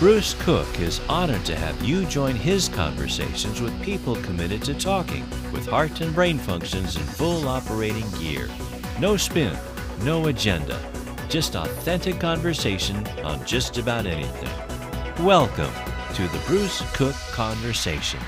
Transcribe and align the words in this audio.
Bruce 0.00 0.34
Cook 0.40 0.80
is 0.80 1.00
honored 1.08 1.44
to 1.44 1.54
have 1.54 1.80
you 1.84 2.04
join 2.06 2.34
his 2.34 2.68
conversations 2.68 3.60
with 3.60 3.80
people 3.80 4.16
committed 4.16 4.60
to 4.62 4.74
talking 4.74 5.24
with 5.52 5.68
heart 5.68 6.00
and 6.00 6.12
brain 6.12 6.36
functions 6.36 6.96
in 6.96 7.02
full 7.02 7.46
operating 7.46 8.10
gear. 8.18 8.48
No 8.98 9.16
spin, 9.16 9.56
no 10.02 10.26
agenda, 10.26 10.76
just 11.28 11.54
authentic 11.54 12.18
conversation 12.18 13.06
on 13.18 13.46
just 13.46 13.78
about 13.78 14.04
anything. 14.04 15.24
Welcome 15.24 15.72
to 16.14 16.22
the 16.26 16.42
Bruce 16.44 16.82
Cook 16.94 17.14
Conversation. 17.30 18.20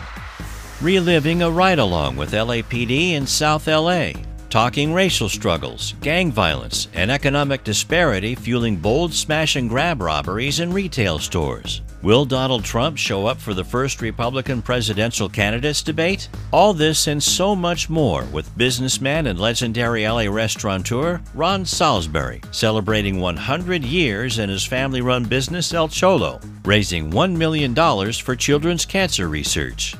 Reliving 0.80 1.42
a 1.42 1.50
ride 1.50 1.80
along 1.80 2.14
with 2.14 2.30
LAPD 2.30 3.10
in 3.10 3.26
South 3.26 3.66
LA 3.66 4.12
talking 4.50 4.92
racial 4.92 5.28
struggles, 5.28 5.94
gang 6.00 6.30
violence, 6.30 6.88
and 6.94 7.10
economic 7.10 7.64
disparity 7.64 8.34
fueling 8.34 8.76
bold 8.76 9.12
smash 9.12 9.56
and 9.56 9.68
grab 9.68 10.00
robberies 10.00 10.60
in 10.60 10.72
retail 10.72 11.18
stores. 11.18 11.82
Will 12.02 12.24
Donald 12.24 12.64
Trump 12.64 12.96
show 12.96 13.26
up 13.26 13.40
for 13.40 13.52
the 13.52 13.64
first 13.64 14.00
Republican 14.00 14.62
presidential 14.62 15.28
candidates 15.28 15.82
debate? 15.82 16.28
All 16.52 16.72
this 16.72 17.08
and 17.08 17.22
so 17.22 17.56
much 17.56 17.90
more 17.90 18.24
with 18.26 18.56
businessman 18.56 19.26
and 19.26 19.40
legendary 19.40 20.06
LA 20.06 20.30
restaurateur 20.30 21.20
Ron 21.34 21.64
Salisbury, 21.64 22.42
celebrating 22.52 23.18
100 23.18 23.82
years 23.82 24.38
in 24.38 24.48
his 24.48 24.64
family 24.64 25.00
run 25.00 25.24
business 25.24 25.74
El 25.74 25.88
Cholo, 25.88 26.40
raising 26.64 27.10
$1 27.10 27.36
million 27.36 27.74
for 28.12 28.36
children's 28.36 28.84
cancer 28.84 29.28
research. 29.28 29.96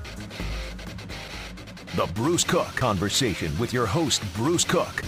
The 1.96 2.04
Bruce 2.12 2.44
Cook 2.44 2.76
Conversation 2.76 3.58
with 3.58 3.72
your 3.72 3.86
host, 3.86 4.22
Bruce 4.34 4.64
Cook. 4.64 5.02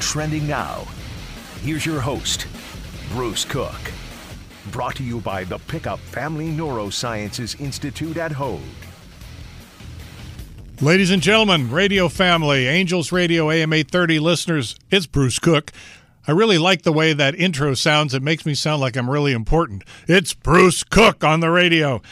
Trending 0.00 0.48
now. 0.48 0.84
Here's 1.60 1.86
your 1.86 2.00
host, 2.00 2.48
Bruce 3.12 3.44
Cook. 3.44 3.78
Brought 4.72 4.96
to 4.96 5.04
you 5.04 5.20
by 5.20 5.44
the 5.44 5.58
Pickup 5.58 6.00
Family 6.00 6.48
Neurosciences 6.48 7.60
Institute 7.60 8.16
at 8.16 8.32
Hoag. 8.32 8.58
Ladies 10.80 11.12
and 11.12 11.22
gentlemen, 11.22 11.70
radio 11.70 12.08
family, 12.08 12.66
Angels 12.66 13.12
Radio 13.12 13.48
AM 13.48 13.72
830 13.72 14.18
listeners, 14.18 14.74
it's 14.90 15.06
Bruce 15.06 15.38
Cook. 15.38 15.70
I 16.26 16.32
really 16.32 16.58
like 16.58 16.82
the 16.82 16.92
way 16.92 17.12
that 17.12 17.36
intro 17.36 17.74
sounds. 17.74 18.12
It 18.12 18.24
makes 18.24 18.44
me 18.44 18.54
sound 18.54 18.80
like 18.80 18.96
I'm 18.96 19.08
really 19.08 19.32
important. 19.32 19.84
It's 20.08 20.34
Bruce 20.34 20.82
Cook 20.82 21.22
on 21.22 21.38
the 21.38 21.50
radio. 21.50 22.02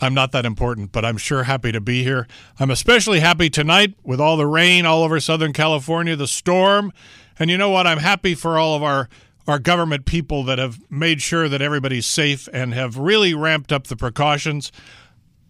I'm 0.00 0.14
not 0.14 0.32
that 0.32 0.46
important, 0.46 0.92
but 0.92 1.04
I'm 1.04 1.16
sure 1.16 1.44
happy 1.44 1.72
to 1.72 1.80
be 1.80 2.04
here. 2.04 2.26
I'm 2.58 2.70
especially 2.70 3.20
happy 3.20 3.50
tonight 3.50 3.94
with 4.02 4.20
all 4.20 4.36
the 4.36 4.46
rain 4.46 4.86
all 4.86 5.02
over 5.02 5.18
Southern 5.18 5.52
California, 5.52 6.14
the 6.14 6.28
storm. 6.28 6.92
And 7.38 7.50
you 7.50 7.58
know 7.58 7.70
what? 7.70 7.86
I'm 7.86 7.98
happy 7.98 8.34
for 8.34 8.58
all 8.58 8.76
of 8.76 8.82
our, 8.82 9.08
our 9.46 9.58
government 9.58 10.04
people 10.04 10.44
that 10.44 10.58
have 10.58 10.78
made 10.90 11.20
sure 11.20 11.48
that 11.48 11.62
everybody's 11.62 12.06
safe 12.06 12.48
and 12.52 12.74
have 12.74 12.96
really 12.96 13.34
ramped 13.34 13.72
up 13.72 13.88
the 13.88 13.96
precautions. 13.96 14.70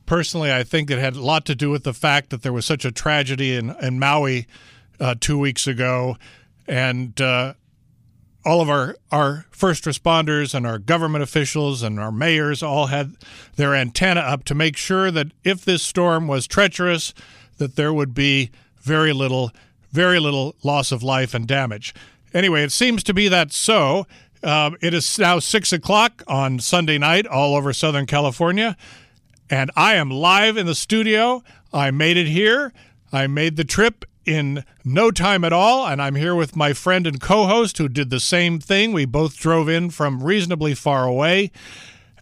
Personally, 0.07 0.53
I 0.53 0.65
think 0.65 0.91
it 0.91 0.99
had 0.99 1.17
a 1.17 1.23
lot 1.23 1.45
to 1.47 1.55
do 1.55 1.69
with 1.69 1.85
the 1.85 1.93
fact 1.93 2.31
that 2.31 2.43
there 2.43 2.53
was 2.53 2.65
such 2.65 2.87
a 2.87 2.93
tragedy 2.93 3.55
in, 3.55 3.77
in 3.83 3.99
Maui 3.99 4.47
uh, 4.99 5.15
two 5.21 5.39
weeks 5.39 5.67
ago. 5.67 6.17
And 6.67 7.21
uh, 7.21 7.55
all 8.45 8.61
of 8.61 8.71
our, 8.71 8.97
our 9.11 9.47
first 9.51 9.85
responders 9.85 10.55
and 10.55 10.67
our 10.67 10.79
government 10.79 11.23
officials 11.23 11.83
and 11.83 11.99
our 11.99 12.13
mayors 12.13 12.63
all 12.63 12.87
had 12.87 13.15
their 13.57 13.75
antenna 13.75 14.21
up 14.21 14.45
to 14.45 14.55
make 14.55 14.77
sure 14.77 15.11
that 15.11 15.29
if 15.45 15.65
this 15.65 15.83
storm 15.83 16.29
was 16.29 16.47
treacherous, 16.47 17.13
that 17.59 17.77
there 17.77 17.93
would 17.93 18.15
be 18.15 18.51
very 18.81 19.13
little, 19.13 19.51
very 19.91 20.19
little 20.19 20.55
loss 20.63 20.93
of 20.93 21.03
life 21.03 21.35
and 21.35 21.47
damage. 21.47 21.95
Anyway, 22.33 22.63
it 22.63 22.73
seems 22.73 23.03
to 23.05 23.15
be 23.15 23.29
that 23.29 23.53
so. 23.53 24.07
Um, 24.43 24.77
it 24.81 24.95
is 24.95 25.19
now 25.19 25.41
six 25.41 25.73
o'clock 25.73 26.23
on 26.29 26.61
Sunday 26.61 26.99
night 26.99 27.27
all 27.27 27.57
over 27.57 27.73
Southern 27.73 28.07
California, 28.07 28.77
and 29.51 29.71
I 29.75 29.95
am 29.95 30.11
live 30.11 30.57
in 30.57 30.67
the 30.67 30.75
studio. 30.75 31.43
I 31.73 31.91
made 31.91 32.17
it 32.17 32.29
here. 32.29 32.73
I 33.13 33.27
made 33.27 33.57
the 33.57 33.65
trip 33.65 34.05
in 34.29 34.63
no 34.85 35.11
time 35.11 35.43
at 35.43 35.53
all. 35.55 35.87
And 35.87 36.03
I'm 36.03 36.15
here 36.15 36.35
with 36.35 36.55
my 36.55 36.75
friend 36.75 37.07
and 37.07 37.19
co 37.19 37.47
host 37.47 37.79
who 37.79 37.89
did 37.89 38.11
the 38.11 38.21
same 38.21 38.61
thing. 38.61 38.93
We 38.93 39.07
both 39.07 39.39
drove 39.39 39.69
in 39.69 39.89
from 39.89 40.23
reasonably 40.23 40.75
far 40.75 41.07
away. 41.07 41.51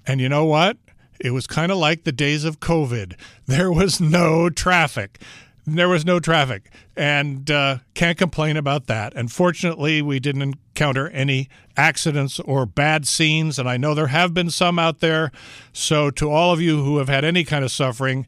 And 0.06 0.20
you 0.20 0.28
know 0.28 0.44
what? 0.44 0.76
It 1.18 1.32
was 1.32 1.46
kind 1.46 1.72
of 1.72 1.78
like 1.78 2.04
the 2.04 2.12
days 2.12 2.44
of 2.44 2.60
COVID. 2.60 3.14
There 3.46 3.70
was 3.70 4.00
no 4.00 4.50
traffic. 4.50 5.20
There 5.66 5.88
was 5.88 6.04
no 6.04 6.18
traffic. 6.18 6.68
And 6.96 7.48
uh, 7.48 7.78
can't 7.94 8.18
complain 8.18 8.56
about 8.56 8.86
that. 8.86 9.12
And 9.14 9.30
fortunately, 9.30 10.02
we 10.02 10.18
didn't 10.18 10.42
encounter 10.42 11.08
any 11.10 11.48
accidents 11.76 12.40
or 12.40 12.66
bad 12.66 13.06
scenes. 13.06 13.56
And 13.58 13.68
I 13.68 13.76
know 13.76 13.94
there 13.94 14.08
have 14.08 14.34
been 14.34 14.50
some 14.50 14.80
out 14.80 14.98
there. 14.98 15.30
So, 15.72 16.10
to 16.10 16.28
all 16.28 16.52
of 16.52 16.60
you 16.60 16.82
who 16.82 16.98
have 16.98 17.08
had 17.08 17.24
any 17.24 17.44
kind 17.44 17.64
of 17.64 17.70
suffering, 17.70 18.26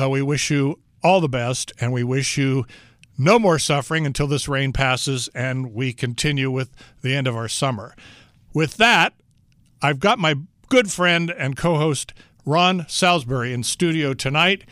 uh, 0.00 0.08
we 0.08 0.22
wish 0.22 0.48
you 0.48 0.78
all 1.02 1.20
the 1.20 1.28
best 1.28 1.72
and 1.80 1.92
we 1.92 2.04
wish 2.04 2.38
you 2.38 2.64
no 3.22 3.38
more 3.38 3.58
suffering 3.58 4.04
until 4.04 4.26
this 4.26 4.48
rain 4.48 4.72
passes 4.72 5.28
and 5.34 5.72
we 5.72 5.92
continue 5.92 6.50
with 6.50 6.70
the 7.02 7.14
end 7.14 7.26
of 7.26 7.36
our 7.36 7.48
summer. 7.48 7.94
With 8.52 8.76
that, 8.78 9.14
I've 9.80 10.00
got 10.00 10.18
my 10.18 10.34
good 10.68 10.90
friend 10.90 11.30
and 11.30 11.56
co 11.56 11.76
host 11.76 12.12
Ron 12.44 12.86
Salisbury 12.88 13.52
in 13.52 13.62
studio 13.62 14.14
tonight. 14.14 14.64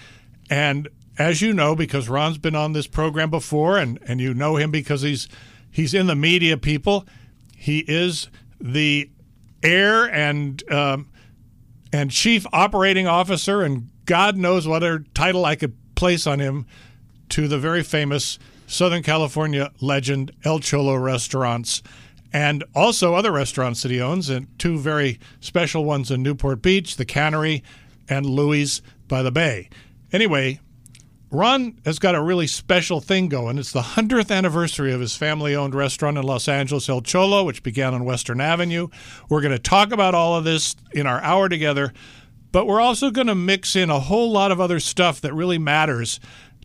And 0.49 0.89
as 1.19 1.41
you 1.41 1.53
know, 1.53 1.77
because 1.77 2.09
Ron's 2.09 2.39
been 2.39 2.57
on 2.57 2.73
this 2.73 2.87
program 2.87 3.31
before 3.31 3.79
and, 3.79 3.99
and 4.07 4.21
you 4.21 4.35
know 4.35 4.57
him 4.57 4.71
because 4.71 5.03
he's 5.03 5.29
he's 5.71 5.95
in 5.95 6.07
the 6.07 6.17
media 6.17 6.57
people, 6.57 7.07
he 7.57 7.81
is 7.87 8.29
the 8.61 9.11
heir 9.63 10.11
and 10.11 10.63
um, 10.73 11.09
and 11.93 12.11
chief 12.11 12.47
operating 12.53 13.07
officer 13.07 13.63
and 13.63 13.91
God 14.07 14.37
knows 14.37 14.67
what 14.67 14.83
other 14.83 15.05
title 15.15 15.45
I 15.45 15.55
could 15.55 15.77
place 15.95 16.27
on 16.27 16.41
him 16.41 16.67
to 17.31 17.49
the 17.49 17.59
very 17.59 17.83
famous 17.83 18.39
Southern 18.67 19.03
California 19.03 19.73
legend 19.81 20.31
El 20.45 20.61
Cholo 20.61 20.95
restaurants 20.95 21.83
and 22.33 22.63
also 22.75 23.15
other 23.15 23.33
restaurants 23.33 23.83
that 23.83 23.91
he 23.91 24.01
owns, 24.01 24.29
and 24.29 24.47
two 24.59 24.79
very 24.79 25.19
special 25.41 25.85
ones 25.85 26.11
in 26.11 26.23
Newport 26.23 26.63
Beach, 26.63 26.97
the 26.97 27.05
Cannery 27.05 27.65
and 28.09 28.25
Louie's 28.25 28.83
by 29.09 29.23
the 29.23 29.33
Bay. 29.33 29.69
Anyway, 30.13 30.61
Ron 31.33 31.79
has 31.85 31.99
got 31.99 32.15
a 32.15 32.23
really 32.23 32.47
special 32.47 33.01
thing 33.01 33.29
going. 33.29 33.59
It's 33.59 33.73
the 33.73 33.83
100th 33.83 34.35
anniversary 34.35 34.93
of 34.93 35.01
his 35.01 35.17
family 35.17 35.55
owned 35.55 35.75
restaurant 35.75 36.19
in 36.19 36.25
Los 36.25 36.49
Angeles, 36.49 36.89
El 36.89 37.03
Cholo, 37.03 37.45
which 37.45 37.63
began 37.63 37.95
on 37.95 38.05
Western 38.05 38.41
Avenue. 38.41 38.89
We're 39.29 39.41
going 39.41 39.53
to 39.53 39.59
talk 39.59 39.93
about 39.93 40.15
all 40.15 40.37
of 40.37 40.45
this 40.45 40.75
in 40.93 41.07
our 41.07 41.21
hour 41.21 41.49
together, 41.49 41.93
but 42.51 42.67
we're 42.67 42.81
also 42.81 43.11
going 43.11 43.29
to 43.29 43.35
mix 43.37 43.77
in 43.77 43.91
a 43.91 44.01
whole 44.01 44.33
lot 44.33 44.51
of 44.51 44.61
other 44.61 44.81
stuff 44.81 45.21
that 45.21 45.33
really 45.33 45.59
matters 45.59 46.19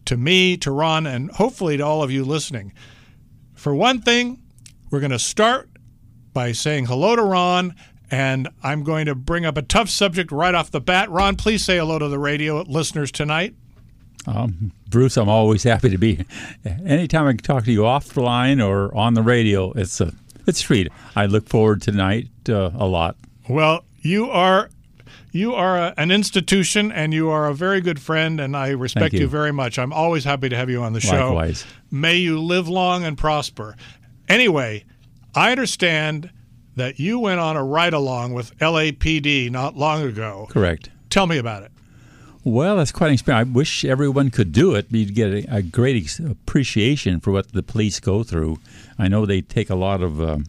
to 0.06 0.18
me, 0.18 0.58
to 0.58 0.72
Ron, 0.72 1.06
and 1.08 1.32
hopefully 1.32 1.78
to 1.78 1.86
all 1.86 2.04
of 2.04 2.12
you 2.12 2.24
listening. 2.24 2.74
For 3.54 3.74
one 3.74 4.02
thing, 4.02 4.42
we're 4.92 5.00
going 5.00 5.12
to 5.12 5.20
start 5.20 5.70
by 6.34 6.52
saying 6.52 6.86
hello 6.86 7.16
to 7.16 7.24
Ron, 7.24 7.76
and 8.12 8.50
I'm 8.64 8.84
going 8.84 9.06
to 9.08 9.16
bring 9.16 9.46
up 9.46 9.58
a 9.58 9.62
tough 9.62 9.90
subject 9.90 10.32
right 10.32 10.54
off 10.54 10.72
the 10.72 10.82
bat. 10.82 11.10
Ron, 11.10 11.36
please 11.36 11.66
say 11.66 11.78
hello 11.78 11.98
to 12.00 12.08
the 12.08 12.20
radio 12.20 12.62
listeners 12.62 13.12
tonight. 13.12 13.56
Um, 14.28 14.72
Bruce, 14.90 15.18
I'm 15.18 15.30
always 15.30 15.64
happy 15.64 15.90
to 15.90 15.98
be. 15.98 16.26
Anytime 16.66 17.28
I 17.28 17.32
can 17.32 17.40
talk 17.40 17.66
to 17.66 17.72
you 17.72 17.82
offline 17.82 18.66
or 18.66 18.96
on 18.96 19.14
the 19.14 19.22
radio, 19.22 19.72
it's 19.74 20.02
a 20.02 20.14
it's 20.48 20.62
a 20.62 20.64
treat. 20.64 20.92
I 21.16 21.26
look 21.26 21.48
forward 21.48 21.82
to 21.84 21.92
tonight 21.92 22.30
uh, 22.50 22.72
a 22.76 22.86
lot. 22.86 23.16
Well, 23.50 23.84
you 24.02 24.30
are 24.30 24.70
you 25.36 25.54
are 25.54 25.78
a, 25.78 25.94
an 25.98 26.12
institution 26.12 26.94
and 26.94 27.14
you 27.14 27.30
are 27.30 27.48
a 27.48 27.54
very 27.54 27.82
good 27.82 28.00
friend, 28.00 28.40
and 28.40 28.56
I 28.56 28.70
respect 28.70 29.14
you. 29.14 29.22
you. 29.22 29.28
very 29.28 29.52
much. 29.52 29.78
I'm 29.78 29.92
always 29.92 30.24
happy 30.24 30.48
to 30.48 30.56
have 30.56 30.70
you 30.70 30.82
on 30.82 30.94
the 30.94 31.02
show. 31.02 31.34
Likewise. 31.34 31.66
May 31.92 32.16
you 32.16 32.40
live 32.40 32.70
long 32.70 33.04
and 33.04 33.18
prosper. 33.18 33.76
Anyway, 34.30 34.86
I 35.36 35.52
understand 35.52 36.32
that 36.78 37.00
you 37.00 37.20
went 37.20 37.42
on 37.42 37.58
a 37.58 37.64
ride 37.64 37.94
along 37.94 38.34
with 38.34 38.58
LAPD 38.60 39.52
not 39.52 39.76
long 39.76 40.04
ago. 40.04 40.48
Correct. 40.50 40.90
Tell 41.10 41.28
me 41.28 41.38
about 41.38 41.64
it. 41.64 41.72
Well, 42.46 42.78
that's 42.78 42.94
quite 42.94 43.08
an 43.08 43.14
experience. 43.16 43.50
I 43.50 43.52
wish 43.52 43.84
everyone 43.84 44.30
could 44.30 44.54
do 44.54 44.74
it. 44.76 44.86
You'd 44.90 45.16
get 45.16 45.32
a, 45.32 45.58
a 45.58 45.62
great 45.62 46.02
ex- 46.02 46.20
appreciation 46.20 47.20
for 47.20 47.32
what 47.32 47.52
the 47.52 47.64
police 47.64 48.00
go 48.00 48.24
through. 48.24 48.60
I 48.98 49.10
know 49.10 49.26
they 49.26 49.42
take 49.42 49.70
a 49.70 49.76
lot 49.76 50.02
of 50.02 50.22
um, 50.22 50.46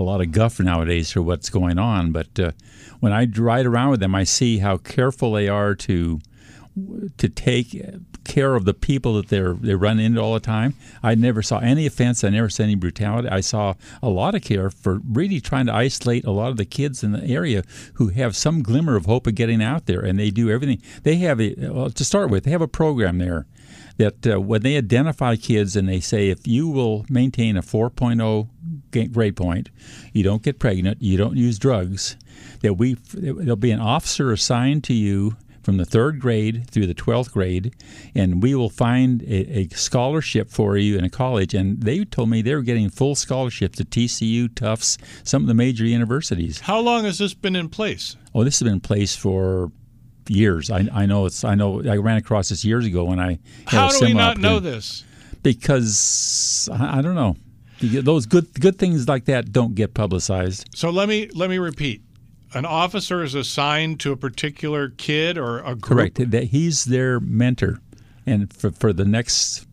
a 0.00 0.02
lot 0.02 0.20
of 0.20 0.32
guff 0.32 0.60
nowadays 0.60 1.10
for 1.10 1.22
what's 1.22 1.50
going 1.50 1.78
on, 1.78 2.12
but 2.12 2.38
uh, 2.38 2.52
when 3.00 3.12
I 3.12 3.26
ride 3.26 3.66
around 3.66 3.90
with 3.90 4.00
them, 4.00 4.14
I 4.14 4.24
see 4.24 4.58
how 4.58 4.76
careful 4.78 5.32
they 5.32 5.48
are 5.48 5.74
to 5.74 6.20
to 7.16 7.28
take 7.28 7.74
care 8.28 8.54
of 8.54 8.64
the 8.64 8.74
people 8.74 9.14
that 9.14 9.28
they're 9.28 9.54
they 9.54 9.74
run 9.74 9.98
into 9.98 10.20
all 10.20 10.34
the 10.34 10.40
time. 10.40 10.74
I 11.02 11.16
never 11.16 11.42
saw 11.42 11.58
any 11.58 11.86
offense. 11.86 12.22
I 12.22 12.28
never 12.28 12.48
saw 12.48 12.62
any 12.62 12.76
brutality. 12.76 13.28
I 13.28 13.40
saw 13.40 13.74
a 14.02 14.08
lot 14.08 14.36
of 14.36 14.42
care 14.42 14.70
for 14.70 15.00
really 15.10 15.40
trying 15.40 15.66
to 15.66 15.74
isolate 15.74 16.24
a 16.24 16.30
lot 16.30 16.50
of 16.50 16.56
the 16.56 16.64
kids 16.64 17.02
in 17.02 17.12
the 17.12 17.24
area 17.24 17.64
who 17.94 18.08
have 18.08 18.36
some 18.36 18.62
glimmer 18.62 18.94
of 18.94 19.06
hope 19.06 19.26
of 19.26 19.34
getting 19.34 19.62
out 19.62 19.86
there, 19.86 20.00
and 20.00 20.18
they 20.18 20.30
do 20.30 20.50
everything. 20.50 20.80
They 21.02 21.16
have 21.16 21.40
a 21.40 21.54
well, 21.58 21.90
to 21.90 22.04
start 22.04 22.30
with. 22.30 22.44
They 22.44 22.52
have 22.52 22.62
a 22.62 22.68
program 22.68 23.18
there 23.18 23.46
that 23.96 24.26
uh, 24.26 24.40
when 24.40 24.62
they 24.62 24.76
identify 24.76 25.36
kids 25.36 25.74
and 25.74 25.88
they 25.88 26.00
say 26.00 26.28
if 26.30 26.46
you 26.46 26.68
will 26.68 27.04
maintain 27.08 27.56
a 27.56 27.62
4.0 27.62 29.12
grade 29.12 29.36
point, 29.36 29.70
you 30.12 30.22
don't 30.22 30.42
get 30.42 30.58
pregnant, 30.58 31.02
you 31.02 31.16
don't 31.16 31.36
use 31.36 31.58
drugs, 31.58 32.16
that 32.60 32.74
we 32.74 32.94
there'll 33.12 33.56
be 33.56 33.72
an 33.72 33.80
officer 33.80 34.32
assigned 34.32 34.84
to 34.84 34.94
you 34.94 35.36
from 35.62 35.76
the 35.76 35.84
third 35.84 36.20
grade 36.20 36.68
through 36.70 36.86
the 36.86 36.94
12th 36.94 37.32
grade, 37.32 37.74
and 38.14 38.42
we 38.42 38.54
will 38.54 38.70
find 38.70 39.22
a, 39.22 39.58
a, 39.58 39.68
scholarship 39.68 40.50
for 40.50 40.76
you 40.76 40.96
in 40.96 41.04
a 41.04 41.10
college. 41.10 41.54
And 41.54 41.82
they 41.82 42.04
told 42.04 42.30
me 42.30 42.42
they 42.42 42.54
were 42.54 42.62
getting 42.62 42.90
full 42.90 43.14
scholarships 43.14 43.78
to 43.78 43.84
TCU, 43.84 44.54
Tufts, 44.54 44.98
some 45.24 45.42
of 45.42 45.48
the 45.48 45.54
major 45.54 45.84
universities. 45.84 46.60
How 46.60 46.80
long 46.80 47.04
has 47.04 47.18
this 47.18 47.34
been 47.34 47.56
in 47.56 47.68
place? 47.68 48.16
Oh, 48.34 48.44
this 48.44 48.58
has 48.58 48.64
been 48.64 48.74
in 48.74 48.80
place 48.80 49.16
for 49.16 49.70
years. 50.28 50.70
I, 50.70 50.88
I 50.92 51.06
know 51.06 51.26
it's. 51.26 51.44
I 51.44 51.54
know 51.54 51.82
I 51.82 51.96
ran 51.96 52.16
across 52.16 52.48
this 52.48 52.64
years 52.64 52.86
ago 52.86 53.04
when 53.04 53.20
I. 53.20 53.38
Had 53.66 53.88
a 53.88 53.90
similar. 53.90 53.90
How 53.90 53.98
do 53.98 54.06
we 54.06 54.14
not 54.14 54.38
know 54.38 54.60
this? 54.60 55.04
Because 55.42 56.68
I, 56.72 56.98
I 56.98 57.02
don't 57.02 57.14
know. 57.14 57.36
Those 57.80 58.26
good 58.26 58.52
good 58.54 58.76
things 58.78 59.06
like 59.06 59.26
that 59.26 59.52
don't 59.52 59.74
get 59.74 59.94
publicized. 59.94 60.68
So 60.74 60.90
let 60.90 61.08
me 61.08 61.28
let 61.32 61.48
me 61.48 61.58
repeat 61.58 62.02
an 62.54 62.64
officer 62.64 63.22
is 63.22 63.34
assigned 63.34 64.00
to 64.00 64.12
a 64.12 64.16
particular 64.16 64.88
kid 64.90 65.36
or 65.38 65.58
a 65.60 65.74
group? 65.74 66.14
Correct. 66.14 66.30
That 66.30 66.44
he's 66.44 66.84
their 66.84 67.20
mentor, 67.20 67.80
and 68.26 68.52
for, 68.52 68.70
for 68.70 68.92
the 68.92 69.04
next, 69.04 69.66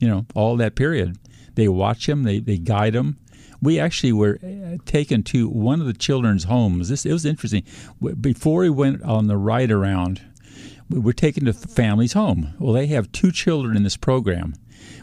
you 0.00 0.08
know, 0.08 0.26
all 0.34 0.56
that 0.56 0.74
period, 0.74 1.16
they 1.54 1.68
watch 1.68 2.08
him, 2.08 2.22
they, 2.22 2.38
they 2.40 2.58
guide 2.58 2.94
him. 2.94 3.18
We 3.60 3.80
actually 3.80 4.12
were 4.12 4.38
uh, 4.44 4.76
taken 4.84 5.24
to 5.24 5.48
one 5.48 5.80
of 5.80 5.86
the 5.86 5.92
children's 5.92 6.44
homes. 6.44 6.88
This 6.88 7.04
it 7.04 7.12
was 7.12 7.24
interesting. 7.24 7.64
Before 8.20 8.60
we 8.60 8.70
went 8.70 9.02
on 9.02 9.26
the 9.26 9.36
ride 9.36 9.72
around, 9.72 10.22
we 10.88 11.00
were 11.00 11.12
taken 11.12 11.44
to 11.46 11.52
the 11.52 11.66
family's 11.66 12.12
home. 12.12 12.54
Well, 12.60 12.72
they 12.72 12.86
have 12.86 13.10
two 13.10 13.32
children 13.32 13.76
in 13.76 13.82
this 13.82 13.96
program. 13.96 14.54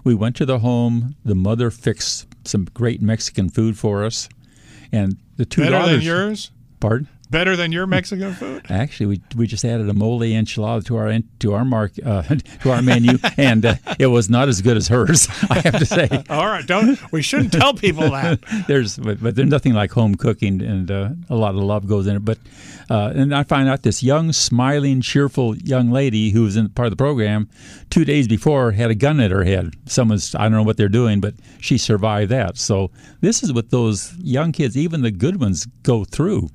We 0.06 0.16
went 0.16 0.38
to 0.38 0.46
the 0.46 0.60
home. 0.60 1.16
The 1.26 1.36
mother 1.36 1.70
fixed 1.70 2.28
some 2.46 2.66
great 2.74 3.02
Mexican 3.02 3.50
food 3.50 3.78
for 3.78 4.06
us, 4.06 4.30
and 4.92 5.18
the 5.36 5.46
two 5.46 5.62
better 5.62 5.72
daughters, 5.72 5.92
than 5.98 6.02
yours. 6.02 6.52
Pardon? 6.80 7.10
Better 7.30 7.56
than 7.56 7.72
your 7.72 7.88
Mexican 7.88 8.34
food? 8.34 8.66
Actually, 8.70 9.08
we, 9.08 9.22
we 9.36 9.48
just 9.48 9.66
added 9.66 9.90
a 9.90 9.94
mole 9.94 10.20
enchilada 10.20 10.86
to 10.86 10.98
our 10.98 11.20
to 11.40 11.54
our 11.54 11.66
mark 11.66 11.94
uh, 12.06 12.22
to 12.62 12.72
our 12.72 12.82
menu, 12.82 13.18
and 13.38 13.66
uh, 13.66 13.76
it 14.00 14.08
was 14.08 14.30
not 14.30 14.48
as 14.48 14.62
good 14.62 14.78
as 14.78 14.88
hers. 14.88 15.28
I 15.50 15.60
have 15.60 15.80
to 15.80 15.86
say. 15.86 16.08
All 16.30 16.46
right, 16.46 16.66
don't 16.66 17.00
we 17.12 17.22
shouldn't 17.22 17.54
tell 17.54 17.74
people 17.74 18.12
that. 18.12 18.40
there's 18.68 18.98
but, 18.98 19.22
but, 19.22 19.36
there's 19.36 19.50
nothing 19.50 19.74
like 19.74 19.92
home 19.92 20.16
cooking, 20.16 20.62
and 20.62 20.92
uh, 20.92 21.10
a 21.30 21.36
lot 21.36 21.56
of 21.56 21.62
love 21.62 21.88
goes 21.88 22.08
in 22.08 22.18
it. 22.18 22.26
But 22.26 22.38
uh, 22.90 23.14
and 23.16 23.34
I 23.34 23.44
find 23.44 23.68
out 23.68 23.84
this 23.84 24.04
young, 24.04 24.32
smiling, 24.32 25.02
cheerful 25.02 25.58
young 25.58 25.92
lady 25.92 26.30
who 26.30 26.44
was 26.44 26.56
in 26.56 26.70
part 26.70 26.88
of 26.88 26.92
the 26.92 26.98
program 26.98 27.50
two 27.90 28.06
days 28.06 28.28
before 28.28 28.72
had 28.72 28.92
a 28.92 28.96
gun 28.96 29.20
at 29.20 29.32
her 29.32 29.44
head. 29.44 29.74
Someone's 29.88 30.36
I 30.36 30.44
don't 30.44 30.54
know 30.54 30.64
what 30.64 30.78
they're 30.78 30.90
doing, 30.90 31.22
but 31.22 31.34
she 31.60 31.78
survived 31.78 32.32
that. 32.32 32.58
So 32.58 32.92
this 33.22 33.42
is 33.42 33.52
what 33.52 33.72
those 33.72 34.14
young 34.20 34.52
kids, 34.52 34.78
even 34.78 35.02
the 35.02 35.12
good 35.12 35.40
ones, 35.40 35.66
go 35.84 36.04
through. 36.04 36.50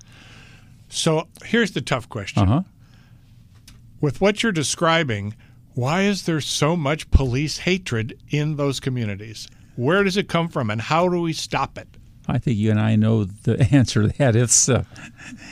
So 0.90 1.28
here's 1.44 1.70
the 1.70 1.80
tough 1.80 2.08
question. 2.08 2.42
Uh-huh. 2.42 2.62
With 4.00 4.20
what 4.20 4.42
you're 4.42 4.52
describing, 4.52 5.34
why 5.74 6.02
is 6.02 6.24
there 6.24 6.40
so 6.40 6.76
much 6.76 7.10
police 7.10 7.58
hatred 7.58 8.18
in 8.28 8.56
those 8.56 8.80
communities? 8.80 9.48
Where 9.76 10.04
does 10.04 10.16
it 10.16 10.28
come 10.28 10.48
from, 10.48 10.68
and 10.68 10.80
how 10.80 11.08
do 11.08 11.20
we 11.20 11.32
stop 11.32 11.78
it? 11.78 11.88
I 12.28 12.38
think 12.38 12.58
you 12.58 12.70
and 12.70 12.80
I 12.80 12.96
know 12.96 13.24
the 13.24 13.62
answer 13.72 14.02
to 14.02 14.08
that. 14.18 14.36
It's 14.36 14.68
a, 14.68 14.86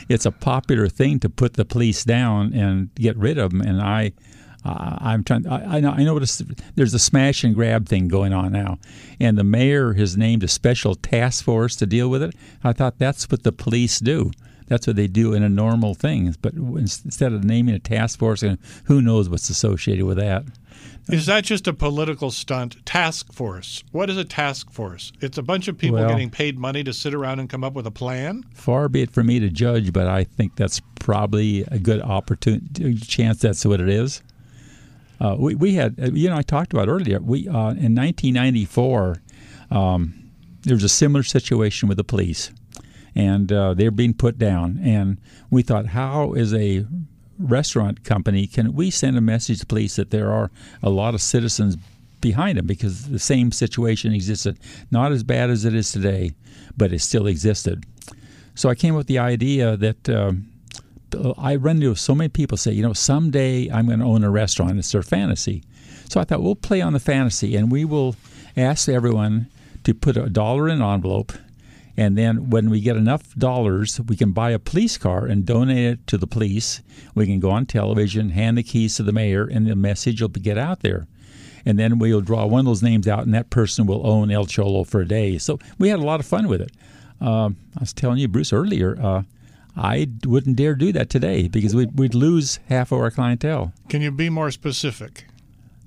it's 0.07 0.25
a 0.25 0.31
popular 0.31 0.87
thing 0.87 1.19
to 1.21 1.29
put 1.29 1.53
the 1.53 1.65
police 1.65 2.03
down 2.03 2.53
and 2.53 2.93
get 2.95 3.17
rid 3.17 3.37
of 3.37 3.51
them, 3.51 3.61
and 3.61 3.81
I. 3.81 4.13
Uh, 4.65 4.97
I'm 4.99 5.23
trying. 5.23 5.47
I, 5.47 5.77
I 5.77 5.79
know. 5.79 5.91
I 5.91 6.03
noticed 6.03 6.41
there's 6.75 6.93
a 6.93 6.99
smash 6.99 7.45
and 7.45 7.55
grab 7.55 7.87
thing 7.87 8.09
going 8.09 8.33
on 8.33 8.51
now, 8.51 8.77
and 9.17 9.37
the 9.37 9.43
mayor 9.45 9.93
has 9.93 10.17
named 10.17 10.43
a 10.43 10.49
special 10.49 10.95
task 10.95 11.45
force 11.45 11.77
to 11.77 11.85
deal 11.85 12.09
with 12.09 12.21
it. 12.21 12.35
I 12.61 12.73
thought 12.73 12.99
that's 12.99 13.31
what 13.31 13.43
the 13.43 13.53
police 13.53 14.01
do. 14.01 14.31
That's 14.69 14.87
what 14.87 14.95
they 14.95 15.07
do 15.07 15.33
in 15.33 15.43
a 15.43 15.49
normal 15.49 15.95
thing. 15.95 16.33
But 16.41 16.53
instead 16.53 17.33
of 17.33 17.43
naming 17.43 17.75
a 17.75 17.79
task 17.79 18.19
force, 18.19 18.43
and 18.43 18.57
who 18.85 19.01
knows 19.01 19.27
what's 19.27 19.49
associated 19.49 20.05
with 20.05 20.17
that. 20.17 20.45
Is 21.09 21.25
that 21.25 21.43
just 21.43 21.67
a 21.67 21.73
political 21.73 22.29
stunt? 22.29 22.85
Task 22.85 23.33
force. 23.33 23.83
What 23.91 24.11
is 24.11 24.17
a 24.17 24.23
task 24.23 24.71
force? 24.71 25.11
It's 25.21 25.39
a 25.39 25.41
bunch 25.41 25.67
of 25.67 25.75
people 25.75 25.97
well, 25.97 26.07
getting 26.07 26.29
paid 26.29 26.59
money 26.59 26.83
to 26.83 26.93
sit 26.93 27.15
around 27.15 27.39
and 27.39 27.49
come 27.49 27.63
up 27.63 27.73
with 27.73 27.87
a 27.87 27.91
plan? 27.91 28.45
Far 28.53 28.87
be 28.89 29.01
it 29.01 29.11
for 29.11 29.23
me 29.23 29.39
to 29.39 29.49
judge, 29.49 29.91
but 29.91 30.05
I 30.05 30.23
think 30.23 30.55
that's 30.55 30.79
probably 30.99 31.61
a 31.71 31.79
good 31.79 32.01
opportunity 32.01 32.93
chance 32.93 33.39
that's 33.39 33.65
what 33.65 33.81
it 33.81 33.89
is. 33.89 34.21
Uh, 35.19 35.35
we, 35.37 35.55
we 35.55 35.73
had, 35.73 35.95
uh, 35.99 36.11
you 36.11 36.29
know, 36.29 36.37
I 36.37 36.43
talked 36.43 36.73
about 36.73 36.87
earlier, 36.87 37.19
we 37.19 37.47
uh, 37.47 37.71
in 37.71 37.95
1994, 37.95 39.17
um, 39.71 40.31
there 40.61 40.75
was 40.75 40.83
a 40.83 40.89
similar 40.89 41.23
situation 41.23 41.89
with 41.89 41.97
the 41.97 42.03
police 42.03 42.51
and 43.15 43.51
uh, 43.51 43.73
they're 43.73 43.91
being 43.91 44.13
put 44.13 44.37
down. 44.37 44.79
And 44.83 45.17
we 45.49 45.61
thought, 45.61 45.87
how 45.87 46.33
is 46.33 46.53
a 46.53 46.85
restaurant 47.39 48.03
company 48.03 48.45
can 48.45 48.73
we 48.73 48.91
send 48.91 49.17
a 49.17 49.21
message 49.21 49.59
to 49.61 49.65
police 49.65 49.95
that 49.95 50.11
there 50.11 50.29
are 50.29 50.51
a 50.83 50.89
lot 50.89 51.13
of 51.13 51.21
citizens 51.21 51.77
behind 52.19 52.57
them 52.57 52.67
because 52.67 53.07
the 53.07 53.19
same 53.19 53.51
situation 53.51 54.13
existed, 54.13 54.59
not 54.91 55.13
as 55.13 55.23
bad 55.23 55.49
as 55.49 55.63
it 55.63 55.73
is 55.73 55.91
today, 55.91 56.33
but 56.75 56.91
it 56.91 56.99
still 56.99 57.27
existed. 57.27 57.85
So 58.55 58.67
I 58.67 58.75
came 58.75 58.93
up 58.93 58.99
with 58.99 59.07
the 59.07 59.19
idea 59.19 59.77
that. 59.77 60.09
Um, 60.09 60.51
I 61.39 61.55
run 61.55 61.77
into 61.77 61.95
so 61.95 62.13
many 62.13 62.29
people 62.29 62.55
say, 62.55 62.71
you 62.71 62.83
know, 62.83 62.93
someday 62.93 63.67
I'm 63.71 63.87
going 63.87 63.97
to 63.97 64.05
own 64.05 64.23
a 64.23 64.29
restaurant. 64.29 64.77
It's 64.77 64.91
their 64.91 65.01
fantasy. 65.01 65.63
So 66.07 66.19
I 66.19 66.23
thought 66.23 66.43
we'll 66.43 66.55
play 66.55 66.81
on 66.81 66.93
the 66.93 66.99
fantasy 66.99 67.55
and 67.55 67.71
we 67.71 67.83
will 67.83 68.15
ask 68.55 68.87
everyone 68.87 69.47
to 69.85 69.93
put 69.93 70.17
a 70.17 70.29
dollar 70.29 70.69
in 70.69 70.81
an 70.81 70.93
envelope 70.93 71.33
and 71.99 72.17
then 72.17 72.49
when 72.49 72.69
we 72.69 72.79
get 72.79 72.95
enough 72.95 73.35
dollars, 73.35 73.99
we 73.99 74.15
can 74.15 74.31
buy 74.31 74.51
a 74.51 74.57
police 74.57 74.97
car 74.97 75.25
and 75.25 75.45
donate 75.45 75.85
it 75.85 76.07
to 76.07 76.17
the 76.17 76.27
police. 76.27 76.81
We 77.13 77.25
can 77.25 77.41
go 77.41 77.51
on 77.51 77.65
television, 77.65 78.29
hand 78.29 78.57
the 78.57 78.63
keys 78.63 78.95
to 78.95 79.03
the 79.03 79.11
mayor, 79.11 79.43
and 79.45 79.67
the 79.67 79.75
message 79.75 80.21
will 80.21 80.29
get 80.29 80.57
out 80.57 80.79
there. 80.79 81.07
And 81.65 81.77
then 81.77 81.99
we'll 81.99 82.21
draw 82.21 82.45
one 82.45 82.61
of 82.61 82.65
those 82.67 82.81
names 82.81 83.05
out, 83.05 83.25
and 83.25 83.33
that 83.33 83.49
person 83.49 83.85
will 83.85 84.07
own 84.07 84.31
El 84.31 84.45
Cholo 84.45 84.85
for 84.85 85.01
a 85.01 85.05
day. 85.05 85.37
So 85.39 85.59
we 85.77 85.89
had 85.89 85.99
a 85.99 86.03
lot 86.03 86.21
of 86.21 86.25
fun 86.25 86.47
with 86.47 86.61
it. 86.61 86.71
Um, 87.19 87.57
I 87.75 87.81
was 87.81 87.91
telling 87.91 88.19
you, 88.19 88.29
Bruce, 88.29 88.53
earlier, 88.53 88.97
uh, 88.97 89.23
I 89.75 90.07
wouldn't 90.25 90.55
dare 90.55 90.75
do 90.75 90.93
that 90.93 91.09
today 91.09 91.49
because 91.49 91.75
we'd, 91.75 91.99
we'd 91.99 92.15
lose 92.15 92.61
half 92.69 92.93
of 92.93 92.99
our 92.99 93.11
clientele. 93.11 93.73
Can 93.89 94.01
you 94.01 94.11
be 94.11 94.29
more 94.29 94.51
specific? 94.51 95.25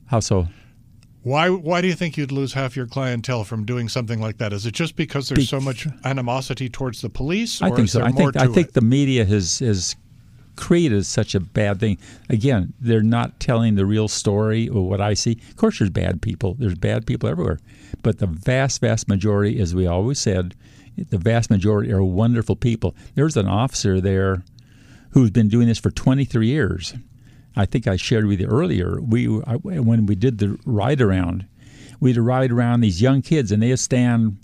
How 0.08 0.20
so? 0.20 0.49
Why 1.22 1.50
why 1.50 1.80
do 1.80 1.86
you 1.86 1.94
think 1.94 2.16
you'd 2.16 2.32
lose 2.32 2.52
half 2.52 2.76
your 2.76 2.86
clientele 2.86 3.44
from 3.44 3.64
doing 3.64 3.88
something 3.88 4.20
like 4.20 4.38
that? 4.38 4.52
Is 4.52 4.66
it 4.66 4.74
just 4.74 4.96
because 4.96 5.28
there's 5.28 5.48
so 5.48 5.60
much 5.60 5.86
animosity 6.04 6.69
towards 6.69 7.00
the 7.00 7.08
police? 7.08 7.62
I 7.62 7.70
think 7.70 7.88
so. 7.88 8.02
I 8.02 8.10
think 8.10 8.36
I 8.36 8.48
think 8.48 8.72
the 8.72 8.80
media 8.80 9.24
has 9.24 9.60
has 9.60 9.94
created 10.56 11.06
such 11.06 11.34
a 11.34 11.40
bad 11.40 11.80
thing. 11.80 11.98
Again, 12.28 12.74
they're 12.81 13.02
not 13.02 13.38
telling 13.41 13.76
the 13.76 13.86
real 13.86 14.08
story 14.08 14.69
or 14.69 14.88
what 14.88 15.00
I 15.00 15.14
see. 15.14 15.38
Of 15.48 15.56
course, 15.56 15.79
there's 15.79 15.91
bad 15.91 16.20
people. 16.22 16.55
There's 16.58 16.74
bad 16.74 17.06
people 17.06 17.29
everywhere, 17.29 17.60
but 18.02 18.19
the 18.19 18.26
vast 18.26 18.81
vast 18.81 19.08
majority, 19.08 19.60
as 19.60 19.76
we 19.76 19.86
always 19.86 20.19
said, 20.19 20.56
the 20.96 21.19
vast 21.19 21.50
majority 21.50 21.93
are 21.93 22.02
wonderful 22.02 22.56
people. 22.56 22.96
There's 23.14 23.36
an 23.36 23.46
officer 23.46 24.00
there 24.00 24.43
who's 25.10 25.31
been 25.31 25.48
doing 25.48 25.69
this 25.69 25.79
for 25.79 25.91
23 25.91 26.48
years 26.48 26.94
I 27.56 27.67
think 27.67 27.87
I 27.87 27.97
shared 27.97 28.27
with 28.27 28.41
you 28.41 28.47
earlier. 28.47 29.01
We 29.01 29.27
I, 29.47 29.56
when 29.56 30.06
we 30.06 30.15
did 30.15 30.39
the 30.39 30.59
ride 30.65 31.01
around, 31.01 31.47
we'd 32.01 32.17
ride 32.17 32.51
around 32.51 32.81
these 32.81 33.01
young 33.01 33.23
kids, 33.23 33.53
and 33.53 33.63
they'd 33.63 33.79
stand 33.79 34.39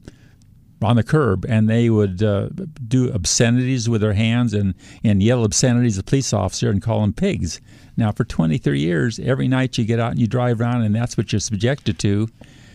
on 0.82 0.96
the 0.96 1.02
curb 1.02 1.44
and 1.48 1.68
they 1.68 1.90
would 1.90 2.22
uh, 2.22 2.48
do 2.86 3.12
obscenities 3.12 3.88
with 3.88 4.00
their 4.00 4.12
hands 4.12 4.54
and, 4.54 4.74
and 5.02 5.22
yell 5.22 5.44
obscenities 5.44 5.98
at 5.98 6.06
the 6.06 6.10
police 6.10 6.32
officer 6.32 6.70
and 6.70 6.82
call 6.82 7.00
them 7.00 7.12
pigs. 7.12 7.60
Now, 7.96 8.12
for 8.12 8.24
23 8.24 8.78
years, 8.78 9.18
every 9.18 9.48
night 9.48 9.76
you 9.76 9.84
get 9.84 9.98
out 9.98 10.12
and 10.12 10.20
you 10.20 10.28
drive 10.28 10.60
around, 10.60 10.82
and 10.82 10.94
that's 10.94 11.16
what 11.16 11.32
you're 11.32 11.40
subjected 11.40 11.98
to. 12.00 12.28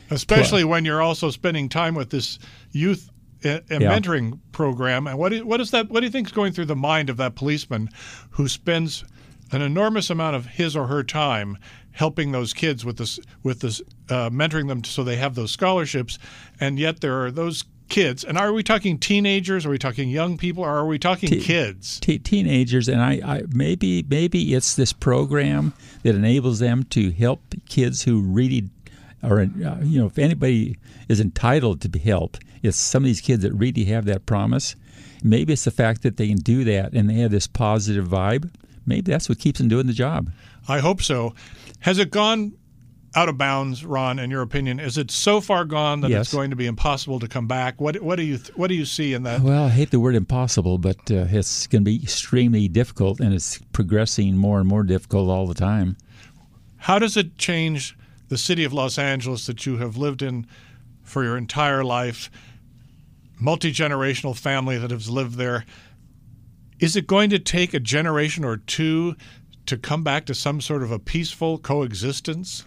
Especially 0.10 0.66
when 0.66 0.84
you're 0.84 1.02
also 1.02 1.30
spending 1.30 1.70
time 1.70 1.96
with 1.96 2.10
this 2.10 2.40
youth 2.72 3.10
a, 3.46 3.62
a 3.70 3.80
yeah. 3.80 3.98
mentoring 3.98 4.40
program. 4.52 5.08
And 5.08 5.18
what 5.18 5.30
do, 5.30 5.46
what 5.46 5.62
is 5.62 5.72
that? 5.72 5.90
What 5.90 6.02
do 6.02 6.06
you 6.06 6.12
think 6.12 6.28
is 6.28 6.34
going 6.34 6.54
through 6.54 6.66
the 6.66 6.75
mind 6.75 7.10
of 7.10 7.18
that 7.18 7.36
policeman 7.36 7.90
who 8.32 8.48
spends 8.48 9.06
an 9.53 9.62
enormous 9.62 10.10
amount 10.10 10.36
of 10.36 10.45
his 10.45 10.75
or 10.75 10.88
her 10.88 11.03
time 11.03 11.57
helping 11.91 12.31
those 12.31 12.53
kids 12.53 12.83
with 12.83 12.98
this 12.98 13.19
with 13.43 13.60
this 13.60 13.81
uh, 14.10 14.29
mentoring 14.29 14.67
them 14.67 14.83
so 14.83 15.03
they 15.03 15.15
have 15.15 15.36
those 15.36 15.51
scholarships 15.51 16.17
and 16.60 16.79
yet 16.79 17.01
there 17.01 17.24
are 17.24 17.31
those 17.31 17.63
kids, 17.89 18.24
and 18.24 18.39
are 18.39 18.53
we 18.53 18.63
talking 18.63 18.98
teenagers? 18.98 19.65
Are 19.65 19.69
we 19.69 19.77
talking 19.77 20.10
young 20.10 20.36
people? 20.38 20.63
Or 20.63 20.69
are 20.69 20.86
we 20.86 20.98
talking 20.98 21.29
Te- 21.29 21.41
kids? 21.41 22.00
Te- 22.00 22.17
teenagers, 22.17 22.88
and 22.88 23.01
I, 23.01 23.19
I 23.24 23.43
maybe 23.50 24.03
maybe 24.10 24.55
it's 24.55 24.75
this 24.75 24.93
program 24.93 25.74
that 26.01 26.15
enables 26.15 26.60
them 26.60 26.83
to 26.86 27.12
help 27.12 27.41
kids 27.69 28.03
who 28.03 28.22
really 28.22 28.69
are, 29.22 29.41
uh, 29.41 29.45
you 29.81 30.00
know, 30.00 30.07
if 30.07 30.17
anybody 30.17 30.77
is 31.07 31.19
entitled 31.19 31.81
to 31.81 31.89
be 31.89 32.00
helped 32.00 32.39
it's 32.63 32.77
some 32.77 33.03
of 33.03 33.07
these 33.07 33.22
kids 33.22 33.43
that 33.43 33.53
really 33.53 33.83
have 33.86 34.05
that 34.05 34.25
promise. 34.25 34.75
Maybe 35.22 35.53
it's 35.53 35.65
the 35.65 35.72
fact 35.72 36.01
that 36.03 36.17
they 36.17 36.29
can 36.29 36.38
do 36.38 36.63
that 36.63 36.93
and 36.93 37.10
they 37.10 37.15
have 37.15 37.31
this 37.31 37.45
positive 37.45 38.07
vibe. 38.07 38.50
Maybe 38.86 39.12
that's 39.12 39.30
what 39.30 39.40
keeps 39.40 39.60
them 39.60 39.68
doing 39.68 39.88
the 39.88 39.94
job. 39.94 40.32
I 40.68 40.80
hope 40.80 41.02
so. 41.02 41.34
Has 41.82 41.98
it 42.00 42.12
gone 42.12 42.54
out 43.16 43.30
of 43.30 43.38
bounds, 43.38 43.86
Ron? 43.86 44.18
In 44.20 44.32
your 44.32 44.42
opinion, 44.42 44.80
is 44.80 44.98
it 44.98 45.12
so 45.12 45.40
far 45.42 45.66
gone 45.66 46.02
that 46.02 46.10
Yes. 46.12 46.28
it's 46.28 46.34
going 46.34 46.50
to 46.50 46.56
be 46.56 46.66
impossible 46.66 47.20
to 47.20 47.28
come 47.28 47.48
back? 47.48 47.80
What 47.80 48.02
What 48.02 48.16
do 48.16 48.24
you 48.24 48.38
th- 48.38 48.56
What 48.58 48.68
do 48.68 48.75
you 48.75 48.86
see 48.86 49.13
in 49.13 49.24
that? 49.24 49.42
Well, 49.42 49.66
I 49.66 49.70
hate 49.70 49.92
the 49.92 50.00
word 50.00 50.16
impossible, 50.16 50.78
but 50.78 50.98
uh, 51.12 51.25
it's 51.30 51.68
going 51.68 51.84
to 51.84 51.86
be 51.90 52.02
extremely 52.02 52.68
difficult, 52.68 53.20
and 53.20 53.34
it's 53.34 53.60
progressing 53.72 54.36
more 54.38 54.60
and 54.60 54.68
more 54.68 54.84
difficult 54.84 55.30
all 55.30 55.46
the 55.48 55.54
time. 55.54 55.96
How 56.78 56.98
does 57.00 57.16
it 57.16 57.38
change 57.38 57.96
the 58.30 58.38
city 58.38 58.63
of 58.63 58.74
Los 58.74 58.98
Angeles 58.98 59.46
that 59.46 59.66
you 59.66 59.78
have 59.78 59.96
lived 59.96 60.22
in 60.22 60.48
for 61.04 61.24
your 61.24 61.38
entire 61.38 61.84
life? 61.84 62.30
Multi 63.40 63.72
generational 63.74 64.36
family 64.38 64.78
that 64.78 64.92
has 64.92 65.10
lived 65.10 65.36
there. 65.36 65.66
Is 66.84 66.96
it 66.98 67.08
going 67.08 67.30
to 67.30 67.40
take 67.40 67.74
a 67.74 67.80
generation 67.80 68.44
or 68.44 68.58
two 68.58 69.16
to 69.68 69.78
come 69.78 70.04
back 70.04 70.25
to 70.25 70.36
some 70.36 70.60
sort 70.60 70.84
of 70.84 70.92
a 70.92 71.00
peaceful 71.00 71.58
coexistence? 71.58 72.66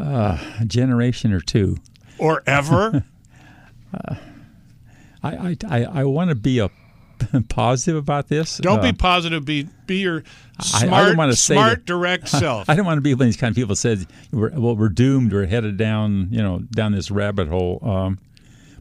Uh, 0.00 0.38
a 0.60 0.64
generation 0.64 1.32
or 1.32 1.40
two. 1.40 1.76
Or 2.18 2.42
ever? 2.46 3.04
I 4.02 4.16
I, 5.22 5.56
I, 5.68 5.84
I 5.84 6.04
want 6.04 6.30
to 6.30 6.34
be 6.34 6.58
a 6.58 6.70
positive 7.48 7.96
about 7.96 8.28
this. 8.28 8.58
Don't 8.58 8.78
Uh, 8.80 8.82
be 8.82 8.92
positive. 8.92 9.44
Be 9.44 9.68
be 9.86 9.98
your 9.98 10.24
smart, 10.60 11.06
don't 11.08 11.16
wanna 11.16 11.36
say 11.36 11.54
smart, 11.54 11.80
that- 11.80 11.84
direct 11.86 12.28
self. 12.40 12.68
I 12.70 12.74
don't 12.76 12.86
want 12.86 12.96
to 12.98 13.02
be 13.02 13.12
one 13.14 13.22
of 13.22 13.26
these 13.28 13.36
kind 13.36 13.50
of 13.50 13.56
people 13.56 13.68
that 13.70 13.76
says 13.76 14.06
we're, 14.32 14.50
well 14.58 14.74
we're 14.76 14.88
doomed, 14.88 15.32
we're 15.32 15.46
headed 15.46 15.76
down 15.76 16.28
you 16.30 16.42
know 16.42 16.60
down 16.70 16.92
this 16.92 17.10
rabbit 17.10 17.48
hole. 17.48 17.78
Um, 17.82 18.18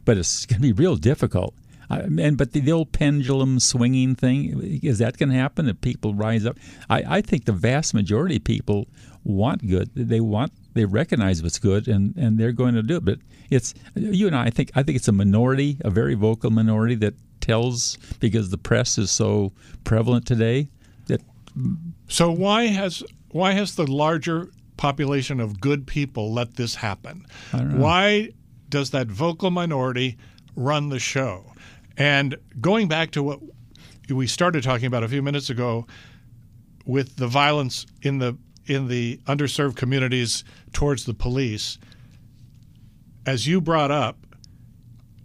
but 0.06 0.18
it's 0.18 0.46
going 0.46 0.62
to 0.62 0.62
be 0.62 0.72
real 0.74 0.96
difficult. 0.96 1.54
And 2.01 2.38
but 2.38 2.51
the, 2.51 2.59
the 2.59 2.71
old 2.71 2.91
pendulum 2.91 3.59
swinging 3.59 4.15
thing 4.15 4.79
is 4.83 5.00
that 5.00 5.17
going 5.17 5.29
to 5.29 5.35
happen? 5.35 5.65
That 5.65 5.81
people 5.81 6.13
rise 6.13 6.45
up? 6.45 6.57
I, 6.89 7.17
I 7.17 7.21
think 7.21 7.45
the 7.45 7.51
vast 7.53 7.93
majority 7.93 8.38
of 8.38 8.43
people 8.43 8.88
want 9.23 9.67
good. 9.67 9.89
They 9.95 10.19
want 10.19 10.51
they 10.73 10.85
recognize 10.85 11.41
what's 11.43 11.59
good 11.59 11.88
and, 11.88 12.15
and 12.17 12.38
they're 12.38 12.51
going 12.51 12.75
to 12.75 12.83
do 12.83 12.97
it. 12.97 13.05
But 13.05 13.19
it's 13.50 13.73
you 13.95 14.27
and 14.27 14.35
I, 14.35 14.45
I 14.45 14.50
think 14.50 14.71
I 14.75 14.83
think 14.83 14.95
it's 14.97 15.07
a 15.07 15.13
minority, 15.13 15.77
a 15.81 15.89
very 15.89 16.15
vocal 16.15 16.50
minority 16.51 16.95
that 16.95 17.13
tells 17.41 17.97
because 18.19 18.50
the 18.50 18.57
press 18.57 18.97
is 18.97 19.12
so 19.12 19.51
prevalent 19.83 20.25
today 20.25 20.69
that 21.07 21.21
So 22.07 22.31
why 22.31 22.67
has 22.67 23.03
why 23.29 23.51
has 23.53 23.75
the 23.75 23.89
larger 23.91 24.50
population 24.77 25.39
of 25.39 25.59
good 25.59 25.88
people 25.88 26.33
let 26.33 26.55
this 26.55 26.75
happen? 26.75 27.25
Why 27.77 28.29
does 28.69 28.89
that 28.91 29.07
vocal 29.07 29.51
minority 29.51 30.17
run 30.55 30.89
the 30.89 31.00
show? 31.00 31.53
And 31.97 32.38
going 32.59 32.88
back 32.88 33.12
to 33.12 33.23
what 33.23 33.39
we 34.09 34.27
started 34.27 34.63
talking 34.63 34.85
about 34.85 35.03
a 35.03 35.07
few 35.07 35.21
minutes 35.21 35.50
ago 35.50 35.88
with 36.85 37.15
the 37.15 37.27
violence 37.27 37.85
in 38.01 38.19
the 38.19 38.38
in 38.65 38.88
the 38.88 39.17
underserved 39.25 39.75
communities 39.75 40.43
towards 40.71 41.03
the 41.05 41.13
police, 41.13 41.77
as 43.25 43.45
you 43.45 43.59
brought 43.59 43.91
up, 43.91 44.17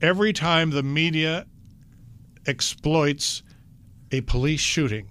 every 0.00 0.32
time 0.32 0.70
the 0.70 0.82
media 0.82 1.46
exploits 2.46 3.42
a 4.10 4.20
police 4.22 4.60
shooting, 4.60 5.08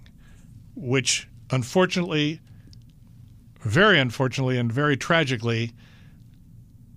which 0.74 1.26
unfortunately, 1.50 2.40
very 3.60 3.98
unfortunately, 3.98 4.58
and 4.58 4.70
very 4.70 4.96
tragically, 4.96 5.72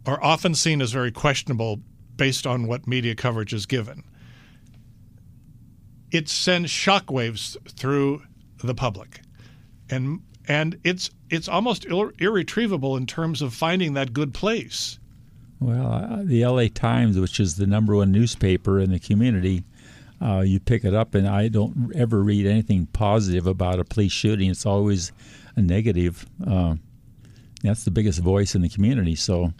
are 0.05 0.21
often 0.23 0.53
seen 0.53 0.81
as 0.81 0.91
very 0.91 1.11
questionable 1.11 1.79
based 2.17 2.45
on 2.45 2.67
what 2.67 2.87
media 2.87 3.15
coverage 3.15 3.53
is 3.53 3.65
given. 3.65 4.03
It 6.11 6.29
sends 6.29 6.69
shockwaves 6.69 7.57
through 7.69 8.23
the 8.63 8.75
public, 8.75 9.21
and 9.89 10.21
and 10.47 10.77
it's 10.83 11.09
it's 11.29 11.47
almost 11.47 11.85
ir- 11.85 12.13
irretrievable 12.19 12.97
in 12.97 13.05
terms 13.05 13.41
of 13.41 13.53
finding 13.53 13.93
that 13.93 14.13
good 14.13 14.33
place. 14.33 14.99
Well, 15.59 15.87
uh, 15.87 16.23
the 16.23 16.45
LA 16.45 16.67
Times, 16.73 17.19
which 17.19 17.39
is 17.39 17.55
the 17.55 17.67
number 17.67 17.95
one 17.95 18.11
newspaper 18.11 18.79
in 18.79 18.91
the 18.91 18.99
community, 18.99 19.63
uh, 20.21 20.41
you 20.41 20.59
pick 20.59 20.83
it 20.83 20.93
up, 20.93 21.15
and 21.15 21.27
I 21.27 21.47
don't 21.47 21.95
ever 21.95 22.21
read 22.21 22.45
anything 22.45 22.87
positive 22.87 23.47
about 23.47 23.79
a 23.79 23.85
police 23.85 24.11
shooting. 24.11 24.49
It's 24.49 24.65
always 24.65 25.11
a 25.55 25.61
negative. 25.61 26.25
Uh, 26.45 26.75
that's 27.63 27.85
the 27.85 27.91
biggest 27.91 28.19
voice 28.19 28.55
in 28.55 28.61
the 28.61 28.69
community. 28.69 29.15
So, 29.15 29.53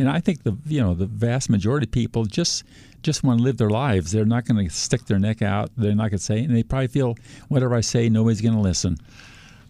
and 0.00 0.08
I 0.08 0.20
think 0.20 0.42
the 0.42 0.56
you 0.66 0.80
know 0.80 0.94
the 0.94 1.06
vast 1.06 1.50
majority 1.50 1.84
of 1.86 1.92
people 1.92 2.24
just 2.24 2.64
just 3.02 3.22
want 3.22 3.38
to 3.38 3.44
live 3.44 3.58
their 3.58 3.70
lives. 3.70 4.12
They're 4.12 4.24
not 4.24 4.46
going 4.46 4.66
to 4.66 4.74
stick 4.74 5.04
their 5.06 5.18
neck 5.18 5.42
out. 5.42 5.70
They're 5.76 5.94
not 5.94 6.10
going 6.10 6.18
to 6.18 6.24
say, 6.24 6.40
and 6.40 6.54
they 6.54 6.62
probably 6.62 6.88
feel 6.88 7.16
whatever 7.48 7.74
I 7.74 7.80
say, 7.80 8.08
nobody's 8.08 8.40
going 8.40 8.54
to 8.54 8.60
listen. 8.60 8.96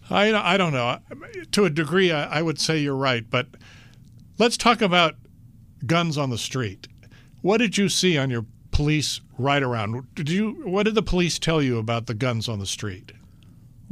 I, 0.09 0.33
I 0.33 0.57
don't 0.57 0.73
know. 0.73 0.99
To 1.51 1.65
a 1.65 1.69
degree, 1.69 2.11
I, 2.11 2.39
I 2.39 2.41
would 2.41 2.59
say 2.59 2.79
you're 2.79 2.95
right. 2.95 3.29
But 3.29 3.47
let's 4.37 4.57
talk 4.57 4.81
about 4.81 5.15
guns 5.85 6.17
on 6.17 6.29
the 6.29 6.37
street. 6.37 6.87
What 7.41 7.57
did 7.57 7.77
you 7.77 7.87
see 7.87 8.17
on 8.17 8.29
your 8.29 8.45
police 8.71 9.21
ride 9.37 9.63
around? 9.63 10.13
Did 10.15 10.29
you? 10.29 10.61
What 10.63 10.83
did 10.83 10.95
the 10.95 11.03
police 11.03 11.39
tell 11.39 11.61
you 11.61 11.77
about 11.77 12.07
the 12.07 12.13
guns 12.13 12.49
on 12.49 12.59
the 12.59 12.65
street? 12.65 13.13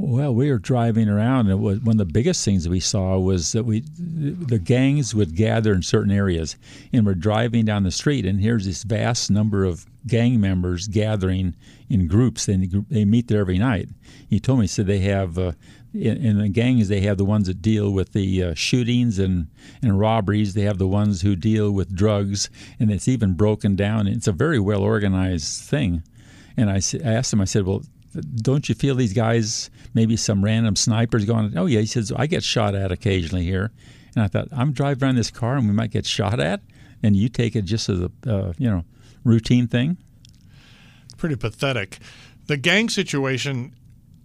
Well, 0.02 0.34
we 0.34 0.50
were 0.50 0.58
driving 0.58 1.10
around, 1.10 1.50
and 1.50 1.60
was, 1.60 1.78
one 1.80 2.00
of 2.00 2.08
the 2.08 2.10
biggest 2.10 2.42
things 2.42 2.66
we 2.66 2.80
saw 2.80 3.18
was 3.18 3.52
that 3.52 3.64
we, 3.64 3.80
the 3.98 4.58
gangs 4.58 5.14
would 5.14 5.36
gather 5.36 5.74
in 5.74 5.82
certain 5.82 6.10
areas, 6.10 6.56
and 6.90 7.04
we're 7.04 7.14
driving 7.14 7.66
down 7.66 7.82
the 7.82 7.90
street, 7.90 8.24
and 8.24 8.40
here's 8.40 8.64
this 8.64 8.82
vast 8.82 9.30
number 9.30 9.62
of 9.62 9.84
gang 10.06 10.40
members 10.40 10.88
gathering 10.88 11.54
in 11.90 12.08
groups, 12.08 12.48
and 12.48 12.86
they 12.88 13.04
meet 13.04 13.28
there 13.28 13.40
every 13.40 13.58
night. 13.58 13.90
He 14.30 14.40
told 14.40 14.60
me, 14.60 14.64
he 14.64 14.68
said 14.68 14.86
they 14.86 15.00
have. 15.00 15.38
Uh, 15.38 15.52
in, 15.92 16.24
in 16.24 16.38
the 16.38 16.48
gangs, 16.48 16.88
they 16.88 17.00
have 17.00 17.18
the 17.18 17.24
ones 17.24 17.48
that 17.48 17.60
deal 17.60 17.90
with 17.90 18.12
the 18.12 18.44
uh, 18.44 18.54
shootings 18.54 19.18
and, 19.18 19.48
and 19.82 19.98
robberies. 19.98 20.54
They 20.54 20.62
have 20.62 20.78
the 20.78 20.86
ones 20.86 21.20
who 21.20 21.36
deal 21.36 21.72
with 21.72 21.94
drugs, 21.94 22.48
and 22.78 22.90
it's 22.90 23.08
even 23.08 23.34
broken 23.34 23.76
down. 23.76 24.06
It's 24.06 24.28
a 24.28 24.32
very 24.32 24.60
well 24.60 24.82
organized 24.82 25.64
thing. 25.64 26.04
And 26.56 26.70
I 26.70 26.76
asked 26.76 27.32
him, 27.32 27.40
I 27.40 27.44
said, 27.44 27.66
well, 27.66 27.82
don't 28.36 28.68
you 28.68 28.74
feel 28.74 28.94
these 28.94 29.12
guys, 29.12 29.70
maybe 29.94 30.16
some 30.16 30.44
random 30.44 30.76
snipers 30.76 31.24
going, 31.24 31.56
oh, 31.56 31.66
yeah. 31.66 31.80
He 31.80 31.86
says, 31.86 32.12
I 32.14 32.26
get 32.26 32.42
shot 32.42 32.74
at 32.74 32.92
occasionally 32.92 33.44
here. 33.44 33.72
And 34.14 34.24
I 34.24 34.28
thought, 34.28 34.48
I'm 34.52 34.72
driving 34.72 35.04
around 35.04 35.16
this 35.16 35.30
car 35.30 35.56
and 35.56 35.66
we 35.66 35.74
might 35.74 35.90
get 35.90 36.06
shot 36.06 36.40
at. 36.40 36.60
And 37.02 37.16
you 37.16 37.28
take 37.28 37.56
it 37.56 37.62
just 37.62 37.88
as 37.88 38.00
a, 38.00 38.10
uh, 38.26 38.52
you 38.58 38.70
know, 38.70 38.84
routine 39.24 39.66
thing. 39.66 39.96
Pretty 41.16 41.36
pathetic. 41.36 41.98
The 42.46 42.56
gang 42.56 42.88
situation, 42.88 43.74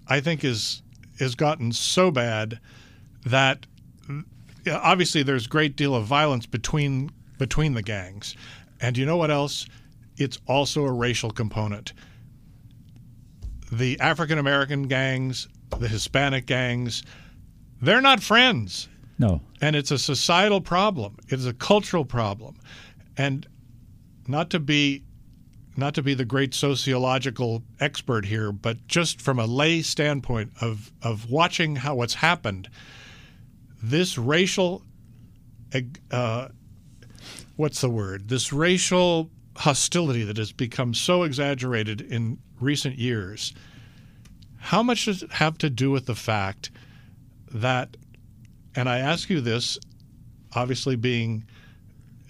I 0.07 0.19
think, 0.19 0.43
is 0.43 0.81
has 1.19 1.35
gotten 1.35 1.71
so 1.71 2.11
bad 2.11 2.59
that 3.25 3.65
obviously 4.69 5.23
there's 5.23 5.45
a 5.45 5.49
great 5.49 5.75
deal 5.75 5.95
of 5.95 6.05
violence 6.05 6.45
between 6.45 7.11
between 7.37 7.73
the 7.73 7.81
gangs, 7.81 8.35
and 8.81 8.97
you 8.97 9.05
know 9.05 9.17
what 9.17 9.31
else? 9.31 9.67
It's 10.17 10.39
also 10.47 10.85
a 10.85 10.91
racial 10.91 11.31
component. 11.31 11.93
The 13.71 13.99
African 13.99 14.37
American 14.37 14.83
gangs, 14.83 15.47
the 15.79 15.87
Hispanic 15.87 16.45
gangs, 16.45 17.03
they're 17.81 18.01
not 18.01 18.21
friends. 18.21 18.87
No. 19.17 19.41
And 19.61 19.75
it's 19.75 19.91
a 19.91 19.97
societal 19.97 20.61
problem. 20.61 21.17
It's 21.27 21.45
a 21.45 21.53
cultural 21.53 22.05
problem. 22.05 22.57
And 23.17 23.47
not 24.27 24.49
to 24.51 24.59
be 24.59 25.03
not 25.77 25.93
to 25.95 26.01
be 26.01 26.13
the 26.13 26.23
great 26.23 26.53
sociological 26.53 27.61
expert 27.81 28.23
here, 28.23 28.53
but 28.53 28.87
just 28.87 29.19
from 29.21 29.39
a 29.39 29.45
lay 29.45 29.81
standpoint 29.81 30.51
of 30.61 30.91
of 31.01 31.29
watching 31.29 31.77
how 31.77 31.95
what's 31.95 32.15
happened, 32.15 32.69
this 33.81 34.17
racial 34.17 34.83
uh, 36.11 36.47
what's 37.55 37.81
the 37.81 37.89
word? 37.89 38.29
This 38.29 38.53
racial 38.53 39.29
hostility 39.57 40.23
that 40.23 40.37
has 40.37 40.51
become 40.51 40.93
so 40.93 41.23
exaggerated 41.23 42.01
in 42.01 42.39
recent 42.59 42.97
years. 42.97 43.53
How 44.65 44.81
much 44.81 45.05
does 45.05 45.21
it 45.21 45.31
have 45.33 45.59
to 45.59 45.69
do 45.69 45.91
with 45.91 46.07
the 46.07 46.15
fact 46.15 46.71
that 47.53 47.95
and 48.75 48.89
I 48.89 48.97
ask 48.97 49.29
you 49.29 49.39
this, 49.39 49.77
obviously 50.55 50.95
being 50.95 51.45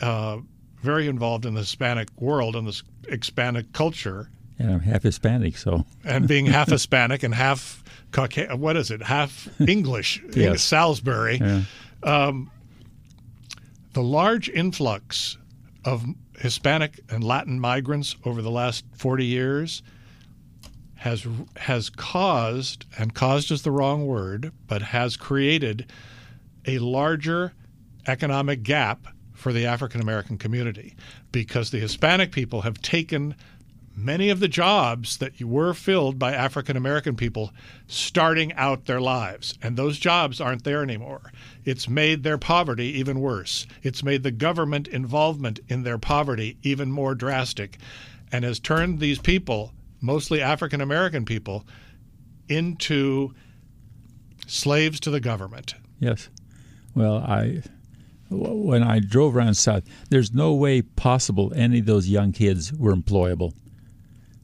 uh, 0.02 0.40
very 0.84 1.08
involved 1.08 1.46
in 1.46 1.54
the 1.54 1.62
Hispanic 1.62 2.10
world 2.20 2.56
and 2.58 2.68
the 2.68 2.82
Hispanic 3.10 3.72
culture, 3.74 4.30
And 4.60 4.70
I'm 4.70 4.82
half 4.82 5.04
Hispanic, 5.04 5.58
so. 5.58 5.86
and 6.04 6.28
being 6.28 6.46
half 6.46 6.70
Hispanic 6.78 7.24
and 7.24 7.34
half 7.34 7.84
Caucasian, 8.12 8.60
what 8.60 8.76
is 8.76 8.92
it? 8.92 9.02
Half 9.02 9.48
English, 9.62 10.22
Yes. 10.36 10.62
Salisbury. 10.62 11.38
Yeah. 11.40 11.62
Um, 12.04 12.52
the 13.94 14.04
large 14.04 14.50
influx 14.50 15.38
of 15.86 16.06
Hispanic 16.38 17.00
and 17.10 17.24
Latin 17.24 17.60
migrants 17.62 18.18
over 18.26 18.42
the 18.42 18.52
last 18.52 18.84
40 18.98 19.26
years 19.26 19.82
has 21.06 21.28
has 21.58 21.92
caused 21.92 22.84
and 22.98 23.14
caused 23.14 23.52
is 23.52 23.62
the 23.62 23.70
wrong 23.70 24.08
word, 24.08 24.52
but 24.66 24.82
has 24.82 25.16
created 25.16 25.86
a 26.66 26.80
larger 26.80 27.54
economic 28.08 28.64
gap 28.64 29.06
for 29.32 29.54
the 29.54 29.68
African 29.68 30.02
American 30.02 30.40
community 30.40 30.96
because 31.32 31.70
the 31.70 31.78
Hispanic 31.78 32.32
people 32.32 32.62
have 32.62 32.82
taken 32.82 33.36
many 33.96 34.32
of 34.32 34.40
the 34.40 34.48
jobs 34.48 35.18
that 35.18 35.40
were 35.40 35.76
filled 35.76 36.18
by 36.18 36.34
African 36.34 36.76
American 36.76 37.16
people 37.16 37.52
starting 37.86 38.52
out 38.54 38.86
their 38.86 39.00
lives. 39.00 39.54
And 39.62 39.78
those 39.78 40.00
jobs 40.00 40.42
aren't 40.42 40.64
there 40.64 40.82
anymore. 40.82 41.32
It's 41.66 41.88
made 41.88 42.24
their 42.24 42.40
poverty 42.40 42.88
even 42.98 43.20
worse. 43.20 43.68
It's 43.84 44.04
made 44.04 44.24
the 44.24 44.32
government 44.32 44.88
involvement 44.88 45.60
in 45.68 45.84
their 45.84 46.00
poverty 46.00 46.58
even 46.64 46.92
more 46.92 47.14
drastic 47.14 47.78
and 48.32 48.44
has 48.44 48.60
turned 48.60 49.00
these 49.00 49.20
people, 49.20 49.72
mostly 50.06 50.42
African 50.42 50.82
American 50.82 51.26
people, 51.26 51.66
into 52.48 53.34
slaves 54.48 55.00
to 55.02 55.10
the 55.10 55.20
government. 55.20 55.76
Yes. 56.00 56.30
Well, 56.94 57.18
I 57.18 57.62
when 58.30 58.84
I 58.84 59.00
drove 59.00 59.36
around 59.36 59.54
south, 59.56 59.84
there's 60.10 60.34
no 60.34 60.54
way 60.54 60.82
possible 60.82 61.54
any 61.56 61.80
of 61.80 61.86
those 61.86 62.08
young 62.08 62.32
kids 62.32 62.74
were 62.74 62.96
employable. 62.96 63.54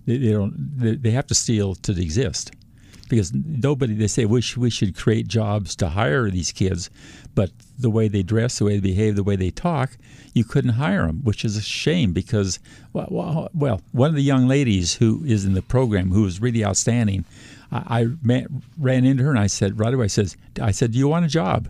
They, 0.05 0.17
they 0.17 0.31
don't. 0.31 0.53
They, 0.77 0.95
they, 0.95 1.11
have 1.11 1.27
to 1.27 1.35
steal 1.35 1.75
to 1.75 1.91
exist, 1.91 2.51
because 3.15 3.33
nobody. 3.33 3.93
They 3.93 4.07
say 4.07 4.25
we 4.25 4.41
should, 4.41 4.57
we 4.57 4.69
should 4.69 4.95
create 4.95 5.27
jobs 5.27 5.75
to 5.77 5.89
hire 5.89 6.29
these 6.29 6.51
kids, 6.51 6.89
but 7.35 7.51
the 7.77 7.89
way 7.89 8.07
they 8.07 8.23
dress, 8.23 8.57
the 8.57 8.65
way 8.65 8.75
they 8.75 8.89
behave, 8.89 9.15
the 9.15 9.23
way 9.23 9.35
they 9.35 9.51
talk, 9.51 9.97
you 10.33 10.43
couldn't 10.43 10.71
hire 10.71 11.05
them, 11.05 11.21
which 11.23 11.45
is 11.45 11.57
a 11.57 11.61
shame. 11.61 12.13
Because 12.13 12.59
well, 12.93 13.49
well 13.53 13.81
one 13.91 14.09
of 14.09 14.15
the 14.15 14.23
young 14.23 14.47
ladies 14.47 14.95
who 14.95 15.23
is 15.25 15.45
in 15.45 15.53
the 15.53 15.61
program 15.61 16.09
who 16.11 16.23
was 16.23 16.41
really 16.41 16.65
outstanding, 16.65 17.25
I, 17.71 18.01
I 18.01 18.07
met, 18.23 18.47
ran 18.79 19.05
into 19.05 19.23
her 19.23 19.29
and 19.29 19.39
I 19.39 19.47
said 19.47 19.79
right 19.79 19.93
away. 19.93 20.05
I 20.05 20.07
says 20.07 20.35
I 20.61 20.71
said, 20.71 20.93
do 20.93 20.97
you 20.97 21.07
want 21.07 21.25
a 21.25 21.29
job? 21.29 21.69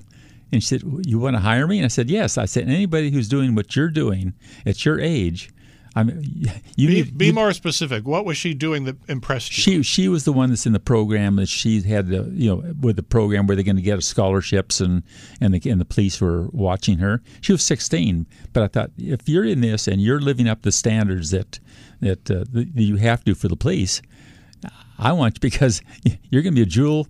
And 0.51 0.61
she 0.61 0.67
said, 0.67 0.83
You 1.05 1.19
want 1.19 1.35
to 1.35 1.39
hire 1.39 1.65
me? 1.65 1.77
And 1.77 1.85
I 1.85 1.87
said, 1.87 2.09
Yes. 2.09 2.37
I 2.37 2.45
said, 2.45 2.67
Anybody 2.67 3.09
who's 3.09 3.29
doing 3.29 3.55
what 3.55 3.75
you're 3.75 3.89
doing 3.89 4.33
at 4.65 4.85
your 4.85 4.99
age, 4.99 5.49
I 5.95 6.03
mean, 6.03 6.21
you 6.75 6.87
be, 6.87 6.93
need, 6.93 7.17
be 7.17 7.25
you, 7.27 7.33
more 7.33 7.53
specific. 7.53 8.05
What 8.05 8.25
was 8.25 8.37
she 8.37 8.53
doing 8.53 8.85
that 8.85 8.97
impressed 9.09 9.55
you? 9.57 9.61
She 9.61 9.83
she 9.83 10.07
was 10.07 10.25
the 10.25 10.33
one 10.33 10.49
that's 10.49 10.65
in 10.65 10.73
the 10.73 10.79
program 10.79 11.35
that 11.35 11.49
she 11.49 11.81
had 11.81 12.07
the 12.07 12.29
you 12.33 12.49
know 12.49 12.73
with 12.79 12.95
the 12.95 13.03
program 13.03 13.47
where 13.47 13.55
they're 13.55 13.63
going 13.63 13.75
to 13.75 13.81
get 13.81 14.01
scholarships 14.03 14.79
and 14.79 15.03
and 15.39 15.53
the 15.53 15.69
and 15.69 15.81
the 15.81 15.85
police 15.85 16.21
were 16.21 16.47
watching 16.51 16.99
her. 16.99 17.21
She 17.41 17.51
was 17.51 17.63
16, 17.63 18.25
but 18.53 18.63
I 18.63 18.67
thought 18.67 18.91
if 18.97 19.27
you're 19.27 19.45
in 19.45 19.61
this 19.61 19.87
and 19.87 20.01
you're 20.01 20.21
living 20.21 20.47
up 20.47 20.61
the 20.61 20.71
standards 20.71 21.31
that 21.31 21.59
that, 21.99 22.31
uh, 22.31 22.45
that 22.51 22.71
you 22.75 22.95
have 22.95 23.23
to 23.25 23.35
for 23.35 23.47
the 23.47 23.55
police, 23.55 24.01
I 24.97 25.13
want 25.13 25.35
you 25.35 25.39
because 25.41 25.81
you're 26.29 26.41
going 26.41 26.53
to 26.53 26.59
be 26.59 26.63
a 26.63 26.65
jewel 26.65 27.07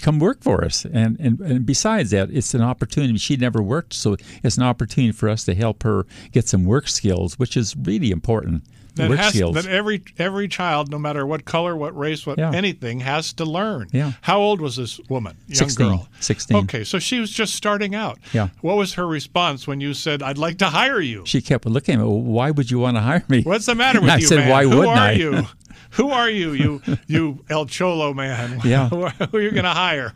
come 0.00 0.18
work 0.18 0.42
for 0.42 0.64
us. 0.64 0.84
And, 0.84 1.18
and 1.18 1.40
and 1.40 1.66
besides 1.66 2.10
that, 2.10 2.30
it's 2.30 2.54
an 2.54 2.62
opportunity. 2.62 3.18
She 3.18 3.36
never 3.36 3.62
worked, 3.62 3.92
so 3.94 4.16
it's 4.42 4.56
an 4.56 4.62
opportunity 4.62 5.12
for 5.12 5.28
us 5.28 5.44
to 5.44 5.54
help 5.54 5.82
her 5.82 6.06
get 6.32 6.48
some 6.48 6.64
work 6.64 6.88
skills, 6.88 7.38
which 7.38 7.56
is 7.56 7.76
really 7.76 8.10
important. 8.10 8.64
That, 8.96 9.10
work 9.10 9.18
has, 9.18 9.34
skills. 9.34 9.56
that 9.56 9.66
every 9.66 10.04
every 10.18 10.46
child, 10.46 10.88
no 10.88 11.00
matter 11.00 11.26
what 11.26 11.44
color, 11.44 11.76
what 11.76 11.98
race, 11.98 12.24
what 12.24 12.38
Yeah. 12.38 12.52
anything, 12.54 13.00
has 13.00 13.32
to 13.32 13.44
learn. 13.44 13.88
Yeah. 13.92 14.12
How 14.20 14.38
old 14.38 14.60
was 14.60 14.76
this 14.76 15.00
woman? 15.08 15.36
Young 15.48 15.56
16. 15.68 15.86
girl. 15.88 16.08
16. 16.20 16.56
Okay, 16.58 16.84
so 16.84 17.00
she 17.00 17.18
was 17.18 17.32
just 17.32 17.56
starting 17.56 17.96
out. 17.96 18.20
Yeah. 18.32 18.50
What 18.60 18.76
was 18.76 18.94
her 18.94 19.04
response 19.08 19.66
when 19.66 19.80
you 19.80 19.94
said, 19.94 20.22
"I'd 20.22 20.38
like 20.38 20.58
to 20.58 20.66
hire 20.66 21.00
you"? 21.00 21.24
She 21.26 21.42
kept 21.42 21.66
looking 21.66 21.96
at 21.96 22.02
me. 22.02 22.04
Well, 22.06 22.20
why 22.20 22.52
would 22.52 22.70
you 22.70 22.78
want 22.78 22.96
to 22.96 23.00
hire 23.00 23.24
me? 23.28 23.42
What's 23.42 23.66
the 23.66 23.74
matter 23.74 24.00
with 24.00 24.10
I 24.18 24.18
you, 24.18 24.26
said, 24.28 24.38
man? 24.38 24.50
why 24.50 24.64
are 24.64 24.86
I? 24.96 25.12
you? 25.12 25.42
Who 25.94 26.10
are 26.10 26.28
you? 26.30 26.52
You 26.52 26.82
you 27.06 27.44
El 27.48 27.66
Cholo 27.66 28.12
man. 28.14 28.60
Yeah. 28.64 28.88
Who 28.88 29.04
are 29.04 29.40
you 29.40 29.50
going 29.50 29.64
to 29.64 29.70
hire? 29.70 30.12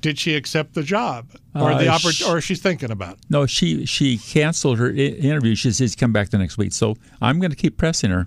Did 0.00 0.18
she 0.18 0.34
accept 0.34 0.74
the 0.74 0.82
job, 0.82 1.26
or 1.54 1.70
Uh, 1.72 1.78
the 1.78 1.84
oppor- 1.86 2.28
or 2.28 2.40
she's 2.40 2.60
thinking 2.60 2.90
about? 2.90 3.14
it? 3.18 3.20
No, 3.30 3.46
she 3.46 3.86
she 3.86 4.18
canceled 4.18 4.78
her 4.78 4.88
I- 4.88 4.94
interview. 4.94 5.54
She 5.54 5.70
says 5.70 5.94
come 5.94 6.12
back 6.12 6.30
the 6.30 6.38
next 6.38 6.58
week. 6.58 6.72
So 6.72 6.96
I'm 7.20 7.38
going 7.38 7.50
to 7.50 7.56
keep 7.56 7.76
pressing 7.76 8.10
her. 8.10 8.26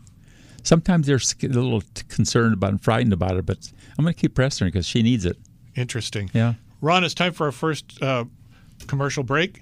Sometimes 0.63 1.05
they're 1.07 1.17
a 1.17 1.47
little 1.47 1.83
concerned 2.07 2.53
about 2.53 2.71
and 2.71 2.81
frightened 2.81 3.13
about 3.13 3.35
it, 3.37 3.45
but 3.45 3.71
I'm 3.97 4.03
going 4.05 4.13
to 4.15 4.19
keep 4.19 4.33
pressing 4.35 4.65
her 4.65 4.71
because 4.71 4.87
she 4.87 5.03
needs 5.03 5.25
it. 5.25 5.37
Interesting. 5.75 6.31
Yeah. 6.33 6.53
Ron, 6.81 7.03
it's 7.03 7.13
time 7.13 7.33
for 7.33 7.45
our 7.45 7.51
first 7.51 8.01
uh, 8.01 8.25
commercial 8.87 9.23
break. 9.23 9.61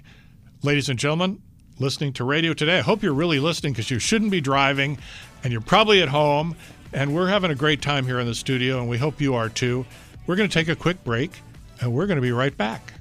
Ladies 0.62 0.88
and 0.88 0.98
gentlemen, 0.98 1.42
listening 1.78 2.12
to 2.14 2.24
radio 2.24 2.54
today, 2.54 2.78
I 2.78 2.82
hope 2.82 3.02
you're 3.02 3.12
really 3.12 3.38
listening 3.40 3.72
because 3.74 3.90
you 3.90 3.98
shouldn't 3.98 4.30
be 4.30 4.40
driving 4.40 4.98
and 5.44 5.52
you're 5.52 5.62
probably 5.62 6.02
at 6.02 6.08
home. 6.08 6.56
And 6.92 7.14
we're 7.14 7.28
having 7.28 7.50
a 7.50 7.56
great 7.56 7.82
time 7.82 8.06
here 8.06 8.20
in 8.20 8.26
the 8.26 8.34
studio, 8.34 8.78
and 8.78 8.88
we 8.88 8.98
hope 8.98 9.20
you 9.20 9.34
are 9.34 9.48
too. 9.48 9.84
We're 10.26 10.36
going 10.36 10.48
to 10.48 10.54
take 10.54 10.68
a 10.68 10.76
quick 10.76 11.02
break, 11.04 11.42
and 11.80 11.92
we're 11.92 12.06
going 12.06 12.18
to 12.18 12.22
be 12.22 12.32
right 12.32 12.56
back. 12.56 12.94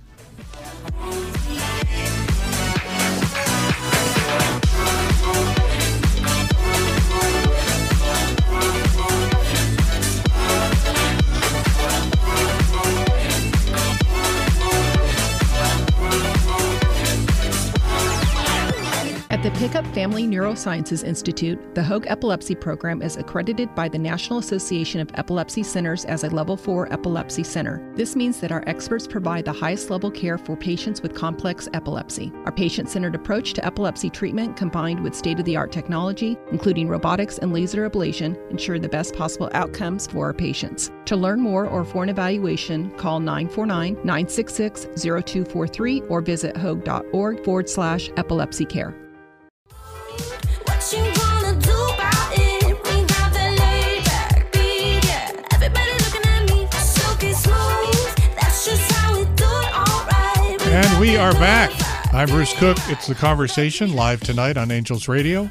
Family 20.03 20.27
Neurosciences 20.27 21.05
Institute, 21.05 21.57
the 21.75 21.81
Hoag 21.81 22.07
Epilepsy 22.09 22.55
Program 22.55 23.01
is 23.01 23.15
accredited 23.15 23.73
by 23.73 23.87
the 23.87 23.97
National 23.97 24.39
Association 24.39 24.99
of 24.99 25.09
Epilepsy 25.13 25.63
Centers 25.63 26.03
as 26.03 26.25
a 26.25 26.29
Level 26.29 26.57
4 26.57 26.91
epilepsy 26.91 27.41
center. 27.41 27.81
This 27.95 28.13
means 28.13 28.41
that 28.41 28.51
our 28.51 28.65
experts 28.67 29.07
provide 29.07 29.45
the 29.45 29.53
highest 29.53 29.89
level 29.89 30.11
care 30.11 30.37
for 30.37 30.57
patients 30.57 31.01
with 31.01 31.15
complex 31.15 31.69
epilepsy. 31.73 32.33
Our 32.43 32.51
patient 32.51 32.89
centered 32.89 33.15
approach 33.15 33.53
to 33.53 33.65
epilepsy 33.65 34.09
treatment, 34.09 34.57
combined 34.57 35.01
with 35.01 35.15
state 35.15 35.39
of 35.39 35.45
the 35.45 35.55
art 35.55 35.71
technology, 35.71 36.37
including 36.51 36.89
robotics 36.89 37.37
and 37.37 37.53
laser 37.53 37.89
ablation, 37.89 38.35
ensure 38.51 38.79
the 38.79 38.89
best 38.89 39.15
possible 39.15 39.49
outcomes 39.53 40.07
for 40.07 40.25
our 40.25 40.33
patients. 40.33 40.91
To 41.05 41.15
learn 41.15 41.39
more 41.39 41.65
or 41.65 41.85
for 41.85 42.03
an 42.03 42.09
evaluation, 42.09 42.91
call 42.97 43.21
949 43.21 43.93
966 44.03 44.83
0243 44.97 46.01
or 46.09 46.19
visit 46.19 46.57
hoag.org 46.57 47.45
forward 47.45 47.69
slash 47.69 48.09
epilepsy 48.17 48.65
care. 48.65 48.93
And 60.75 60.99
we 60.99 61.17
are 61.17 61.33
back. 61.33 61.71
I'm 62.11 62.27
Bruce 62.29 62.53
Cook. 62.57 62.77
It's 62.87 63.05
The 63.05 63.13
Conversation 63.13 63.93
live 63.93 64.21
tonight 64.21 64.57
on 64.57 64.71
Angels 64.71 65.07
Radio, 65.07 65.49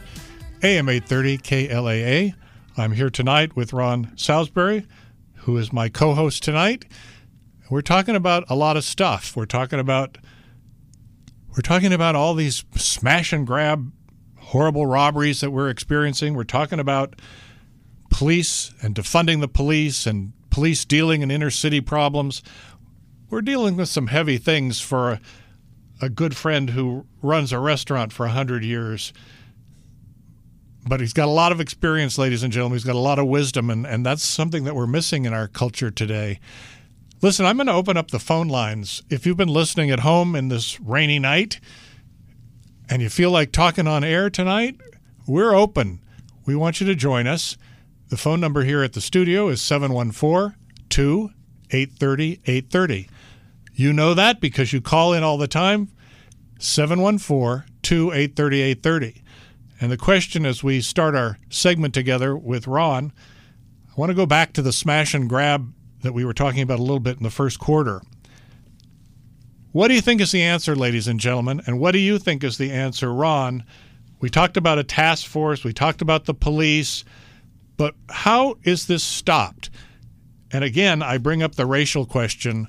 AM 0.63 0.89
830 0.89 1.39
KLAA. 1.39 2.35
I'm 2.77 2.91
here 2.91 3.09
tonight 3.09 3.55
with 3.55 3.73
Ron 3.73 4.13
Salisbury, 4.17 4.85
who 5.35 5.57
is 5.59 5.73
my 5.73 5.89
co 5.89 6.15
host 6.15 6.43
tonight. 6.43 6.87
We're 7.71 7.83
talking 7.83 8.17
about 8.17 8.45
a 8.49 8.57
lot 8.57 8.77
of 8.77 8.83
stuff. 8.83 9.37
We're 9.37 9.47
talking 9.47 9.79
about 9.79 10.19
we're 11.51 11.63
talking 11.63 11.93
about 11.93 12.17
all 12.17 12.35
these 12.35 12.65
smash 12.75 13.33
and 13.33 13.47
grab 13.47 13.93
horrible 14.53 14.85
robberies 14.85 15.41
that 15.41 15.51
we're 15.51 15.71
experiencing. 15.71 16.35
We're 16.35 16.45
talking 16.45 16.79
about 16.79 17.17
police 18.11 18.75
and 18.83 18.95
defunding 18.95 19.41
the 19.41 19.49
police 19.49 20.07
and 20.07 20.35
police 20.51 20.85
dealing 20.85 21.23
in 21.23 21.31
inner 21.31 21.51
city 21.51 21.81
problems. 21.81 22.43
We're 23.31 23.41
dealing 23.41 23.79
with 23.79 23.89
some 23.89 24.09
heavy 24.09 24.37
things 24.37 24.79
for 24.79 25.13
a, 25.13 25.21
a 26.03 26.09
good 26.11 26.37
friend 26.37 26.69
who 26.69 27.07
runs 27.23 27.51
a 27.51 27.59
restaurant 27.59 28.13
for 28.13 28.27
100 28.27 28.63
years. 28.63 29.15
But 30.87 31.01
he's 31.01 31.15
got 31.15 31.29
a 31.29 31.31
lot 31.31 31.53
of 31.53 31.61
experience, 31.61 32.19
ladies 32.19 32.43
and 32.43 32.53
gentlemen. 32.53 32.77
He's 32.77 32.85
got 32.85 32.95
a 32.95 32.99
lot 32.99 33.19
of 33.19 33.27
wisdom, 33.29 33.71
and, 33.71 33.87
and 33.87 34.05
that's 34.05 34.23
something 34.23 34.65
that 34.65 34.75
we're 34.75 34.87
missing 34.87 35.25
in 35.25 35.33
our 35.33 35.49
culture 35.49 35.91
today. 35.91 36.41
Listen, 37.23 37.47
I'm 37.47 37.57
going 37.57 37.69
to 37.69 37.73
open 37.73 37.97
up 37.97 38.11
the 38.11 38.19
phone 38.19 38.49
lines. 38.49 39.03
If 39.09 39.25
you've 39.25 39.39
been 39.39 39.49
listening 39.49 39.91
at 39.91 40.01
home 40.01 40.35
in 40.35 40.49
this 40.49 40.79
rainy 40.79 41.19
night 41.19 41.59
and 42.93 43.01
you 43.01 43.09
feel 43.09 43.31
like 43.31 43.53
talking 43.53 43.87
on 43.87 44.05
air 44.05 44.29
tonight, 44.29 44.79
we're 45.27 45.55
open. 45.55 45.99
We 46.45 46.55
want 46.55 46.79
you 46.79 46.87
to 46.89 46.95
join 46.95 47.27
us. 47.27 47.57
The 48.11 48.19
phone 48.19 48.39
number 48.39 48.65
here 48.65 48.83
at 48.83 48.93
the 48.93 49.01
studio 49.01 49.49
is 49.49 49.63
714 49.63 50.55
2 50.91 51.31
830 51.71 52.33
830. 52.45 53.09
You 53.73 53.95
know 53.95 54.13
that 54.13 54.43
because 54.43 54.75
you 54.75 54.83
call 54.83 55.15
in 55.15 55.23
all 55.23 55.39
the 55.39 55.49
time 55.49 55.89
714 56.59 57.67
2 57.81 58.13
830 58.13 58.61
830. 58.61 59.23
And 59.81 59.91
the 59.91 59.97
question 59.97 60.45
as 60.45 60.63
we 60.63 60.83
start 60.83 61.15
our 61.15 61.39
segment 61.49 61.95
together 61.95 62.37
with 62.37 62.67
Ron, 62.67 63.11
I 63.89 63.93
want 63.97 64.11
to 64.11 64.15
go 64.15 64.27
back 64.27 64.53
to 64.53 64.61
the 64.61 64.71
smash 64.71 65.15
and 65.15 65.31
grab 65.31 65.73
that 66.03 66.13
we 66.13 66.27
were 66.27 66.35
talking 66.35 66.61
about 66.61 66.79
a 66.79 66.83
little 66.83 67.01
bit 67.01 67.17
in 67.17 67.23
the 67.23 67.31
first 67.31 67.59
quarter. 67.59 68.03
What 69.73 69.89
do 69.89 69.95
you 69.95 70.03
think 70.03 70.21
is 70.21 70.33
the 70.33 70.43
answer, 70.43 70.77
ladies 70.77 71.09
and 71.09 71.19
gentlemen? 71.19 71.63
And 71.67 71.81
what 71.81 71.93
do 71.93 71.99
you 71.99 72.19
think 72.19 72.45
is 72.45 72.59
the 72.59 72.71
answer, 72.71 73.13
Ron, 73.13 73.65
We 74.23 74.31
talked 74.31 74.57
about 74.57 74.79
a 74.79 74.85
task 74.85 75.27
force. 75.27 75.65
We 75.65 75.73
talked 75.73 76.01
about 76.01 76.27
the 76.27 76.33
police. 76.33 77.05
But 77.77 77.97
how 78.09 78.57
is 78.63 78.87
this 78.87 79.03
stopped? 79.03 79.69
And 80.53 80.63
again, 80.63 81.03
I 81.03 81.19
bring 81.19 81.43
up 81.43 81.57
the 81.57 81.67
racial 81.67 82.07
question 82.07 82.69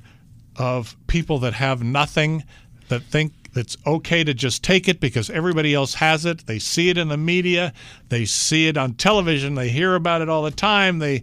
of 0.57 0.97
people 1.05 1.37
that 1.39 1.53
have 1.53 1.83
nothing, 1.83 2.43
that 2.87 3.03
think 3.03 3.33
it's 3.55 3.77
okay 3.85 4.23
to 4.23 4.33
just 4.33 4.63
take 4.63 4.87
it 4.87 4.99
because 4.99 5.29
everybody 5.29 5.75
else 5.75 5.93
has 5.95 6.25
it. 6.25 6.47
They 6.47 6.57
see 6.57 6.89
it 6.89 6.97
in 6.97 7.09
the 7.09 7.17
media, 7.17 7.71
they 8.09 8.25
see 8.25 8.67
it 8.67 8.77
on 8.77 8.95
television, 8.95 9.53
they 9.53 9.69
hear 9.69 9.93
about 9.93 10.23
it 10.23 10.29
all 10.29 10.41
the 10.41 10.51
time. 10.51 10.97
They 10.97 11.21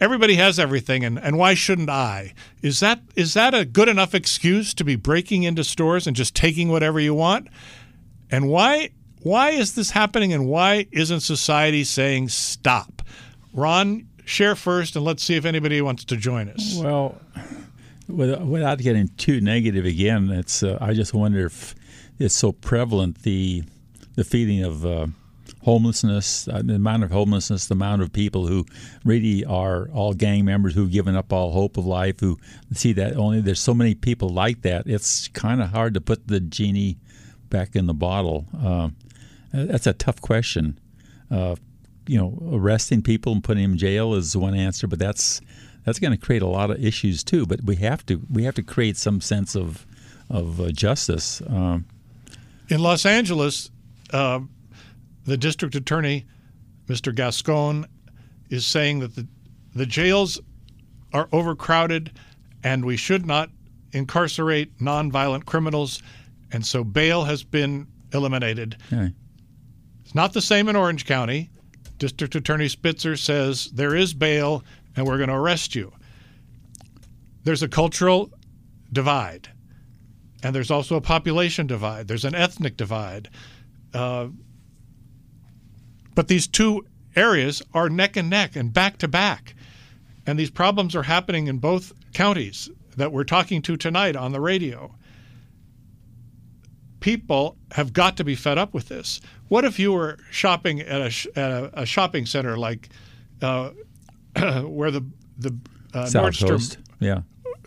everybody 0.00 0.34
has 0.36 0.58
everything 0.58 1.04
and, 1.04 1.18
and 1.18 1.38
why 1.38 1.54
shouldn't 1.54 1.90
I? 1.90 2.34
Is 2.62 2.80
that 2.80 3.00
is 3.16 3.34
that 3.34 3.54
a 3.54 3.64
good 3.64 3.88
enough 3.88 4.14
excuse 4.14 4.74
to 4.74 4.84
be 4.84 4.96
breaking 4.96 5.42
into 5.42 5.64
stores 5.64 6.06
and 6.06 6.16
just 6.16 6.34
taking 6.34 6.68
whatever 6.68 7.00
you 7.00 7.14
want? 7.14 7.48
And 8.30 8.48
why 8.48 8.90
why 9.22 9.50
is 9.50 9.74
this 9.74 9.90
happening 9.90 10.32
and 10.32 10.46
why 10.46 10.86
isn't 10.92 11.20
society 11.20 11.84
saying 11.84 12.28
stop? 12.28 13.02
Ron, 13.52 14.08
share 14.24 14.54
first 14.54 14.96
and 14.96 15.04
let's 15.04 15.22
see 15.22 15.36
if 15.36 15.44
anybody 15.44 15.80
wants 15.80 16.04
to 16.06 16.16
join 16.16 16.48
us. 16.48 16.76
Well, 16.76 17.20
without 18.08 18.78
getting 18.78 19.08
too 19.16 19.40
negative 19.40 19.84
again, 19.84 20.30
it's 20.30 20.62
uh, 20.62 20.78
I 20.80 20.94
just 20.94 21.12
wonder 21.14 21.46
if 21.46 21.74
it's 22.18 22.34
so 22.34 22.52
prevalent 22.52 23.22
the 23.22 23.64
the 24.14 24.24
feeling 24.24 24.64
of 24.64 24.84
uh, 24.84 25.06
homelessness, 25.62 26.48
uh, 26.48 26.62
the 26.64 26.74
amount 26.74 27.04
of 27.04 27.10
homelessness, 27.10 27.66
the 27.66 27.74
amount 27.74 28.02
of 28.02 28.12
people 28.12 28.46
who 28.46 28.64
really 29.04 29.44
are 29.44 29.88
all 29.90 30.14
gang 30.14 30.44
members 30.44 30.74
who've 30.74 30.90
given 30.90 31.16
up 31.16 31.32
all 31.32 31.52
hope 31.52 31.76
of 31.76 31.86
life, 31.86 32.20
who 32.20 32.38
see 32.72 32.92
that 32.92 33.16
only 33.16 33.40
there's 33.40 33.60
so 33.60 33.74
many 33.74 33.94
people 33.94 34.28
like 34.28 34.62
that. 34.62 34.86
It's 34.86 35.28
kind 35.28 35.60
of 35.60 35.70
hard 35.70 35.94
to 35.94 36.00
put 36.00 36.28
the 36.28 36.40
genie 36.40 36.98
back 37.50 37.74
in 37.74 37.86
the 37.86 37.94
bottle. 37.94 38.46
Uh, 38.56 38.90
that's 39.52 39.86
a 39.86 39.92
tough 39.92 40.20
question. 40.20 40.78
Uh, 41.30 41.56
you 42.06 42.18
know, 42.18 42.38
arresting 42.52 43.02
people 43.02 43.32
and 43.32 43.44
putting 43.44 43.62
them 43.62 43.72
in 43.72 43.78
jail 43.78 44.14
is 44.14 44.36
one 44.36 44.54
answer, 44.54 44.86
but 44.86 44.98
that's 44.98 45.40
that's 45.84 45.98
going 45.98 46.12
to 46.12 46.18
create 46.18 46.42
a 46.42 46.46
lot 46.46 46.70
of 46.70 46.82
issues 46.82 47.22
too. 47.24 47.46
But 47.46 47.64
we 47.64 47.76
have 47.76 48.04
to 48.06 48.22
we 48.30 48.44
have 48.44 48.54
to 48.54 48.62
create 48.62 48.96
some 48.96 49.20
sense 49.20 49.54
of 49.54 49.86
of 50.30 50.60
uh, 50.60 50.70
justice. 50.70 51.42
Um, 51.48 51.86
In 52.68 52.80
Los 52.80 53.06
Angeles, 53.06 53.70
uh, 54.12 54.40
the 55.28 55.36
district 55.36 55.74
attorney, 55.74 56.26
Mr. 56.86 57.14
Gascon, 57.14 57.86
is 58.50 58.66
saying 58.66 59.00
that 59.00 59.14
the, 59.14 59.26
the 59.74 59.86
jails 59.86 60.40
are 61.12 61.28
overcrowded 61.32 62.18
and 62.64 62.84
we 62.84 62.96
should 62.96 63.26
not 63.26 63.50
incarcerate 63.92 64.76
nonviolent 64.78 65.44
criminals. 65.44 66.02
And 66.50 66.64
so 66.64 66.82
bail 66.82 67.24
has 67.24 67.44
been 67.44 67.86
eliminated. 68.12 68.76
yeah. 68.90 69.08
It's 70.02 70.14
not 70.14 70.32
the 70.32 70.40
same 70.40 70.70
in 70.70 70.76
Orange 70.76 71.04
County. 71.04 71.50
District 71.98 72.34
Attorney 72.34 72.68
Spitzer 72.68 73.14
says 73.14 73.66
there 73.72 73.94
is 73.94 74.14
bail 74.14 74.64
and 74.96 75.06
we're 75.06 75.18
going 75.18 75.28
to 75.28 75.34
arrest 75.34 75.74
you. 75.74 75.92
There's 77.44 77.62
a 77.62 77.68
cultural 77.68 78.30
divide, 78.90 79.48
and 80.42 80.54
there's 80.54 80.70
also 80.70 80.96
a 80.96 81.00
population 81.00 81.66
divide. 81.66 82.08
There's 82.08 82.24
an 82.24 82.34
ethnic 82.34 82.76
divide. 82.78 83.28
Uh, 83.92 84.28
but 86.18 86.26
these 86.26 86.48
two 86.48 86.84
areas 87.14 87.62
are 87.72 87.88
neck 87.88 88.16
and 88.16 88.28
neck 88.28 88.56
and 88.56 88.72
back 88.72 88.98
to 88.98 89.06
back. 89.06 89.54
And 90.26 90.36
these 90.36 90.50
problems 90.50 90.96
are 90.96 91.04
happening 91.04 91.46
in 91.46 91.58
both 91.58 91.92
counties 92.12 92.68
that 92.96 93.12
we're 93.12 93.22
talking 93.22 93.62
to 93.62 93.76
tonight 93.76 94.16
on 94.16 94.32
the 94.32 94.40
radio 94.40 94.96
people 96.98 97.56
have 97.70 97.92
got 97.92 98.16
to 98.16 98.24
be 98.24 98.34
fed 98.34 98.58
up 98.58 98.74
with 98.74 98.88
this. 98.88 99.20
What 99.46 99.64
if 99.64 99.78
you 99.78 99.92
were 99.92 100.18
shopping 100.32 100.80
at 100.80 101.00
a, 101.00 101.08
sh- 101.08 101.28
at 101.36 101.52
a, 101.52 101.82
a 101.82 101.86
shopping 101.86 102.26
center 102.26 102.56
like 102.58 102.88
uh, 103.40 103.70
where 104.64 104.90
the 104.90 105.04
the 105.38 105.56
uh, 105.94 106.06
Nordstrom 106.06 106.48
Coast. 106.48 106.78
Yeah. 106.98 107.20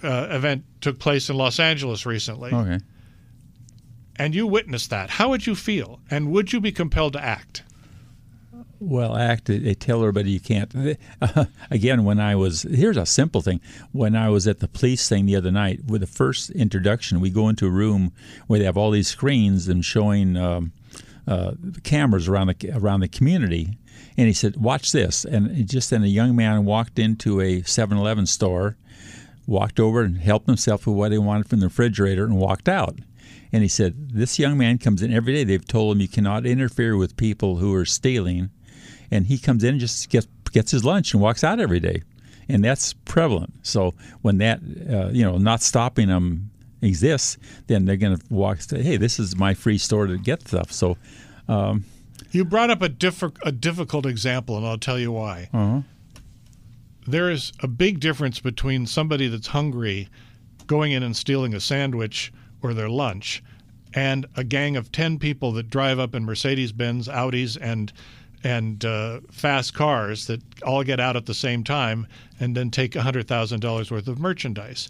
uh, 0.03 0.27
event 0.31 0.65
took 0.81 0.99
place 0.99 1.29
in 1.29 1.37
Los 1.37 1.57
Angeles 1.57 2.05
recently, 2.05 2.51
Okay. 2.51 2.79
and 4.17 4.35
you 4.35 4.45
witnessed 4.45 4.89
that? 4.89 5.09
How 5.09 5.29
would 5.29 5.47
you 5.47 5.55
feel, 5.55 6.01
and 6.11 6.29
would 6.31 6.51
you 6.51 6.59
be 6.59 6.73
compelled 6.73 7.13
to 7.13 7.23
act? 7.23 7.63
Well, 8.83 9.15
act. 9.15 9.45
They 9.45 9.75
tell 9.75 9.99
everybody 9.99 10.31
you 10.31 10.39
can't. 10.39 10.73
again, 11.69 12.03
when 12.03 12.19
I 12.19 12.35
was 12.35 12.63
here's 12.63 12.97
a 12.97 13.05
simple 13.05 13.41
thing. 13.41 13.61
When 13.91 14.15
I 14.15 14.29
was 14.29 14.47
at 14.47 14.59
the 14.59 14.67
police 14.67 15.07
thing 15.07 15.27
the 15.27 15.35
other 15.35 15.51
night, 15.51 15.85
with 15.85 16.01
the 16.01 16.07
first 16.07 16.49
introduction, 16.49 17.19
we 17.19 17.29
go 17.29 17.47
into 17.47 17.67
a 17.67 17.69
room 17.69 18.11
where 18.47 18.57
they 18.57 18.65
have 18.65 18.77
all 18.77 18.89
these 18.89 19.07
screens 19.07 19.67
and 19.67 19.85
showing 19.85 20.35
um, 20.35 20.71
uh, 21.27 21.51
cameras 21.83 22.27
around 22.27 22.47
the 22.47 22.71
around 22.73 23.01
the 23.01 23.07
community. 23.07 23.77
And 24.17 24.25
he 24.25 24.33
said, 24.33 24.57
"Watch 24.57 24.91
this." 24.91 25.25
And 25.25 25.69
just 25.69 25.91
then 25.91 26.03
a 26.03 26.07
young 26.07 26.35
man 26.35 26.65
walked 26.65 26.97
into 26.97 27.39
a 27.39 27.61
7-Eleven 27.61 28.25
store, 28.25 28.77
walked 29.45 29.79
over 29.79 30.01
and 30.01 30.17
helped 30.17 30.47
himself 30.47 30.87
with 30.87 30.95
what 30.95 31.11
he 31.11 31.19
wanted 31.19 31.47
from 31.47 31.59
the 31.59 31.67
refrigerator, 31.67 32.25
and 32.25 32.35
walked 32.35 32.67
out. 32.67 32.97
And 33.53 33.61
he 33.61 33.69
said, 33.69 34.11
This 34.11 34.39
young 34.39 34.57
man 34.57 34.77
comes 34.77 35.01
in 35.01 35.13
every 35.13 35.33
day. 35.33 35.43
They've 35.43 35.67
told 35.67 35.95
him 35.95 36.01
you 36.01 36.07
cannot 36.07 36.45
interfere 36.45 36.95
with 36.95 37.17
people 37.17 37.57
who 37.57 37.73
are 37.75 37.85
stealing. 37.85 38.49
And 39.11 39.27
he 39.27 39.37
comes 39.37 39.63
in 39.63 39.71
and 39.71 39.79
just 39.79 40.09
gets, 40.09 40.27
gets 40.51 40.71
his 40.71 40.83
lunch 40.85 41.13
and 41.13 41.21
walks 41.21 41.43
out 41.43 41.59
every 41.59 41.79
day. 41.79 42.01
And 42.49 42.63
that's 42.63 42.93
prevalent. 42.93 43.53
So 43.63 43.93
when 44.21 44.37
that, 44.39 44.59
uh, 44.89 45.09
you 45.11 45.23
know, 45.23 45.37
not 45.37 45.61
stopping 45.61 46.07
them 46.07 46.49
exists, 46.81 47.37
then 47.67 47.85
they're 47.85 47.97
going 47.97 48.17
to 48.17 48.23
walk, 48.33 48.61
say, 48.61 48.81
hey, 48.81 48.97
this 48.97 49.19
is 49.19 49.35
my 49.35 49.53
free 49.53 49.77
store 49.77 50.07
to 50.07 50.17
get 50.17 50.47
stuff. 50.47 50.71
So, 50.71 50.97
um, 51.47 51.85
You 52.31 52.43
brought 52.45 52.69
up 52.69 52.81
a, 52.81 52.89
diffi- 52.89 53.37
a 53.43 53.51
difficult 53.51 54.05
example, 54.05 54.57
and 54.57 54.65
I'll 54.65 54.77
tell 54.77 54.97
you 54.99 55.11
why. 55.11 55.49
There 57.07 57.29
is 57.29 57.51
a 57.61 57.67
big 57.67 57.99
difference 57.99 58.39
between 58.39 58.85
somebody 58.85 59.27
that's 59.27 59.47
hungry 59.47 60.07
going 60.67 60.91
in 60.91 61.03
and 61.03 61.15
stealing 61.15 61.53
a 61.53 61.59
sandwich 61.59 62.31
or 62.61 62.73
their 62.73 62.89
lunch 62.89 63.43
and 63.93 64.25
a 64.35 64.43
gang 64.43 64.77
of 64.77 64.91
10 64.91 65.19
people 65.19 65.51
that 65.53 65.69
drive 65.69 65.99
up 65.99 66.15
in 66.15 66.23
Mercedes 66.23 66.71
Benz, 66.71 67.07
Audis, 67.07 67.57
and 67.59 67.91
and 68.43 68.83
uh, 68.85 69.19
fast 69.31 69.73
cars 69.73 70.27
that 70.27 70.41
all 70.63 70.83
get 70.83 70.99
out 70.99 71.15
at 71.15 71.25
the 71.25 71.33
same 71.33 71.63
time 71.63 72.07
and 72.39 72.55
then 72.57 72.71
take 72.71 72.93
$100,000 72.93 73.91
worth 73.91 74.07
of 74.07 74.19
merchandise. 74.19 74.89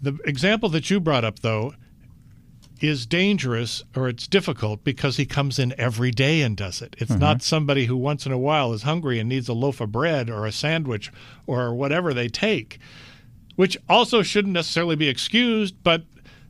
The 0.00 0.18
example 0.24 0.68
that 0.70 0.88
you 0.90 1.00
brought 1.00 1.24
up, 1.24 1.40
though, 1.40 1.74
is 2.80 3.06
dangerous 3.06 3.82
or 3.94 4.08
it's 4.08 4.26
difficult 4.26 4.84
because 4.84 5.16
he 5.16 5.24
comes 5.24 5.58
in 5.58 5.74
every 5.78 6.10
day 6.10 6.42
and 6.42 6.56
does 6.56 6.82
it. 6.82 6.94
It's 6.98 7.10
not 7.10 7.42
somebody 7.42 7.86
who 7.86 7.96
once 7.96 8.26
in 8.26 8.32
a 8.32 8.38
while 8.38 8.72
is 8.74 8.82
hungry 8.82 9.18
and 9.18 9.28
needs 9.28 9.48
a 9.48 9.54
loaf 9.54 9.80
of 9.80 9.92
bread 9.92 10.28
or 10.28 10.44
a 10.44 10.52
sandwich 10.52 11.10
or 11.46 11.74
whatever 11.74 12.12
they 12.12 12.28
take, 12.28 12.78
which 13.54 13.78
also 13.88 14.22
shouldn't 14.22 14.52
necessarily 14.52 14.96
be 14.96 15.08
excused, 15.08 15.74
but 15.82 16.02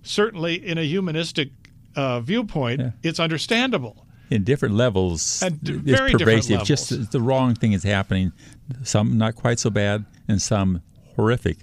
certainly 0.03 0.55
in 0.55 0.79
a 0.79 0.83
humanistic 0.83 1.51
uh, 1.95 2.21
viewpoint, 2.21 2.81
Yeah. 2.81 2.91
it's 3.05 3.21
understandable. 3.21 4.06
In 4.31 4.45
different 4.45 4.75
levels, 4.75 5.43
At 5.43 5.63
d- 5.63 5.75
it's 5.75 5.83
very 5.83 6.13
different 6.13 6.19
pervasive. 6.21 6.65
Just 6.65 7.13
the 7.13 7.21
wrong 7.21 7.55
thing 7.55 7.73
is 7.73 7.83
happening. 7.83 8.33
Some 8.83 9.17
not 9.19 9.35
quite 9.37 9.59
so 9.59 9.71
bad, 9.71 10.05
and 10.29 10.41
some 10.41 10.83
horrific. 11.15 11.59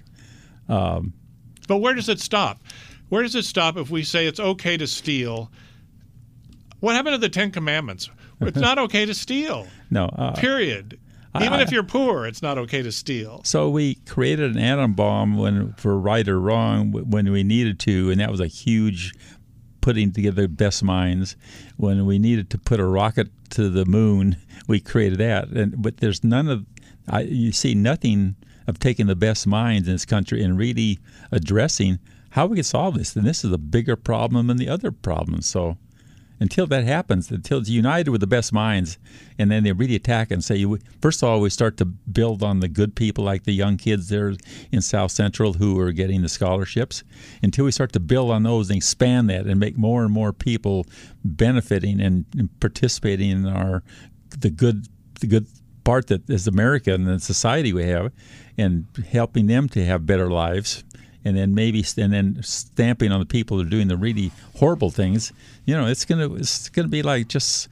But 0.66 1.78
where 1.78 1.94
does 1.94 2.08
it 2.08 2.20
stop? 2.20 2.60
Where 3.08 3.22
does 3.22 3.34
it 3.34 3.44
stop 3.44 3.76
if 3.76 3.90
we 3.90 4.02
say 4.02 4.26
it's 4.26 4.40
okay 4.40 4.76
to 4.76 4.86
steal? 4.86 5.50
What 6.80 6.94
happened 6.94 7.14
to 7.14 7.18
the 7.18 7.28
Ten 7.28 7.50
Commandments? 7.50 8.10
It's 8.40 8.58
not 8.58 8.78
okay 8.86 9.06
to 9.06 9.14
steal. 9.14 9.66
No, 9.90 10.06
uh, 10.06 10.32
Period. 10.32 10.98
Even 11.40 11.58
if 11.58 11.72
you're 11.72 11.82
poor, 11.82 12.26
it's 12.26 12.42
not 12.42 12.58
okay 12.58 12.80
to 12.82 12.92
steal. 12.92 13.40
So 13.42 13.68
we 13.68 13.96
created 14.06 14.54
an 14.54 14.58
atom 14.62 14.92
bomb 14.92 15.36
when, 15.36 15.72
for 15.72 15.98
right 15.98 16.26
or 16.28 16.38
wrong, 16.38 16.92
when 16.92 17.32
we 17.32 17.42
needed 17.42 17.80
to, 17.80 18.10
and 18.12 18.20
that 18.20 18.30
was 18.30 18.38
a 18.38 18.46
huge 18.46 19.12
putting 19.84 20.10
together 20.10 20.48
best 20.48 20.82
minds. 20.82 21.36
When 21.76 22.06
we 22.06 22.18
needed 22.18 22.48
to 22.50 22.58
put 22.58 22.80
a 22.80 22.86
rocket 22.86 23.28
to 23.50 23.68
the 23.68 23.84
moon, 23.84 24.38
we 24.66 24.80
created 24.80 25.18
that. 25.18 25.48
And 25.48 25.82
but 25.82 25.98
there's 25.98 26.24
none 26.24 26.48
of, 26.48 26.64
I, 27.06 27.20
you 27.20 27.52
see 27.52 27.74
nothing 27.74 28.34
of 28.66 28.78
taking 28.78 29.08
the 29.08 29.14
best 29.14 29.46
minds 29.46 29.86
in 29.86 29.92
this 29.92 30.06
country 30.06 30.42
and 30.42 30.56
really 30.56 31.00
addressing 31.30 31.98
how 32.30 32.46
we 32.46 32.56
can 32.56 32.64
solve 32.64 32.94
this. 32.94 33.14
And 33.14 33.26
this 33.26 33.44
is 33.44 33.52
a 33.52 33.58
bigger 33.58 33.94
problem 33.94 34.46
than 34.46 34.56
the 34.56 34.70
other 34.70 34.90
problems. 34.90 35.44
So 35.44 35.76
until 36.40 36.66
that 36.66 36.84
happens, 36.84 37.30
until 37.30 37.58
it's 37.58 37.68
united 37.68 38.10
with 38.10 38.20
the 38.20 38.26
best 38.26 38.52
minds, 38.52 38.98
and 39.38 39.50
then 39.50 39.64
they 39.64 39.72
really 39.72 39.94
attack 39.94 40.30
and 40.30 40.44
say, 40.44 40.64
first 41.00 41.22
of 41.22 41.28
all, 41.28 41.40
we 41.40 41.50
start 41.50 41.76
to 41.78 41.84
build 41.84 42.42
on 42.42 42.60
the 42.60 42.68
good 42.68 42.94
people 42.94 43.24
like 43.24 43.44
the 43.44 43.52
young 43.52 43.76
kids 43.76 44.08
there 44.08 44.34
in 44.72 44.82
South 44.82 45.10
Central 45.10 45.54
who 45.54 45.78
are 45.78 45.92
getting 45.92 46.22
the 46.22 46.28
scholarships. 46.28 47.04
Until 47.42 47.64
we 47.64 47.70
start 47.70 47.92
to 47.92 48.00
build 48.00 48.30
on 48.30 48.42
those 48.42 48.70
and 48.70 48.76
expand 48.76 49.30
that 49.30 49.46
and 49.46 49.60
make 49.60 49.76
more 49.76 50.02
and 50.02 50.12
more 50.12 50.32
people 50.32 50.86
benefiting 51.24 52.00
and 52.00 52.24
participating 52.60 53.30
in 53.30 53.46
our 53.46 53.82
the 54.38 54.50
good 54.50 54.88
the 55.20 55.26
good 55.26 55.46
part 55.84 56.08
that 56.08 56.28
is 56.28 56.48
America 56.48 56.92
and 56.92 57.06
the 57.06 57.20
society 57.20 57.72
we 57.72 57.84
have, 57.84 58.12
and 58.58 58.86
helping 59.10 59.46
them 59.46 59.68
to 59.68 59.84
have 59.84 60.06
better 60.06 60.30
lives 60.30 60.82
and 61.24 61.36
then 61.36 61.54
maybe 61.54 61.84
and 61.96 62.12
then 62.12 62.38
stamping 62.42 63.12
on 63.12 63.20
the 63.20 63.26
people 63.26 63.56
who 63.58 63.66
are 63.66 63.70
doing 63.70 63.88
the 63.88 63.96
really 63.96 64.30
horrible 64.56 64.90
things. 64.90 65.32
You 65.64 65.74
know, 65.76 65.86
it's 65.86 66.04
gonna 66.04 66.32
it's 66.34 66.68
gonna 66.68 66.88
be 66.88 67.02
like 67.02 67.28
just 67.28 67.68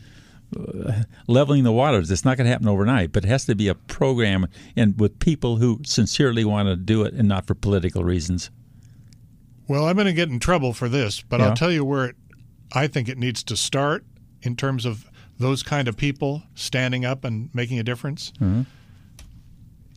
uh, 0.56 1.02
leveling 1.26 1.64
the 1.64 1.72
waters. 1.72 2.10
It's 2.10 2.24
not 2.24 2.36
going 2.36 2.44
to 2.46 2.50
happen 2.50 2.68
overnight, 2.68 3.10
but 3.12 3.24
it 3.24 3.28
has 3.28 3.46
to 3.46 3.54
be 3.54 3.68
a 3.68 3.74
program 3.74 4.46
and 4.76 4.98
with 5.00 5.18
people 5.18 5.56
who 5.56 5.80
sincerely 5.84 6.44
want 6.44 6.68
to 6.68 6.76
do 6.76 7.04
it 7.04 7.14
and 7.14 7.26
not 7.26 7.46
for 7.46 7.54
political 7.54 8.04
reasons. 8.04 8.50
Well, 9.66 9.86
I'm 9.86 9.94
going 9.96 10.06
to 10.08 10.12
get 10.12 10.28
in 10.28 10.38
trouble 10.40 10.74
for 10.74 10.88
this, 10.90 11.22
but 11.22 11.40
Yeah. 11.40 11.46
I'll 11.48 11.54
tell 11.54 11.72
you 11.72 11.84
where 11.86 12.06
it, 12.06 12.16
I 12.74 12.86
think 12.86 13.08
it 13.08 13.16
needs 13.16 13.42
to 13.44 13.56
start 13.56 14.04
in 14.42 14.54
terms 14.56 14.84
of 14.84 15.08
those 15.38 15.62
kind 15.62 15.88
of 15.88 15.96
people 15.96 16.42
standing 16.54 17.04
up 17.06 17.24
and 17.24 17.48
making 17.54 17.78
a 17.78 17.82
difference. 17.82 18.32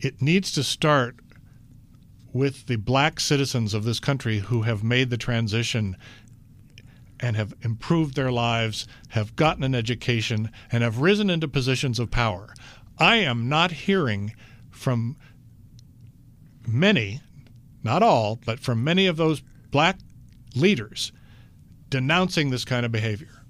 It 0.00 0.20
needs 0.22 0.52
to 0.52 0.62
start 0.62 1.16
with 2.36 2.66
the 2.66 2.76
black 2.76 3.18
citizens 3.18 3.72
of 3.72 3.84
this 3.84 3.98
country 3.98 4.40
who 4.40 4.62
have 4.62 4.84
made 4.84 5.10
the 5.10 5.16
transition 5.16 5.96
and 7.18 7.34
have 7.34 7.54
improved 7.62 8.14
their 8.14 8.30
lives, 8.30 8.86
have 9.08 9.34
gotten 9.36 9.64
an 9.64 9.74
education, 9.74 10.50
and 10.70 10.82
have 10.82 10.98
risen 11.00 11.30
into 11.30 11.48
positions 11.48 11.98
of 11.98 12.10
power. 12.10 12.52
I 12.98 13.16
am 13.16 13.48
not 13.48 13.72
hearing 13.72 14.34
from 14.70 15.16
many, 16.66 17.22
not 17.82 18.02
all, 18.02 18.38
but 18.44 18.60
from 18.60 18.84
many 18.84 19.06
of 19.06 19.16
those 19.16 19.42
black 19.70 19.98
leaders 20.54 21.12
denouncing 21.88 22.50
this 22.50 22.64
kind 22.64 22.84
of 22.84 22.92
behavior. 22.92 23.42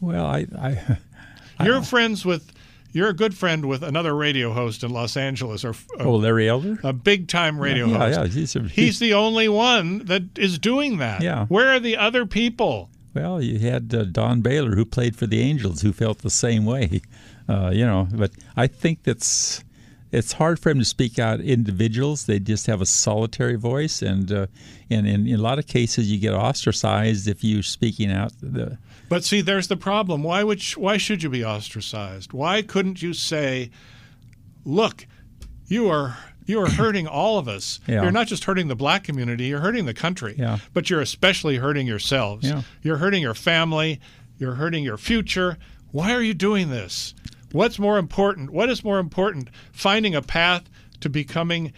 Well, 0.00 0.26
I, 0.26 0.46
I 0.58 0.98
You're 1.64 1.82
friends 1.82 2.24
with, 2.26 2.52
you're 2.94 3.08
a 3.08 3.14
good 3.14 3.36
friend 3.36 3.66
with 3.66 3.82
another 3.82 4.14
radio 4.14 4.52
host 4.52 4.84
in 4.84 4.90
Los 4.90 5.16
Angeles, 5.16 5.64
or 5.64 5.70
a, 5.98 6.04
oh 6.04 6.16
Larry 6.16 6.48
Elder. 6.48 6.78
a 6.82 6.92
big 6.92 7.28
time 7.28 7.58
radio 7.58 7.86
yeah, 7.86 7.98
host. 7.98 8.18
yeah, 8.18 8.26
he's, 8.26 8.56
a, 8.56 8.62
He's 8.62 8.98
the 9.00 9.14
only 9.14 9.48
one 9.48 10.04
that 10.06 10.38
is 10.38 10.58
doing 10.58 10.98
that. 10.98 11.20
Yeah. 11.20 11.46
Where 11.46 11.70
are 11.70 11.80
the 11.80 11.96
other 11.96 12.24
people? 12.24 12.90
Well, 13.12 13.42
you 13.42 13.58
had 13.58 13.94
uh, 13.94 14.04
Don 14.04 14.40
Baylor, 14.40 14.74
who 14.74 14.84
played 14.84 15.16
for 15.16 15.26
the 15.26 15.40
Angels, 15.40 15.82
who 15.82 15.92
felt 15.92 16.18
the 16.18 16.30
same 16.30 16.64
way. 16.64 17.02
Uh, 17.46 17.68
you 17.70 17.84
know, 17.84 18.08
but 18.10 18.30
I 18.56 18.66
think 18.66 19.02
that's 19.02 19.62
it's 20.10 20.32
hard 20.32 20.58
for 20.58 20.70
him 20.70 20.78
to 20.78 20.84
speak 20.86 21.18
out 21.18 21.40
individuals. 21.40 22.24
They 22.24 22.38
just 22.38 22.66
have 22.68 22.80
a 22.80 22.86
solitary 22.86 23.56
voice, 23.56 24.00
and 24.00 24.32
uh, 24.32 24.46
and 24.88 25.06
in, 25.06 25.26
in 25.26 25.34
a 25.34 25.42
lot 25.42 25.58
of 25.58 25.66
cases, 25.66 26.10
you 26.10 26.18
get 26.18 26.32
ostracized 26.32 27.28
if 27.28 27.44
you're 27.44 27.62
speaking 27.62 28.10
out. 28.10 28.32
The, 28.40 28.78
But 29.14 29.22
see, 29.22 29.42
there's 29.42 29.68
the 29.68 29.76
problem. 29.76 30.24
Why 30.24 30.42
would 30.42 30.60
sh- 30.60 30.76
why 30.76 30.96
should 30.96 31.22
you 31.22 31.28
be 31.30 31.44
ostracized? 31.44 32.32
Why 32.32 32.62
couldn't 32.62 33.00
you 33.00 33.12
say, 33.12 33.70
"Look, 34.64 35.06
you 35.68 35.88
are 35.88 36.18
you 36.46 36.60
are 36.60 36.68
hurting 36.68 37.06
all 37.06 37.38
of 37.38 37.46
us. 37.46 37.78
Yeah. 37.86 38.02
You're 38.02 38.10
not 38.10 38.26
just 38.26 38.42
hurting 38.42 38.66
the 38.66 38.74
black 38.74 39.04
community, 39.04 39.44
you're 39.44 39.60
hurting 39.60 39.86
the 39.86 39.94
country. 39.94 40.34
Yeah. 40.36 40.58
But 40.72 40.90
you're 40.90 41.00
especially 41.00 41.58
hurting 41.58 41.86
yourselves. 41.86 42.44
Yeah. 42.44 42.62
You're 42.82 42.96
hurting 42.96 43.22
your 43.22 43.34
family, 43.34 44.00
you're 44.36 44.56
hurting 44.56 44.82
your 44.82 44.96
future. 44.96 45.58
Why 45.92 46.12
are 46.12 46.20
you 46.20 46.34
doing 46.34 46.70
this? 46.70 47.14
What's 47.52 47.78
more 47.78 47.98
important? 47.98 48.50
What 48.50 48.68
is 48.68 48.82
more 48.82 48.98
important? 48.98 49.48
Finding 49.70 50.16
a 50.16 50.22
path 50.22 50.68
to 51.02 51.08
becoming 51.08 51.72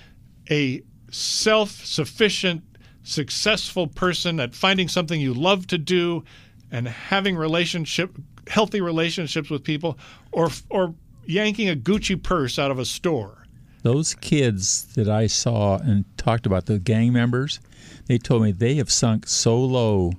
a 0.51 0.81
self-sufficient, 1.11 2.65
successful 3.03 3.89
person 3.89 4.41
at 4.41 4.55
finding 4.55 4.89
something 4.89 5.21
you 5.21 5.35
love 5.35 5.67
to 5.67 5.77
do 5.77 6.25
and 6.71 6.89
having 6.89 7.37
relationship 7.37 8.17
healthy 8.49 8.81
relationships 8.81 9.51
with 9.51 9.65
people 9.65 9.99
or 10.33 10.51
or 10.71 10.95
yanking 11.27 11.69
a 11.69 11.75
Gucci 11.75 12.21
purse 12.21 12.59
out 12.59 12.71
of 12.71 12.79
a 12.79 12.85
store. 12.85 13.47
those 13.83 14.15
kids 14.15 14.85
that 14.95 15.09
I 15.09 15.27
saw 15.29 15.79
and 15.79 16.05
talked 16.17 16.45
about, 16.47 16.67
the 16.67 16.79
gang 16.79 17.13
members, 17.13 17.61
they 18.07 18.19
told 18.19 18.43
me 18.43 18.53
they 18.53 18.75
have 18.77 18.91
sunk 18.91 19.27
so 19.29 19.59
low 19.59 20.13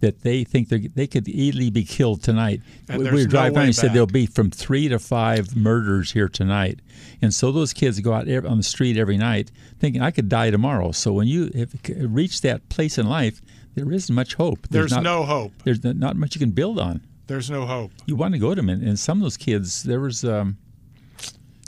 that 0.00 0.22
they 0.22 0.44
think 0.44 0.68
they 0.68 0.88
they 0.94 1.06
could 1.06 1.26
easily 1.26 1.70
be 1.70 1.84
killed 1.84 2.22
tonight. 2.22 2.60
And 2.88 2.98
we 2.98 3.04
there's 3.04 3.14
no 3.14 3.22
were 3.22 3.28
driving 3.28 3.58
and 3.58 3.74
said 3.74 3.92
there'll 3.92 4.06
be 4.06 4.26
from 4.26 4.50
three 4.50 4.88
to 4.88 4.98
five 4.98 5.56
murders 5.56 6.12
here 6.12 6.28
tonight, 6.28 6.80
and 7.22 7.32
so 7.32 7.50
those 7.52 7.72
kids 7.72 7.98
go 8.00 8.12
out 8.12 8.28
on 8.28 8.56
the 8.58 8.62
street 8.62 8.96
every 8.96 9.16
night 9.16 9.50
thinking 9.78 10.02
I 10.02 10.10
could 10.10 10.28
die 10.28 10.50
tomorrow. 10.50 10.92
So 10.92 11.12
when 11.12 11.28
you 11.28 11.50
have 11.54 11.74
reached 12.14 12.42
that 12.42 12.68
place 12.68 12.98
in 12.98 13.06
life, 13.06 13.40
there 13.76 13.92
isn't 13.92 14.12
much 14.14 14.34
hope. 14.34 14.66
There's, 14.70 14.90
not, 14.90 15.02
no 15.04 15.22
hope. 15.22 15.52
There's 15.64 15.84
not- 15.84 15.96
not 15.96 16.16
much 16.16 16.34
you 16.34 16.40
can 16.40 16.50
build 16.50 16.80
on 16.80 17.02
There's 17.28 17.48
no 17.50 17.66
hope. 17.66 17.92
you 18.06 18.16
want 18.16 18.32
to 18.34 18.40
go 18.40 18.50
to 18.50 18.56
them. 18.56 18.68
And, 18.68 18.82
and 18.82 18.98
some 18.98 19.18
of 19.18 19.22
those 19.22 19.36
kids, 19.36 19.84
there 19.84 20.00
was, 20.00 20.24
um, 20.24 20.56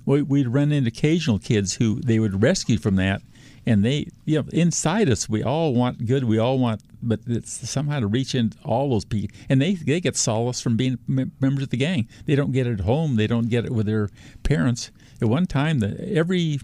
we, 0.06 0.22
we'd 0.22 0.48
run 0.48 0.72
into 0.72 0.88
occasional 0.88 1.38
kids 1.38 1.74
who 1.74 2.00
they 2.00 2.18
would 2.18 2.42
rescue 2.42 2.78
from 2.78 2.96
that. 2.96 3.22
And 3.66 3.84
they, 3.84 4.08
you 4.24 4.40
know, 4.40 4.48
inside 4.52 5.10
us, 5.10 5.28
we 5.28 5.42
all 5.42 5.74
want 5.74 6.06
good. 6.06 6.24
We 6.24 6.38
all 6.38 6.58
want, 6.58 6.80
but 7.02 7.20
it's 7.26 7.68
somehow 7.68 8.00
to 8.00 8.06
reach 8.06 8.34
in 8.34 8.52
all 8.64 8.88
those 8.88 9.04
people. 9.04 9.36
And 9.50 9.60
they, 9.60 9.74
they 9.74 10.00
get 10.00 10.16
solace 10.16 10.62
from 10.62 10.78
being 10.78 10.98
members 11.06 11.64
of 11.64 11.68
the 11.70 11.76
gang. 11.76 12.08
They 12.24 12.34
don't 12.34 12.52
get 12.52 12.66
it 12.66 12.80
at 12.80 12.80
home. 12.80 13.16
They 13.16 13.26
don't 13.26 13.50
get 13.50 13.66
it 13.66 13.72
with 13.72 13.84
their 13.84 14.08
parents. 14.42 14.90
At 15.20 15.28
one 15.28 15.44
time, 15.44 15.80
the, 15.80 16.10
every 16.10 16.60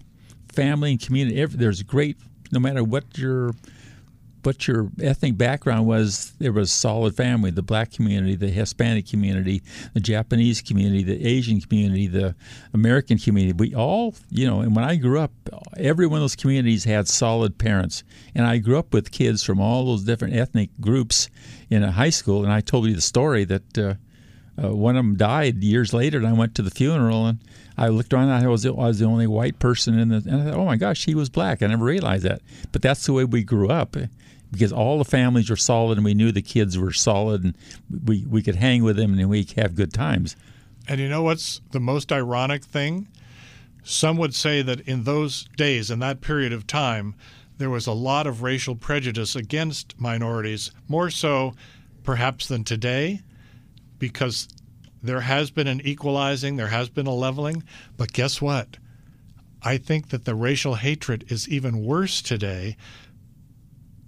family 0.50 0.92
and 0.92 1.00
community, 1.00 1.38
every, 1.42 1.58
there's 1.58 1.82
great, 1.82 2.16
no 2.50 2.58
matter 2.60 2.82
what 2.82 3.18
your 3.18 3.50
what 4.44 4.68
your 4.68 4.90
ethnic 5.00 5.36
background 5.36 5.86
was, 5.86 6.32
there 6.38 6.52
was 6.52 6.70
solid 6.70 7.16
family. 7.16 7.50
The 7.50 7.62
black 7.62 7.90
community, 7.92 8.36
the 8.36 8.48
Hispanic 8.48 9.08
community, 9.08 9.62
the 9.94 10.00
Japanese 10.00 10.60
community, 10.60 11.02
the 11.02 11.26
Asian 11.26 11.60
community, 11.60 12.06
the 12.06 12.34
American 12.72 13.18
community. 13.18 13.54
We 13.56 13.74
all, 13.74 14.14
you 14.30 14.46
know, 14.46 14.60
and 14.60 14.74
when 14.74 14.84
I 14.84 14.96
grew 14.96 15.20
up, 15.20 15.32
every 15.76 16.06
one 16.06 16.18
of 16.18 16.22
those 16.22 16.36
communities 16.36 16.84
had 16.84 17.08
solid 17.08 17.58
parents. 17.58 18.04
And 18.34 18.46
I 18.46 18.58
grew 18.58 18.78
up 18.78 18.92
with 18.92 19.10
kids 19.10 19.42
from 19.42 19.60
all 19.60 19.86
those 19.86 20.04
different 20.04 20.34
ethnic 20.34 20.70
groups 20.80 21.28
in 21.70 21.82
a 21.82 21.92
high 21.92 22.10
school. 22.10 22.44
And 22.44 22.52
I 22.52 22.60
told 22.60 22.86
you 22.86 22.94
the 22.94 23.00
story 23.00 23.44
that 23.44 23.78
uh, 23.78 23.94
uh, 24.62 24.74
one 24.74 24.96
of 24.96 25.04
them 25.04 25.16
died 25.16 25.62
years 25.64 25.92
later, 25.92 26.18
and 26.18 26.26
I 26.26 26.32
went 26.32 26.54
to 26.56 26.62
the 26.62 26.70
funeral 26.70 27.26
and 27.26 27.38
I 27.76 27.88
looked 27.88 28.12
around 28.12 28.28
and 28.28 28.44
I 28.44 28.48
was, 28.48 28.64
I 28.64 28.70
was 28.70 29.00
the 29.00 29.06
only 29.06 29.26
white 29.26 29.58
person 29.58 29.98
in 29.98 30.10
the. 30.10 30.16
And 30.16 30.42
I 30.42 30.44
thought, 30.44 30.54
oh 30.54 30.64
my 30.64 30.76
gosh, 30.76 31.04
he 31.06 31.14
was 31.14 31.28
black. 31.28 31.62
I 31.62 31.66
never 31.66 31.84
realized 31.84 32.24
that. 32.24 32.40
But 32.70 32.82
that's 32.82 33.04
the 33.06 33.12
way 33.12 33.24
we 33.24 33.42
grew 33.42 33.68
up 33.68 33.96
because 34.54 34.72
all 34.72 34.98
the 34.98 35.04
families 35.04 35.50
were 35.50 35.56
solid 35.56 35.98
and 35.98 36.04
we 36.04 36.14
knew 36.14 36.32
the 36.32 36.42
kids 36.42 36.78
were 36.78 36.92
solid 36.92 37.44
and 37.44 37.54
we, 38.04 38.24
we 38.28 38.42
could 38.42 38.56
hang 38.56 38.82
with 38.82 38.96
them 38.96 39.18
and 39.18 39.28
we 39.28 39.46
have 39.56 39.74
good 39.74 39.92
times. 39.92 40.36
And 40.88 41.00
you 41.00 41.08
know 41.08 41.22
what's 41.22 41.60
the 41.70 41.80
most 41.80 42.12
ironic 42.12 42.64
thing? 42.64 43.08
Some 43.82 44.16
would 44.16 44.34
say 44.34 44.62
that 44.62 44.80
in 44.80 45.04
those 45.04 45.44
days, 45.56 45.90
in 45.90 45.98
that 45.98 46.20
period 46.20 46.52
of 46.52 46.66
time, 46.66 47.14
there 47.58 47.70
was 47.70 47.86
a 47.86 47.92
lot 47.92 48.26
of 48.26 48.42
racial 48.42 48.74
prejudice 48.74 49.36
against 49.36 49.98
minorities, 50.00 50.70
more 50.88 51.10
so 51.10 51.54
perhaps 52.02 52.48
than 52.48 52.64
today, 52.64 53.20
because 53.98 54.48
there 55.02 55.20
has 55.20 55.50
been 55.50 55.66
an 55.66 55.80
equalizing, 55.82 56.56
there 56.56 56.68
has 56.68 56.88
been 56.88 57.06
a 57.06 57.14
leveling. 57.14 57.62
But 57.96 58.12
guess 58.12 58.40
what? 58.40 58.78
I 59.62 59.78
think 59.78 60.08
that 60.10 60.24
the 60.24 60.34
racial 60.34 60.74
hatred 60.74 61.24
is 61.28 61.48
even 61.48 61.84
worse 61.84 62.20
today. 62.20 62.76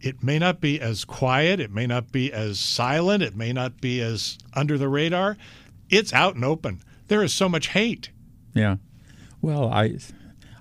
It 0.00 0.22
may 0.22 0.38
not 0.38 0.60
be 0.60 0.80
as 0.80 1.04
quiet, 1.04 1.60
it 1.60 1.70
may 1.70 1.86
not 1.86 2.12
be 2.12 2.32
as 2.32 2.58
silent, 2.58 3.22
it 3.22 3.34
may 3.34 3.52
not 3.52 3.80
be 3.80 4.00
as 4.00 4.38
under 4.54 4.76
the 4.78 4.88
radar. 4.88 5.36
It's 5.88 6.12
out 6.12 6.34
and 6.34 6.44
open. 6.44 6.82
There 7.08 7.22
is 7.22 7.32
so 7.32 7.48
much 7.48 7.68
hate. 7.68 8.10
Yeah. 8.54 8.76
Well, 9.40 9.70
I 9.70 9.98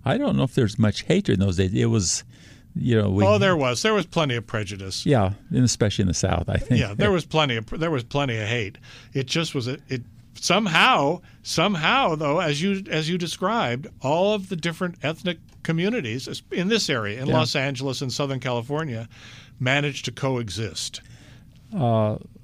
I 0.03 0.17
don't 0.17 0.37
know 0.37 0.43
if 0.43 0.53
there's 0.53 0.77
much 0.77 1.03
hatred 1.03 1.39
in 1.39 1.45
those 1.45 1.57
days. 1.57 1.73
It 1.73 1.85
was, 1.85 2.23
you 2.75 3.01
know, 3.01 3.09
we, 3.09 3.25
oh, 3.25 3.37
there 3.37 3.57
was. 3.57 3.81
There 3.81 3.93
was 3.93 4.05
plenty 4.05 4.35
of 4.35 4.45
prejudice. 4.45 5.05
Yeah, 5.05 5.33
and 5.49 5.63
especially 5.63 6.03
in 6.03 6.07
the 6.07 6.13
South, 6.13 6.47
I 6.47 6.57
think. 6.57 6.79
Yeah, 6.79 6.93
there 6.93 7.11
was 7.13 7.25
plenty 7.25 7.55
of 7.55 7.67
there 7.67 7.91
was 7.91 8.03
plenty 8.03 8.37
of 8.37 8.47
hate. 8.47 8.77
It 9.13 9.25
just 9.25 9.55
was 9.55 9.67
a, 9.67 9.79
it 9.89 10.03
somehow 10.35 11.21
somehow 11.43 12.15
though 12.15 12.39
as 12.39 12.61
you 12.61 12.83
as 12.89 13.09
you 13.09 13.17
described 13.17 13.87
all 14.01 14.33
of 14.33 14.49
the 14.49 14.55
different 14.55 14.95
ethnic 15.03 15.37
communities 15.63 16.41
in 16.51 16.67
this 16.67 16.89
area 16.89 17.21
in 17.21 17.27
Yeah. 17.27 17.37
Los 17.37 17.55
Angeles 17.55 18.01
and 18.01 18.11
Southern 18.11 18.39
California 18.39 19.07
managed 19.59 20.05
to 20.05 20.11
coexist. 20.11 21.01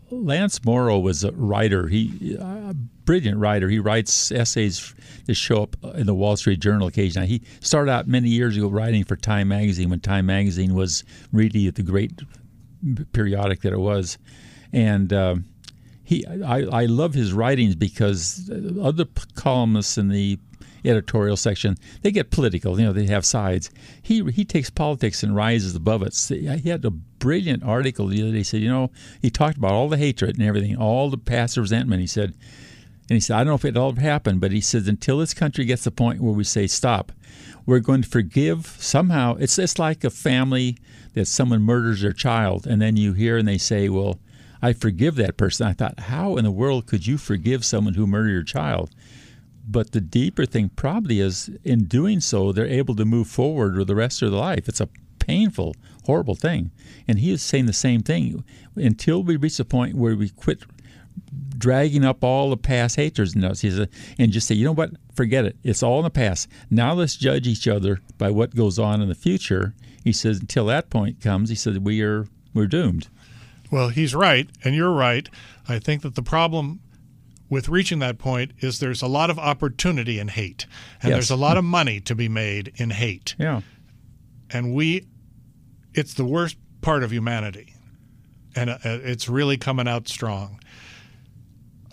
Lance 0.10 0.64
Morrow 0.66 1.00
was 1.00 1.24
a 1.24 1.32
writer. 1.32 1.88
He 1.88 2.36
a 2.40 2.74
brilliant 3.06 3.38
writer. 3.38 3.70
He 3.70 3.80
writes 3.80 4.32
essays 4.32 4.94
that 5.26 5.36
show 5.36 5.64
up 5.64 5.76
in 5.96 6.06
the 6.06 6.14
Wall 6.16 6.36
Street 6.36 6.60
Journal 6.60 6.88
occasionally. 6.88 7.28
He 7.28 7.42
started 7.62 7.92
out 7.92 8.08
many 8.08 8.30
years 8.30 8.58
ago 8.58 8.68
writing 8.68 9.04
for 9.06 9.16
Time 9.16 9.48
magazine 9.48 9.90
when 9.90 10.02
Time 10.02 10.26
magazine 10.26 10.74
was 10.74 11.04
really 11.32 11.70
the 11.70 11.84
great 11.84 12.20
periodic 13.14 13.62
that 13.62 13.74
it 13.74 13.80
was, 13.80 14.18
and. 14.74 15.12
Um, 15.14 15.46
he, 16.12 16.28
I, 16.28 16.82
I 16.82 16.86
love 16.88 17.14
his 17.14 17.32
writings 17.32 17.74
because 17.74 18.52
other 18.82 19.06
columnists 19.36 19.98
in 19.98 20.10
the 20.10 20.38
editorial 20.84 21.38
section 21.38 21.78
they 22.02 22.12
get 22.12 22.32
political. 22.32 22.78
You 22.78 22.88
know, 22.88 22.92
they 22.92 23.06
have 23.06 23.26
sides. 23.26 23.70
He 24.02 24.22
he 24.32 24.44
takes 24.44 24.70
politics 24.70 25.24
and 25.24 25.34
rises 25.34 25.74
above 25.74 26.04
it. 26.04 26.14
He 26.28 26.68
had 26.68 26.84
a 26.84 26.92
brilliant 26.92 27.64
article 27.64 28.08
the 28.08 28.24
other 28.24 28.32
day. 28.32 28.40
He 28.40 28.44
said, 28.44 28.60
you 28.60 28.68
know, 28.68 28.92
he 29.22 29.30
talked 29.30 29.58
about 29.58 29.72
all 29.72 29.88
the 29.88 29.96
hatred 29.96 30.38
and 30.38 30.46
everything, 30.46 30.76
all 30.76 31.10
the 31.10 31.18
past 31.18 31.56
resentment. 31.56 32.02
He 32.02 32.08
said, 32.08 32.34
and 33.10 33.16
he 33.16 33.22
said, 33.22 33.36
I 33.36 33.40
don't 33.46 33.48
know 33.48 33.56
if 33.56 33.64
it 33.64 33.78
all 33.78 33.96
happened 33.96 34.42
but 34.42 34.52
he 34.52 34.60
says 34.60 34.90
until 34.90 35.20
this 35.20 35.34
country 35.34 35.64
gets 35.64 35.84
to 35.84 35.92
the 35.92 35.96
point 35.96 36.20
where 36.20 36.34
we 36.34 36.44
say 36.44 36.68
stop, 36.68 37.14
we're 37.66 37.80
going 37.80 38.02
to 38.02 38.10
forgive 38.10 38.76
somehow. 38.80 39.38
It's 39.40 39.58
it's 39.58 39.80
like 39.80 40.04
a 40.04 40.10
family 40.10 40.78
that 41.14 41.28
someone 41.28 41.62
murders 41.62 42.02
their 42.02 42.12
child, 42.12 42.68
and 42.68 42.82
then 42.82 42.98
you 42.98 43.14
hear 43.14 43.38
and 43.38 43.48
they 43.48 43.58
say, 43.58 43.88
well. 43.88 44.20
I 44.62 44.74
forgive 44.74 45.16
that 45.16 45.38
person. 45.38 45.68
I 45.68 45.74
thought, 45.74 46.00
how 46.02 46.38
in 46.38 46.44
the 46.44 46.52
world 46.52 46.86
could 46.86 47.08
you 47.08 47.18
forgive 47.18 47.66
someone 47.66 47.96
who 47.96 48.06
murdered 48.06 48.32
your 48.32 48.44
child? 48.44 48.92
But 49.68 49.92
the 49.92 50.02
deeper 50.02 50.46
thing 50.46 50.70
probably 50.70 51.20
is 51.20 51.50
in 51.64 51.86
doing 51.86 52.20
so, 52.20 52.52
they're 52.52 52.66
able 52.66 52.96
to 52.96 53.06
move 53.06 53.28
forward 53.28 53.78
with 53.78 53.88
the 53.88 53.96
rest 53.96 54.22
of 54.22 54.32
their 54.32 54.40
life. 54.40 54.68
It's 54.68 54.82
a 54.82 54.90
painful, 55.20 55.76
horrible 56.06 56.36
thing. 56.36 56.72
And 57.08 57.20
he 57.20 57.32
is 57.32 57.42
saying 57.42 57.68
the 57.68 57.74
same 57.74 58.02
thing. 58.02 58.44
Until 58.76 59.24
we 59.24 59.38
reach 59.38 59.58
the 59.58 59.66
point 59.66 59.96
where 59.96 60.16
we 60.16 60.30
quit 60.30 60.64
dragging 61.58 62.04
up 62.04 62.24
all 62.24 62.50
the 62.50 62.58
past 62.58 62.96
hatreds 62.96 63.36
and 63.36 63.46
us, 63.46 63.62
he 63.62 63.72
said, 63.72 63.90
and 64.18 64.32
just 64.32 64.48
say, 64.48 64.56
you 64.56 64.66
know 64.66 64.72
what, 64.72 64.92
forget 65.16 65.46
it. 65.46 65.58
It's 65.64 65.84
all 65.84 66.00
in 66.00 66.04
the 66.04 66.10
past. 66.10 66.48
Now 66.70 66.94
let's 66.94 67.16
judge 67.16 67.48
each 67.48 67.68
other 67.68 68.02
by 68.18 68.32
what 68.32 68.56
goes 68.56 68.80
on 68.80 69.02
in 69.02 69.10
the 69.10 69.16
future. 69.16 69.74
He 70.04 70.12
says, 70.12 70.40
until 70.40 70.66
that 70.66 70.90
point 70.90 71.22
comes, 71.22 71.50
he 71.50 71.56
said, 71.56 71.86
we 71.86 72.02
are 72.02 72.28
we're 72.54 72.68
doomed. 72.68 73.08
Well, 73.72 73.90
he's 73.90 74.14
right, 74.14 74.50
and 74.64 74.76
you're 74.76 74.92
right. 74.92 75.28
I 75.68 75.80
think 75.80 76.02
that 76.04 76.16
the 76.16 76.22
problem 76.22 76.82
with 77.50 77.68
reaching 77.70 78.00
that 78.00 78.18
point 78.18 78.52
is 78.60 78.80
there's 78.80 79.02
a 79.02 79.08
lot 79.08 79.30
of 79.30 79.40
opportunity 79.40 80.20
in 80.20 80.28
hate, 80.28 80.66
and 81.02 81.10
Yes. 81.10 81.16
there's 81.16 81.32
a 81.32 81.36
lot 81.36 81.58
of 81.58 81.64
money 81.64 82.00
to 82.02 82.14
be 82.16 82.30
made 82.30 82.74
in 82.76 82.90
hate. 82.92 83.36
Yeah. 83.40 83.62
And 84.50 84.74
we, 84.74 85.08
it's 85.94 86.14
the 86.14 86.26
worst 86.26 86.58
part 86.82 87.04
of 87.04 87.12
humanity, 87.12 87.74
and 88.56 88.70
uh, 88.70 88.78
it's 88.84 89.30
really 89.30 89.58
coming 89.58 89.88
out 89.88 90.08
strong. 90.08 90.60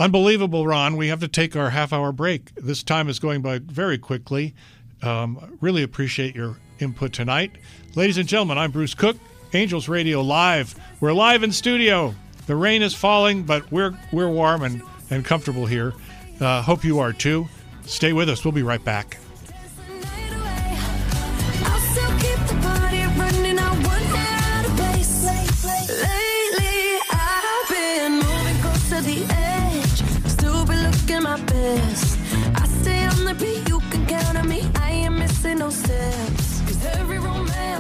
Unbelievable, 0.01 0.67
Ron. 0.67 0.97
We 0.97 1.09
have 1.09 1.21
to 1.21 1.29
take 1.29 1.57
our 1.57 1.71
half 1.71 1.93
hour 1.93 2.13
break. 2.13 2.55
This 2.55 2.83
time 2.85 3.09
is 3.09 3.19
going 3.19 3.43
by 3.43 3.59
very 3.59 3.99
quickly. 3.99 4.55
Um, 5.03 5.57
really 5.61 5.83
appreciate 5.83 6.35
your 6.37 6.57
input 6.79 7.13
tonight. 7.13 7.53
Ladies 7.97 8.17
and 8.19 8.29
gentlemen, 8.29 8.59
I'm 8.59 8.71
Bruce 8.71 8.95
Cook, 8.95 9.17
Angels 9.55 9.89
Radio 9.89 10.21
Live. 10.21 10.75
We're 11.01 11.13
live 11.13 11.43
in 11.43 11.53
studio. 11.53 12.15
The 12.47 12.57
rain 12.57 12.83
is 12.83 12.95
falling, 12.95 13.45
but 13.45 13.71
we're, 13.73 13.99
we're 14.13 14.29
warm 14.29 14.63
and, 14.63 14.83
and 15.11 15.25
comfortable 15.25 15.67
here. 15.67 15.95
Uh, 16.41 16.63
hope 16.63 16.85
you 16.85 16.99
are 16.99 17.13
too. 17.13 17.49
Stay 17.85 18.13
with 18.13 18.29
us. 18.29 18.45
We'll 18.45 18.53
be 18.53 18.63
right 18.63 18.85
back. 18.85 19.19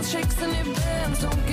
Shakes 0.09 0.41
and 0.41 0.55
it 0.55 0.77
bends. 0.77 1.21
Don't 1.21 1.48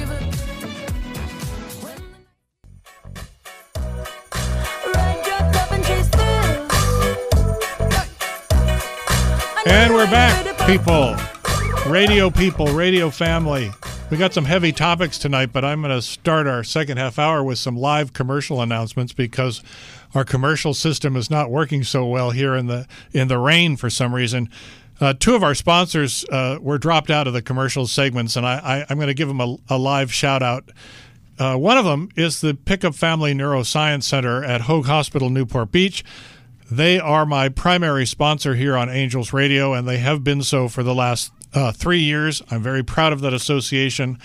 And 9.67 9.95
we're 9.95 10.05
back, 10.05 10.67
people. 10.67 11.15
Radio 11.91 12.29
people, 12.29 12.67
radio 12.67 13.09
family. 13.09 13.71
We 14.11 14.17
got 14.17 14.31
some 14.31 14.45
heavy 14.45 14.71
topics 14.71 15.17
tonight, 15.17 15.51
but 15.51 15.65
I'm 15.65 15.81
going 15.81 15.93
to 15.95 16.03
start 16.03 16.45
our 16.45 16.63
second 16.63 16.97
half 16.97 17.17
hour 17.17 17.43
with 17.43 17.57
some 17.57 17.75
live 17.75 18.13
commercial 18.13 18.61
announcements 18.61 19.11
because 19.11 19.63
our 20.13 20.23
commercial 20.23 20.75
system 20.75 21.15
is 21.15 21.31
not 21.31 21.49
working 21.49 21.83
so 21.83 22.05
well 22.05 22.29
here 22.29 22.55
in 22.55 22.67
the 22.67 22.87
in 23.11 23.27
the 23.27 23.39
rain 23.39 23.75
for 23.75 23.89
some 23.89 24.13
reason. 24.13 24.49
Uh, 25.01 25.15
two 25.17 25.33
of 25.33 25.43
our 25.43 25.55
sponsors 25.55 26.23
uh, 26.31 26.59
were 26.61 26.77
dropped 26.77 27.09
out 27.09 27.25
of 27.25 27.33
the 27.33 27.41
commercial 27.41 27.87
segments, 27.87 28.35
and 28.35 28.45
I, 28.45 28.85
I'm 28.87 28.97
going 28.97 29.07
to 29.07 29.15
give 29.15 29.27
them 29.27 29.41
a, 29.41 29.57
a 29.67 29.79
live 29.79 30.13
shout 30.13 30.43
out. 30.43 30.69
Uh, 31.39 31.55
one 31.57 31.77
of 31.77 31.85
them 31.85 32.09
is 32.15 32.39
the 32.39 32.53
Pickup 32.53 32.93
Family 32.93 33.33
Neuroscience 33.33 34.03
Center 34.03 34.43
at 34.43 34.61
Hoag 34.61 34.85
Hospital, 34.85 35.29
Newport 35.31 35.71
Beach. 35.71 36.03
They 36.69 36.99
are 36.99 37.27
my 37.27 37.49
primary 37.49 38.07
sponsor 38.07 38.55
here 38.55 38.75
on 38.75 38.89
Angels 38.89 39.31
Radio, 39.31 39.73
and 39.73 39.87
they 39.87 39.99
have 39.99 40.23
been 40.23 40.41
so 40.41 40.67
for 40.67 40.81
the 40.81 40.95
last 40.95 41.31
uh, 41.53 41.71
three 41.71 41.99
years. 41.99 42.41
I'm 42.49 42.63
very 42.63 42.83
proud 42.83 43.13
of 43.13 43.21
that 43.21 43.33
association. 43.33 44.17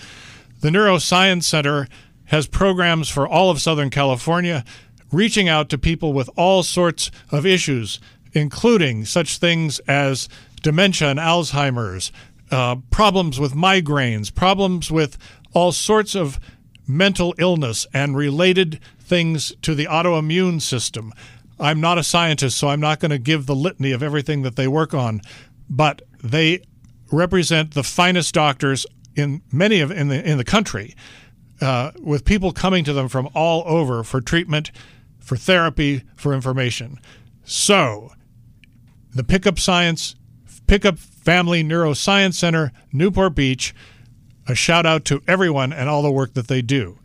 The 0.61 0.69
Neuroscience 0.69 1.43
Center 1.43 1.87
has 2.25 2.47
programs 2.47 3.09
for 3.09 3.27
all 3.27 3.51
of 3.51 3.61
Southern 3.61 3.91
California, 3.91 4.65
reaching 5.11 5.47
out 5.49 5.69
to 5.69 5.77
people 5.77 6.13
with 6.13 6.31
all 6.35 6.63
sorts 6.63 7.11
of 7.29 7.45
issues, 7.45 7.99
including 8.33 9.05
such 9.05 9.37
things 9.37 9.77
as 9.87 10.27
dementia 10.63 11.09
and 11.09 11.19
Alzheimer's, 11.19 12.11
uh, 12.49 12.77
problems 12.89 13.39
with 13.39 13.53
migraines, 13.53 14.33
problems 14.33 14.89
with 14.89 15.17
all 15.53 15.71
sorts 15.71 16.15
of 16.15 16.39
mental 16.87 17.35
illness 17.37 17.85
and 17.93 18.17
related 18.17 18.79
things 18.99 19.53
to 19.61 19.75
the 19.75 19.85
autoimmune 19.85 20.59
system. 20.61 21.13
I'm 21.61 21.79
not 21.79 21.97
a 21.97 22.03
scientist, 22.03 22.57
so 22.57 22.69
I'm 22.69 22.79
not 22.79 22.99
going 22.99 23.11
to 23.11 23.19
give 23.19 23.45
the 23.45 23.55
litany 23.55 23.91
of 23.91 24.01
everything 24.01 24.41
that 24.41 24.55
they 24.55 24.67
work 24.67 24.93
on, 24.93 25.21
but 25.69 26.01
they 26.23 26.63
represent 27.11 27.73
the 27.73 27.83
finest 27.83 28.33
doctors 28.33 28.85
in 29.15 29.41
many 29.51 29.81
of 29.81 29.91
in 29.91 30.07
the 30.07 30.27
in 30.27 30.37
the 30.37 30.43
country, 30.43 30.95
uh, 31.61 31.91
with 31.99 32.25
people 32.25 32.51
coming 32.51 32.83
to 32.85 32.93
them 32.93 33.07
from 33.07 33.29
all 33.33 33.63
over 33.65 34.03
for 34.03 34.21
treatment, 34.21 34.71
for 35.19 35.35
therapy, 35.35 36.03
for 36.15 36.33
information. 36.33 36.99
So, 37.43 38.11
the 39.13 39.23
Pickup 39.23 39.59
Science, 39.59 40.15
Pickup 40.67 40.97
Family 40.97 41.63
Neuroscience 41.63 42.35
Center, 42.35 42.71
Newport 42.91 43.35
Beach. 43.35 43.75
A 44.47 44.55
shout 44.55 44.87
out 44.87 45.05
to 45.05 45.21
everyone 45.27 45.71
and 45.71 45.87
all 45.87 46.01
the 46.01 46.11
work 46.11 46.33
that 46.33 46.47
they 46.47 46.63
do. 46.63 46.97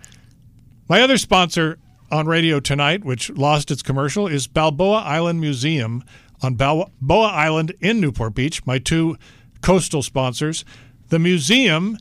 My 0.89 1.03
other 1.03 1.19
sponsor 1.19 1.79
on 2.11 2.27
radio 2.27 2.61
tonight, 2.61 3.05
which 3.05 3.31
lost 3.31 3.71
its 3.71 3.83
commercial, 3.83 4.27
is 4.27 4.47
Balboa 4.47 4.99
Island 4.99 5.41
Museum 5.41 6.05
on 6.43 6.55
Balboa 6.55 7.29
Island 7.29 7.73
in 7.81 8.01
Newport 8.01 8.35
Beach, 8.35 8.65
my 8.67 8.79
two 8.79 9.17
coastal 9.63 10.03
sponsors. 10.03 10.65
The 11.09 11.19
museum 11.19 11.99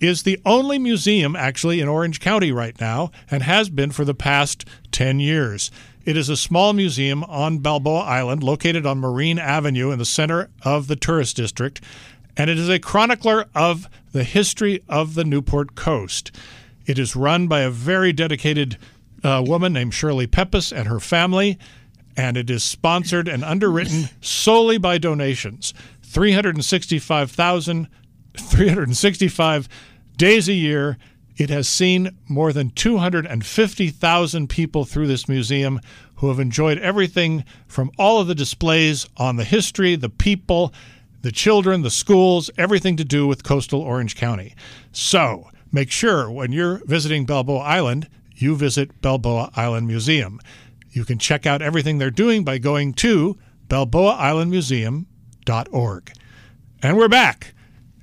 is 0.00 0.22
the 0.22 0.40
only 0.46 0.78
museum 0.78 1.34
actually 1.34 1.80
in 1.80 1.88
Orange 1.88 2.20
County 2.20 2.52
right 2.52 2.78
now 2.80 3.10
and 3.30 3.42
has 3.42 3.68
been 3.68 3.90
for 3.90 4.04
the 4.04 4.14
past 4.14 4.64
10 4.92 5.20
years. 5.20 5.70
It 6.04 6.16
is 6.16 6.28
a 6.28 6.36
small 6.36 6.72
museum 6.72 7.24
on 7.24 7.58
Balboa 7.58 8.00
Island 8.00 8.42
located 8.42 8.86
on 8.86 8.98
Marine 8.98 9.38
Avenue 9.38 9.90
in 9.90 9.98
the 9.98 10.04
center 10.04 10.48
of 10.62 10.86
the 10.86 10.96
tourist 10.96 11.36
district, 11.36 11.82
and 12.36 12.48
it 12.48 12.58
is 12.58 12.68
a 12.68 12.78
chronicler 12.78 13.46
of 13.54 13.88
the 14.12 14.24
history 14.24 14.82
of 14.88 15.14
the 15.14 15.24
Newport 15.24 15.74
coast. 15.74 16.30
It 16.86 16.98
is 16.98 17.14
run 17.14 17.48
by 17.48 17.60
a 17.60 17.70
very 17.70 18.12
dedicated 18.12 18.78
uh, 19.22 19.42
woman 19.46 19.72
named 19.72 19.94
Shirley 19.94 20.26
Pepys 20.26 20.72
and 20.72 20.88
her 20.88 21.00
family, 21.00 21.58
and 22.16 22.36
it 22.36 22.50
is 22.50 22.64
sponsored 22.64 23.28
and 23.28 23.44
underwritten 23.44 24.08
solely 24.20 24.78
by 24.78 24.98
donations. 24.98 25.72
365,000, 26.02 27.88
365 28.36 29.68
days 30.16 30.48
a 30.48 30.52
year. 30.52 30.98
It 31.36 31.50
has 31.50 31.68
seen 31.68 32.16
more 32.28 32.52
than 32.52 32.70
250,000 32.70 34.48
people 34.48 34.84
through 34.84 35.06
this 35.06 35.28
museum 35.28 35.80
who 36.16 36.28
have 36.28 36.40
enjoyed 36.40 36.78
everything 36.78 37.44
from 37.68 37.92
all 37.96 38.20
of 38.20 38.26
the 38.26 38.34
displays 38.34 39.06
on 39.16 39.36
the 39.36 39.44
history, 39.44 39.94
the 39.94 40.08
people, 40.08 40.72
the 41.22 41.30
children, 41.30 41.82
the 41.82 41.90
schools, 41.90 42.50
everything 42.58 42.96
to 42.96 43.04
do 43.04 43.26
with 43.26 43.44
coastal 43.44 43.80
Orange 43.80 44.16
County. 44.16 44.54
So 44.90 45.48
make 45.70 45.92
sure 45.92 46.28
when 46.28 46.50
you're 46.50 46.80
visiting 46.86 47.24
Balboa 47.24 47.60
Island, 47.60 48.08
you 48.40 48.56
visit 48.56 49.00
Balboa 49.00 49.50
Island 49.56 49.86
Museum. 49.86 50.40
You 50.90 51.04
can 51.04 51.18
check 51.18 51.46
out 51.46 51.62
everything 51.62 51.98
they're 51.98 52.10
doing 52.10 52.44
by 52.44 52.58
going 52.58 52.94
to 52.94 53.38
balboaislandmuseum.org. 53.68 56.12
And 56.82 56.96
we're 56.96 57.08
back. 57.08 57.54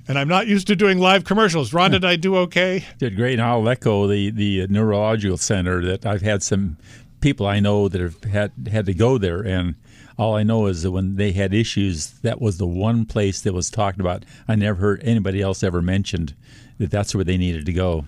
And 0.07 0.19
I'm 0.19 0.27
not 0.27 0.45
used 0.45 0.67
to 0.67 0.75
doing 0.75 0.99
live 0.99 1.23
commercials. 1.23 1.73
Ron, 1.73 1.89
did 1.91 2.05
I 2.05 2.15
do 2.15 2.35
okay? 2.37 2.85
did 2.99 3.15
great. 3.15 3.39
And 3.39 3.41
I'll 3.41 3.67
echo 3.67 4.05
the 4.05 4.29
the 4.29 4.67
neurological 4.67 5.37
center 5.37 5.83
that 5.85 6.05
I've 6.05 6.21
had 6.21 6.43
some 6.43 6.77
people 7.21 7.47
I 7.47 7.59
know 7.59 7.87
that 7.87 7.99
have 7.99 8.23
had 8.23 8.51
had 8.71 8.85
to 8.85 8.93
go 8.93 9.17
there, 9.17 9.41
and 9.41 9.73
all 10.17 10.35
I 10.35 10.43
know 10.43 10.67
is 10.67 10.83
that 10.83 10.91
when 10.91 11.15
they 11.15 11.31
had 11.31 11.55
issues, 11.55 12.11
that 12.19 12.39
was 12.39 12.57
the 12.57 12.67
one 12.67 13.05
place 13.05 13.41
that 13.41 13.53
was 13.53 13.71
talked 13.71 13.99
about. 13.99 14.25
I 14.47 14.55
never 14.55 14.79
heard 14.79 15.01
anybody 15.03 15.41
else 15.41 15.63
ever 15.63 15.81
mentioned 15.81 16.35
that 16.77 16.91
that's 16.91 17.15
where 17.15 17.23
they 17.23 17.37
needed 17.37 17.65
to 17.65 17.73
go. 17.73 18.05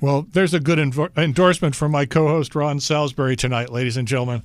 Well, 0.00 0.26
there's 0.32 0.52
a 0.52 0.60
good 0.60 0.78
endorsement 0.78 1.74
from 1.74 1.92
my 1.92 2.04
co 2.04 2.28
host, 2.28 2.54
Ron 2.54 2.80
Salisbury, 2.80 3.34
tonight, 3.34 3.70
ladies 3.70 3.96
and 3.96 4.06
gentlemen. 4.06 4.42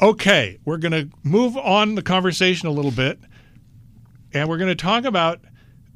Okay, 0.00 0.58
we're 0.64 0.78
going 0.78 0.92
to 0.92 1.10
move 1.22 1.58
on 1.58 1.94
the 1.94 2.00
conversation 2.02 2.66
a 2.66 2.70
little 2.70 2.90
bit, 2.90 3.20
and 4.32 4.48
we're 4.48 4.56
going 4.56 4.70
to 4.70 4.74
talk 4.74 5.04
about 5.04 5.40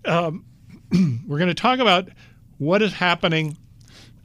um, 0.05 0.45
we're 1.27 1.39
going 1.39 1.49
to 1.49 1.55
talk 1.55 1.79
about 1.79 2.11
what 2.59 2.83
is 2.83 2.93
happening 2.93 3.57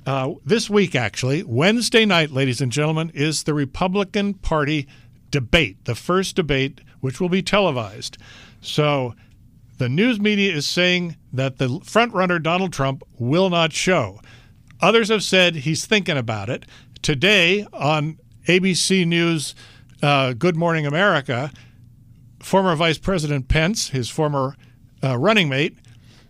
uh, 0.05 0.33
this 0.45 0.69
week. 0.69 0.95
Actually, 0.95 1.43
Wednesday 1.43 2.03
night, 2.03 2.29
ladies 2.29 2.59
and 2.59 2.73
gentlemen, 2.73 3.11
is 3.13 3.43
the 3.43 3.53
Republican 3.53 4.33
Party 4.33 4.85
debate, 5.31 5.85
the 5.85 5.95
first 5.95 6.35
debate, 6.35 6.81
which 6.99 7.21
will 7.21 7.29
be 7.29 7.41
televised. 7.41 8.17
So 8.59 9.15
the 9.77 9.87
news 9.87 10.19
media 10.19 10.53
is 10.53 10.67
saying 10.67 11.15
that 11.31 11.57
the 11.57 11.67
frontrunner 11.67 12.41
Donald 12.41 12.73
Trump 12.73 13.03
will 13.17 13.49
not 13.49 13.73
show. 13.73 14.19
Others 14.81 15.09
have 15.09 15.23
said 15.23 15.57
he's 15.57 15.85
thinking 15.85 16.17
about 16.17 16.49
it. 16.49 16.65
Today 17.01 17.65
on 17.73 18.17
ABC 18.47 19.05
News 19.05 19.55
uh, 20.01 20.33
Good 20.33 20.55
Morning 20.55 20.85
America, 20.85 21.51
former 22.39 22.75
Vice 22.75 22.97
President 22.97 23.47
Pence, 23.47 23.89
his 23.89 24.09
former 24.09 24.55
uh, 25.03 25.17
running 25.17 25.49
mate, 25.49 25.77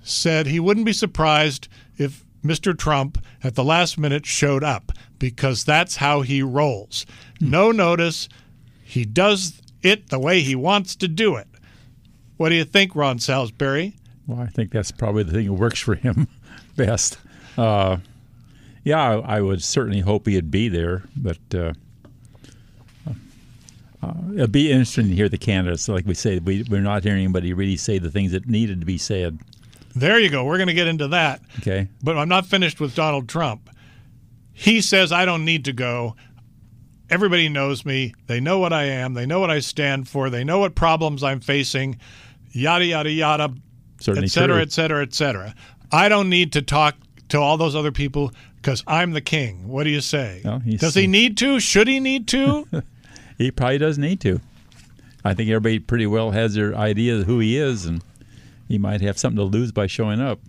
said 0.03 0.47
he 0.47 0.59
wouldn't 0.59 0.85
be 0.85 0.93
surprised 0.93 1.67
if 1.97 2.25
Mr. 2.43 2.77
Trump 2.77 3.23
at 3.43 3.55
the 3.55 3.63
last 3.63 3.97
minute 3.97 4.25
showed 4.25 4.63
up 4.63 4.91
because 5.19 5.63
that's 5.63 5.97
how 5.97 6.21
he 6.21 6.41
rolls. 6.41 7.05
No 7.39 7.71
notice. 7.71 8.29
He 8.83 9.05
does 9.05 9.61
it 9.81 10.09
the 10.09 10.19
way 10.19 10.41
he 10.41 10.55
wants 10.55 10.95
to 10.97 11.07
do 11.07 11.35
it. 11.35 11.47
What 12.37 12.49
do 12.49 12.55
you 12.55 12.63
think, 12.63 12.95
Ron 12.95 13.19
Salisbury? 13.19 13.95
Well, 14.29 14.39
I 14.39 14.45
think 14.45 14.71
that's 14.71 14.91
probably 14.91 15.23
the 15.23 15.31
thing 15.31 15.47
that 15.47 15.53
works 15.53 15.79
for 15.79 15.95
him 15.95 16.27
best. 16.75 17.17
Uh, 17.57 17.97
yeah, 18.83 19.01
I, 19.01 19.37
I 19.37 19.41
would 19.41 19.63
certainly 19.63 20.01
hope 20.01 20.27
he'd 20.27 20.51
be 20.51 20.69
there, 20.69 21.01
but 21.15 21.39
uh, 21.51 21.73
uh, 24.03 24.13
it'd 24.35 24.51
be 24.51 24.71
interesting 24.71 25.07
to 25.07 25.15
hear 25.15 25.29
the 25.29 25.39
candidates. 25.39 25.89
Like 25.89 26.05
we 26.05 26.13
say, 26.13 26.37
we, 26.37 26.63
we're 26.69 26.79
not 26.79 27.03
hearing 27.03 27.23
anybody 27.23 27.53
really 27.53 27.75
say 27.75 27.97
the 27.97 28.11
things 28.11 28.31
that 28.33 28.47
needed 28.47 28.81
to 28.81 28.85
be 28.85 28.99
said. 28.99 29.39
There 29.95 30.19
you 30.19 30.29
go. 30.29 30.45
We're 30.45 30.57
going 30.57 30.67
to 30.67 30.75
get 30.75 30.85
into 30.85 31.07
that. 31.07 31.41
Okay. 31.57 31.87
But 32.03 32.15
I'm 32.15 32.29
not 32.29 32.45
finished 32.45 32.79
with 32.79 32.93
Donald 32.93 33.27
Trump. 33.27 33.67
He 34.53 34.79
says, 34.79 35.11
I 35.11 35.25
don't 35.25 35.43
need 35.43 35.65
to 35.65 35.73
go. 35.73 36.15
Everybody 37.09 37.49
knows 37.49 37.83
me. 37.83 38.13
They 38.27 38.39
know 38.39 38.59
what 38.59 38.73
I 38.73 38.83
am. 38.83 39.15
They 39.15 39.25
know 39.25 39.39
what 39.39 39.49
I 39.49 39.57
stand 39.57 40.07
for. 40.07 40.29
They 40.29 40.43
know 40.43 40.59
what 40.59 40.75
problems 40.75 41.23
I'm 41.23 41.39
facing, 41.39 41.97
yada, 42.51 42.85
yada, 42.85 43.09
yada, 43.09 43.55
Certainly 43.99 44.25
et 44.25 44.29
cetera, 44.31 44.55
true. 44.57 44.61
et 44.61 44.71
cetera, 44.71 45.01
et 45.03 45.13
cetera. 45.13 45.55
I 45.91 46.09
don't 46.09 46.29
need 46.29 46.53
to 46.53 46.61
talk 46.61 46.95
to 47.29 47.37
all 47.39 47.57
those 47.57 47.75
other 47.75 47.91
people 47.91 48.31
because 48.55 48.83
I'm 48.87 49.11
the 49.11 49.21
king. 49.21 49.67
What 49.67 49.83
do 49.85 49.89
you 49.89 50.01
say? 50.01 50.41
He's- 50.65 50.79
Does 50.81 50.95
he 50.95 51.07
need 51.07 51.37
to? 51.37 51.59
Should 51.59 51.87
he 51.87 51.99
need 51.99 52.27
to? 52.29 52.67
He 53.37 53.51
probably 53.51 53.77
does 53.77 53.97
need 53.97 54.19
to. 54.21 54.41
I 55.23 55.33
think 55.33 55.49
everybody 55.49 55.79
pretty 55.79 56.05
well 56.05 56.31
has 56.31 56.55
their 56.55 56.75
idea 56.75 57.15
of 57.19 57.25
who 57.25 57.39
he 57.39 57.55
is, 57.55 57.85
and 57.85 58.03
he 58.67 58.77
might 58.77 58.99
have 58.99 59.17
something 59.17 59.37
to 59.37 59.43
lose 59.45 59.71
by 59.71 59.87
showing 59.87 60.19
up. 60.19 60.39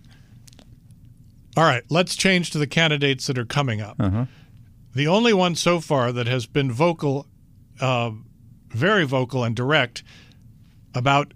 all 1.55 1.63
right, 1.63 1.83
let's 1.89 2.17
change 2.17 2.51
to 2.51 2.57
the 2.57 2.67
candidates 2.67 3.27
that 3.27 3.37
are 3.37 3.45
coming 3.45 3.79
up. 3.79 3.95
Uh-huh. 3.97 4.25
The 4.93 5.07
only 5.07 5.31
one 5.33 5.55
so 5.55 5.79
far 5.79 6.11
that 6.11 6.27
has 6.27 6.45
been 6.45 6.69
vocal, 6.69 7.27
uh, 7.79 8.11
very 8.71 9.05
vocal 9.05 9.45
and 9.45 9.55
direct 9.55 10.03
about 10.93 11.33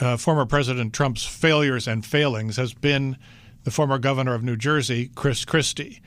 uh, 0.00 0.16
former 0.16 0.46
President 0.46 0.92
Trump's 0.92 1.24
failures 1.24 1.86
and 1.86 2.04
failings 2.04 2.56
has 2.56 2.72
been 2.74 3.16
the 3.64 3.70
former 3.70 3.98
governor 3.98 4.34
of 4.34 4.42
New 4.42 4.56
Jersey, 4.56 5.10
Chris 5.14 5.44
Christie. 5.44 6.00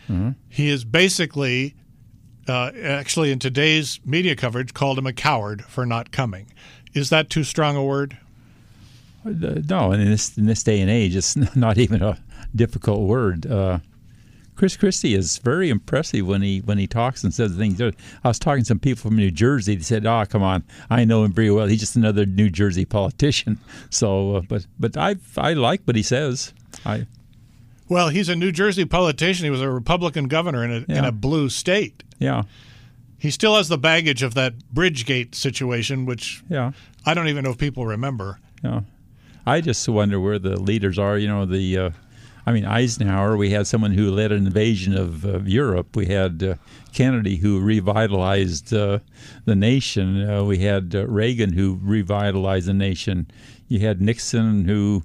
He 0.49 0.69
is 0.69 0.83
basically, 0.85 1.75
uh, 2.47 2.71
actually, 2.83 3.31
in 3.31 3.39
today's 3.39 3.99
media 4.05 4.35
coverage, 4.35 4.73
called 4.73 4.97
him 4.97 5.05
a 5.05 5.13
coward 5.13 5.63
for 5.65 5.85
not 5.85 6.11
coming. 6.11 6.47
Is 6.93 7.09
that 7.09 7.29
too 7.29 7.43
strong 7.43 7.75
a 7.75 7.83
word? 7.83 8.17
Uh, 9.25 9.29
No, 9.69 9.91
and 9.91 10.01
in 10.01 10.09
this 10.09 10.37
in 10.37 10.45
this 10.45 10.63
day 10.63 10.81
and 10.81 10.89
age, 10.89 11.15
it's 11.15 11.35
not 11.55 11.77
even 11.77 12.01
a 12.01 12.17
difficult 12.55 13.01
word. 13.07 13.45
Uh, 13.45 13.79
Chris 14.55 14.77
Christie 14.77 15.15
is 15.15 15.37
very 15.39 15.69
impressive 15.69 16.27
when 16.27 16.41
he 16.41 16.59
when 16.59 16.77
he 16.77 16.87
talks 16.87 17.23
and 17.23 17.33
says 17.33 17.55
things. 17.55 17.81
I 17.81 17.91
was 18.23 18.39
talking 18.39 18.63
to 18.63 18.67
some 18.67 18.79
people 18.79 19.01
from 19.09 19.15
New 19.17 19.31
Jersey. 19.31 19.75
They 19.75 19.83
said, 19.83 20.05
"Oh, 20.05 20.23
come 20.29 20.43
on, 20.43 20.63
I 20.89 21.05
know 21.05 21.23
him 21.23 21.33
very 21.33 21.51
well. 21.51 21.67
He's 21.67 21.79
just 21.79 21.95
another 21.95 22.25
New 22.25 22.49
Jersey 22.49 22.85
politician." 22.85 23.59
So, 23.89 24.37
uh, 24.37 24.41
but 24.41 24.65
but 24.79 24.97
I 24.97 25.15
I 25.37 25.53
like 25.53 25.81
what 25.83 25.95
he 25.95 26.03
says. 26.03 26.53
I 26.85 27.05
Well, 27.89 28.09
he's 28.09 28.29
a 28.29 28.35
New 28.35 28.51
Jersey 28.51 28.85
politician. 28.85 29.43
He 29.45 29.49
was 29.49 29.61
a 29.61 29.69
Republican 29.69 30.27
governor 30.27 30.63
in 30.63 30.71
a, 30.71 30.97
in 30.97 31.05
a 31.05 31.11
blue 31.11 31.49
state. 31.49 32.03
yeah 32.19 32.43
He 33.19 33.29
still 33.31 33.55
has 33.55 33.67
the 33.69 33.77
baggage 33.77 34.23
of 34.23 34.33
that 34.33 34.53
Bridgegate 34.73 35.35
situation, 35.35 36.05
which 36.05 36.43
yeah 36.49 36.71
I 37.05 37.13
don't 37.13 37.27
even 37.27 37.43
know 37.43 37.51
if 37.51 37.57
people 37.57 37.85
remember. 37.85 38.39
yeah. 38.63 38.81
I 39.45 39.59
just 39.59 39.87
wonder 39.89 40.19
where 40.19 40.39
the 40.39 40.57
leaders 40.59 40.97
are. 40.97 41.17
You 41.17 41.27
know 41.27 41.45
the. 41.45 41.77
Uh, 41.77 41.89
I 42.45 42.51
mean, 42.51 42.65
Eisenhower, 42.65 43.37
we 43.37 43.51
had 43.51 43.67
someone 43.67 43.91
who 43.91 44.11
led 44.11 44.31
an 44.31 44.45
invasion 44.45 44.97
of, 44.97 45.23
of 45.23 45.47
Europe. 45.47 45.95
We 45.95 46.07
had 46.07 46.43
uh, 46.43 46.55
Kennedy, 46.93 47.37
who 47.37 47.61
revitalized 47.61 48.73
uh, 48.73 48.99
the 49.45 49.55
nation. 49.55 50.29
Uh, 50.29 50.43
we 50.43 50.59
had 50.59 50.93
uh, 50.93 51.07
Reagan, 51.07 51.53
who 51.53 51.79
revitalized 51.81 52.67
the 52.67 52.73
nation. 52.73 53.27
You 53.69 53.79
had 53.79 54.01
Nixon, 54.01 54.65
who 54.65 55.03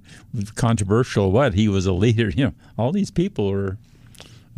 controversial. 0.57 1.31
What 1.31 1.55
he 1.55 1.69
was 1.69 1.87
a 1.87 1.93
leader. 1.93 2.31
You 2.39 2.47
know, 2.47 2.55
all 2.77 2.93
these 2.93 3.11
people 3.11 3.51
were 3.51 3.79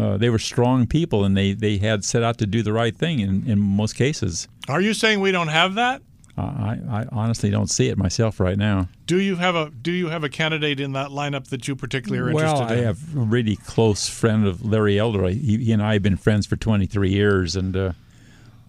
uh, 0.00 0.16
they 0.16 0.30
were 0.30 0.38
strong 0.38 0.86
people, 0.86 1.24
and 1.24 1.36
they, 1.36 1.52
they 1.52 1.76
had 1.76 2.04
set 2.04 2.22
out 2.22 2.38
to 2.38 2.46
do 2.46 2.62
the 2.62 2.72
right 2.72 2.96
thing 2.96 3.20
in, 3.20 3.46
in 3.46 3.58
most 3.58 3.94
cases. 3.94 4.48
Are 4.66 4.80
you 4.80 4.94
saying 4.94 5.20
we 5.20 5.30
don't 5.30 5.48
have 5.48 5.74
that? 5.74 6.00
I, 6.40 6.78
I 6.88 7.06
honestly 7.12 7.50
don't 7.50 7.70
see 7.70 7.88
it 7.88 7.98
myself 7.98 8.40
right 8.40 8.58
now. 8.58 8.88
Do 9.06 9.20
you 9.20 9.36
have 9.36 9.54
a 9.54 9.70
Do 9.70 9.92
you 9.92 10.08
have 10.08 10.24
a 10.24 10.28
candidate 10.28 10.80
in 10.80 10.92
that 10.92 11.08
lineup 11.08 11.48
that 11.48 11.68
you 11.68 11.76
particularly 11.76 12.30
are 12.30 12.34
Well, 12.34 12.50
interested 12.50 12.78
I 12.78 12.84
have 12.84 13.16
a 13.16 13.20
really 13.20 13.56
close 13.56 14.08
friend 14.08 14.46
of 14.46 14.64
Larry 14.64 14.98
Elder. 14.98 15.28
He, 15.28 15.58
he 15.58 15.72
and 15.72 15.82
I 15.82 15.94
have 15.94 16.02
been 16.02 16.16
friends 16.16 16.46
for 16.46 16.56
23 16.56 17.10
years, 17.10 17.56
and 17.56 17.76
uh, 17.76 17.92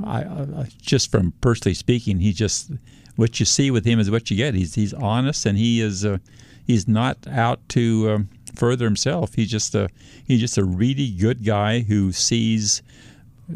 I, 0.04 0.22
I 0.22 0.68
just 0.82 1.12
from 1.12 1.34
personally 1.42 1.74
speaking, 1.74 2.20
he 2.20 2.34
just 2.34 2.72
what 3.16 3.40
you 3.40 3.46
see 3.46 3.72
with 3.72 3.86
him 3.86 4.00
is 4.00 4.10
what 4.10 4.32
you 4.32 4.38
get. 4.38 4.54
He's 4.54 4.76
he's 4.76 4.94
honest, 4.94 5.46
and 5.46 5.58
he 5.58 5.82
is 5.82 6.06
uh, 6.06 6.18
he's 6.66 6.88
not 6.88 7.18
out 7.28 7.60
to 7.70 8.12
um, 8.12 8.30
further 8.56 8.86
himself. 8.86 9.36
He's 9.36 9.50
just 9.50 9.76
a 9.76 9.90
he's 10.26 10.40
just 10.40 10.58
a 10.58 10.64
really 10.64 11.10
good 11.10 11.44
guy 11.46 11.82
who 11.82 12.12
sees. 12.12 12.82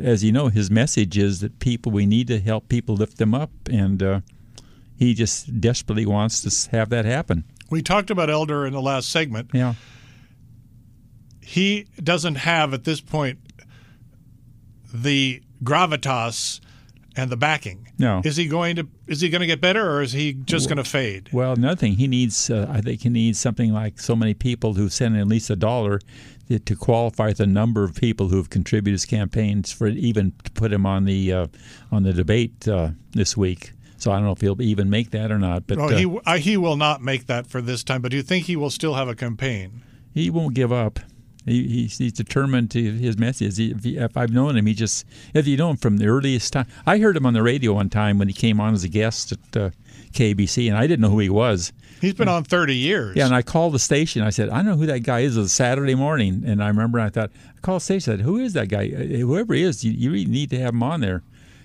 As 0.01 0.23
you 0.23 0.31
know, 0.31 0.47
his 0.47 0.69
message 0.69 1.17
is 1.17 1.39
that 1.41 1.59
people 1.59 1.91
we 1.91 2.05
need 2.05 2.27
to 2.27 2.39
help 2.39 2.69
people 2.69 2.95
lift 2.95 3.17
them 3.17 3.33
up, 3.33 3.51
and 3.69 4.01
uh, 4.01 4.21
he 4.97 5.13
just 5.13 5.59
desperately 5.59 6.05
wants 6.05 6.41
to 6.41 6.71
have 6.75 6.89
that 6.89 7.05
happen. 7.05 7.43
we 7.69 7.81
talked 7.81 8.09
about 8.09 8.29
Elder 8.29 8.65
in 8.65 8.73
the 8.73 8.81
last 8.81 9.09
segment. 9.09 9.49
Yeah. 9.53 9.75
He 11.41 11.87
doesn't 12.03 12.35
have 12.35 12.73
at 12.73 12.83
this 12.83 13.01
point 13.01 13.39
the 14.93 15.41
gravitas 15.63 16.59
and 17.15 17.29
the 17.29 17.37
backing. 17.37 17.91
No. 17.97 18.21
Is 18.23 18.35
he 18.35 18.47
going 18.47 18.75
to 18.77 18.87
Is 19.07 19.21
he 19.21 19.29
going 19.29 19.41
to 19.41 19.47
get 19.47 19.61
better, 19.61 19.89
or 19.89 20.01
is 20.01 20.11
he 20.13 20.33
just 20.33 20.67
going 20.67 20.77
to 20.77 20.83
fade? 20.83 21.29
Well, 21.31 21.53
another 21.53 21.75
thing, 21.75 21.93
he 21.93 22.07
needs, 22.07 22.49
uh, 22.49 22.67
I 22.69 22.81
think 22.81 23.01
he 23.01 23.09
needs 23.09 23.39
something 23.39 23.71
like 23.73 23.99
so 23.99 24.15
many 24.15 24.33
people 24.33 24.73
who 24.73 24.89
send 24.89 25.15
in 25.15 25.21
at 25.21 25.27
least 25.27 25.49
a 25.49 25.55
dollar 25.55 25.99
to, 26.49 26.75
qualify 26.75 27.33
the 27.33 27.47
number 27.47 27.83
of 27.83 27.95
people 27.95 28.27
who 28.29 28.37
have 28.37 28.49
contributed 28.49 28.93
his 28.93 29.05
campaigns 29.05 29.71
for 29.71 29.87
even 29.87 30.31
to 30.43 30.51
put 30.51 30.71
him 30.71 30.85
on 30.85 31.05
the 31.05 31.33
uh, 31.33 31.47
on 31.91 32.03
the 32.03 32.13
debate 32.13 32.67
uh, 32.67 32.89
this 33.11 33.35
week. 33.35 33.71
So 33.97 34.11
I 34.11 34.17
don't 34.17 34.25
know 34.25 34.33
if 34.33 34.41
he'll 34.41 34.61
even 34.61 34.89
make 34.89 35.11
that 35.11 35.31
or 35.31 35.39
not, 35.39 35.65
but 35.65 35.79
Oh, 35.79 35.85
uh, 35.85 35.97
he 35.97 36.19
uh, 36.25 36.37
he 36.37 36.57
will 36.57 36.75
not 36.75 37.01
make 37.01 37.25
that 37.27 37.47
for 37.47 37.61
this 37.61 37.83
time. 37.83 38.01
But 38.01 38.11
do 38.11 38.17
you 38.17 38.23
think 38.23 38.45
he 38.45 38.55
will 38.55 38.69
still 38.69 38.93
have 38.93 39.07
a 39.07 39.15
campaign? 39.15 39.81
he 40.13 40.29
won't 40.29 40.53
give 40.53 40.71
up. 40.71 40.99
He, 41.45 41.67
he's, 41.67 41.97
he's 41.97 42.13
determined 42.13 42.71
to 42.71 42.91
his 42.91 43.17
message. 43.17 43.57
He, 43.57 43.71
if, 43.71 43.83
he, 43.83 43.97
if 43.97 44.17
I've 44.17 44.31
known 44.31 44.57
him, 44.57 44.65
he 44.65 44.73
just 44.73 45.05
if 45.33 45.47
you 45.47 45.57
know 45.57 45.69
him 45.69 45.77
from 45.77 45.97
the 45.97 46.07
earliest 46.07 46.53
time. 46.53 46.67
I 46.85 46.97
heard 46.97 47.15
him 47.15 47.25
on 47.25 47.33
the 47.33 47.43
radio 47.43 47.73
one 47.73 47.89
time 47.89 48.17
when 48.17 48.27
he 48.27 48.33
came 48.33 48.59
on 48.59 48.73
as 48.73 48.83
a 48.83 48.89
guest 48.89 49.31
at 49.31 49.57
uh, 49.57 49.69
KABC, 50.13 50.67
and 50.67 50.77
I 50.77 50.87
didn't 50.87 51.01
know 51.01 51.09
who 51.09 51.19
he 51.19 51.29
was. 51.29 51.71
He's 52.01 52.13
been 52.13 52.27
on 52.27 52.43
thirty 52.43 52.75
years. 52.75 53.15
Yeah, 53.15 53.25
and 53.25 53.35
I 53.35 53.41
called 53.41 53.73
the 53.73 53.79
station. 53.79 54.21
I 54.21 54.29
said, 54.29 54.49
I 54.49 54.61
know 54.61 54.75
who 54.75 54.85
that 54.87 54.99
guy 54.99 55.19
is. 55.21 55.37
It 55.37 55.41
was 55.41 55.53
Saturday 55.53 55.95
morning, 55.95 56.43
and 56.45 56.63
I 56.63 56.67
remember 56.67 56.99
I 56.99 57.09
thought, 57.09 57.31
I 57.55 57.59
called 57.61 57.81
the 57.81 57.85
station. 57.85 58.13
I 58.13 58.17
said, 58.17 58.25
Who 58.25 58.37
is 58.37 58.53
that 58.53 58.69
guy? 58.69 58.91
Uh, 58.95 59.17
Whoever 59.17 59.53
he 59.53 59.63
is, 59.63 59.83
you, 59.83 59.91
you 59.91 60.11
really 60.11 60.25
need 60.25 60.49
to 60.51 60.59
have 60.59 60.73
him 60.73 60.83
on 60.83 61.01
there. 61.01 61.23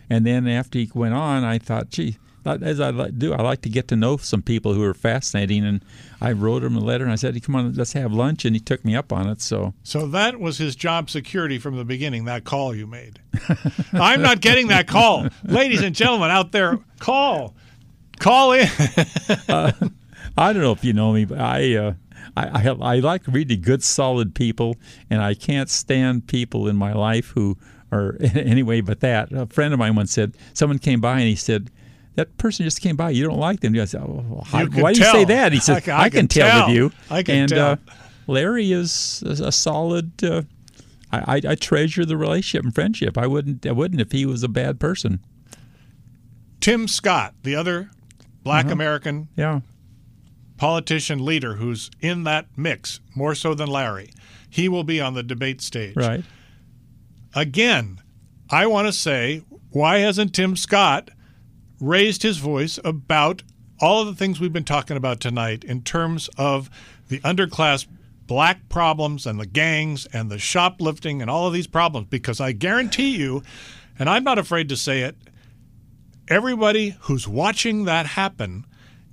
And 0.09 0.27
then 0.27 0.47
after 0.49 0.79
he 0.79 0.91
went 0.95 1.15
on, 1.15 1.45
I 1.45 1.59
thought, 1.59 1.91
gee, 1.91 2.17
as 2.45 2.81
I 2.81 3.09
do, 3.09 3.33
I 3.33 3.43
like 3.43 3.63
to 3.63 3.69
get 3.69 3.89
to 3.89 3.97
know 3.97 4.17
some 4.17 4.43
people 4.43 4.75
who 4.75 4.83
are 4.83 4.95
fascinating. 4.95 5.65
And 5.65 5.85
I 6.21 6.33
wrote 6.33 6.63
him 6.65 6.77
a 6.77 6.81
letter, 6.81 7.05
and 7.05 7.13
I 7.13 7.17
said, 7.17 7.41
Come 7.43 7.57
on, 7.57 7.75
let's 7.75 7.93
have 7.93 8.13
lunch. 8.13 8.45
And 8.45 8.55
he 8.55 8.61
took 8.61 8.85
me 8.85 8.95
up 8.95 9.13
on 9.13 9.29
it. 9.29 9.41
So 9.41 9.75
So 9.83 10.07
that 10.09 10.41
was 10.41 10.59
his 10.59 10.77
job 10.77 11.11
security 11.11 11.59
from 11.59 11.77
the 11.77 11.85
beginning, 11.85 12.25
that 12.25 12.45
call 12.45 12.75
you 12.75 12.87
made. 12.87 13.21
I'm 13.93 14.23
not 14.23 14.41
getting 14.41 14.69
that 14.69 14.87
call. 14.87 15.29
Ladies 15.45 15.83
and 15.83 15.95
gentlemen 15.95 16.31
out 16.31 16.53
there, 16.53 16.79
call. 16.99 17.55
Call 18.19 18.53
in. 18.53 18.69
I 19.49 20.53
don't 20.53 20.63
know 20.63 20.73
if 20.73 20.85
you 20.85 20.93
know 20.93 21.13
me, 21.13 21.25
but 21.25 21.39
I. 21.39 21.75
Uh, 21.75 21.95
I, 22.37 22.69
I, 22.69 22.69
I 22.69 22.99
like 23.01 23.23
really 23.27 23.57
good, 23.57 23.83
solid 23.83 24.37
people, 24.37 24.77
and 25.11 25.21
I 25.21 25.35
can't 25.35 25.69
stand 25.69 26.29
people 26.29 26.69
in 26.69 26.77
my 26.77 26.93
life 26.93 27.31
who 27.31 27.59
are 27.93 28.17
anyway. 28.35 28.81
But 28.81 29.01
that 29.01 29.33
a 29.33 29.47
friend 29.47 29.73
of 29.73 29.79
mine 29.79 29.97
once 29.97 30.13
said, 30.13 30.37
someone 30.53 30.79
came 30.79 31.01
by 31.01 31.15
and 31.19 31.29
he 31.29 31.37
said, 31.37 31.71
"That 32.17 32.37
person 32.39 32.65
just 32.65 32.81
came 32.81 32.97
by. 32.97 33.11
You 33.11 33.25
don't 33.25 33.39
like 33.39 33.61
them." 33.61 33.79
I 33.79 33.85
said, 33.85 34.03
oh, 34.03 34.43
how, 34.47 34.61
You 34.63 34.71
"Why 34.83 34.93
do 34.93 35.01
you 35.01 35.07
say 35.07 35.25
that?" 35.25 35.53
He 35.53 35.61
said, 35.61 35.77
I 35.77 35.81
can- 35.81 35.95
"I, 35.95 35.99
I 36.03 36.09
can, 36.11 36.19
can 36.21 36.29
tell, 36.29 36.51
tell. 36.51 36.67
with 36.69 36.77
you." 36.77 36.93
I 37.11 37.23
can 37.23 37.35
and 37.37 37.49
tell. 37.51 37.67
Uh, 37.73 37.77
Larry 38.27 38.73
is 38.73 39.23
a, 39.27 39.47
a 39.49 39.53
solid. 39.53 40.23
Uh, 40.23 40.43
I, 41.13 41.37
I, 41.37 41.41
I 41.51 41.55
treasure 41.57 42.05
the 42.05 42.17
relationship 42.17 42.65
and 42.65 42.75
friendship. 42.75 43.19
I 43.19 43.27
wouldn't. 43.27 43.67
I 43.67 43.73
wouldn't 43.73 44.01
if 44.01 44.13
he 44.13 44.27
was 44.27 44.43
a 44.43 44.49
bad 44.49 44.79
person. 44.81 45.21
Tim 46.61 46.87
Scott, 46.89 47.35
the 47.43 47.55
other 47.57 47.91
black 48.45 48.67
Uh-huh. 48.67 48.73
American 48.75 49.29
Yeah. 49.37 49.61
politician 50.57 51.25
leader 51.25 51.55
who's 51.57 51.91
in 52.01 52.25
that 52.25 52.47
mix, 52.57 53.01
more 53.15 53.35
so 53.35 53.55
than 53.55 53.69
Larry, 53.69 54.11
he 54.51 54.69
will 54.69 54.85
be 54.85 55.01
on 55.01 55.15
the 55.15 55.23
debate 55.23 55.61
stage. 55.63 55.97
Right. 55.97 56.23
Again, 57.35 58.01
I 58.51 58.67
want 58.67 58.89
to 58.89 58.93
say, 58.93 59.43
why 59.71 59.99
hasn't 59.99 60.35
Tim 60.35 60.55
Scott 60.57 61.11
raised 61.81 62.23
his 62.23 62.39
voice 62.39 62.79
about 62.85 63.43
all 63.81 64.03
of 64.03 64.07
the 64.07 64.15
things 64.15 64.39
we've 64.39 64.53
been 64.53 64.65
talking 64.65 64.97
about 64.97 65.21
tonight 65.21 65.65
in 65.65 65.83
terms 65.83 66.29
of 66.37 66.71
the 67.09 67.19
underclass 67.21 67.87
black 68.27 68.69
problems 68.69 69.27
and 69.27 69.41
the 69.41 69.47
gangs 69.47 70.07
and 70.13 70.31
the 70.31 70.39
shoplifting 70.39 71.21
and 71.21 71.31
all 71.31 71.47
of 71.47 71.53
these 71.53 71.67
problems? 71.67 72.07
Because 72.09 72.41
I 72.41 72.53
guarantee 72.53 73.17
you, 73.17 73.43
and 73.99 74.09
I'm 74.09 74.25
not 74.25 74.39
afraid 74.39 74.69
to 74.69 74.77
say 74.77 75.01
it, 75.01 75.17
everybody 76.29 76.97
who's 77.01 77.27
watching 77.27 77.85
that 77.87 78.07
happen 78.07 78.65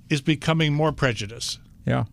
is 0.08 0.20
becoming 0.20 0.72
more 0.72 0.92
prejudiced. 0.92 1.58
Yeah. 1.86 2.04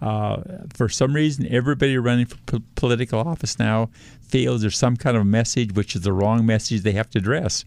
Uh, 0.00 0.42
for 0.74 0.88
some 0.88 1.14
reason, 1.14 1.46
everybody 1.48 1.96
running 1.96 2.26
for 2.26 2.36
po- 2.46 2.62
political 2.74 3.20
office 3.20 3.58
now 3.58 3.88
feels 4.20 4.60
there's 4.60 4.76
some 4.76 4.96
kind 4.96 5.16
of 5.16 5.24
message 5.26 5.72
which 5.74 5.94
is 5.94 6.02
the 6.02 6.12
wrong 6.12 6.44
message 6.44 6.82
they 6.82 6.92
have 6.92 7.08
to 7.10 7.18
address. 7.18 7.64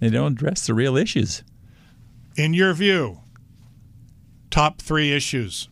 They 0.00 0.10
don't 0.10 0.32
address 0.32 0.66
the 0.66 0.74
real 0.74 0.96
issues. 0.96 1.42
In 2.38 2.54
your 2.54 2.72
view, 2.72 3.18
top 4.50 4.80
three 4.80 5.12
issues. 5.12 5.68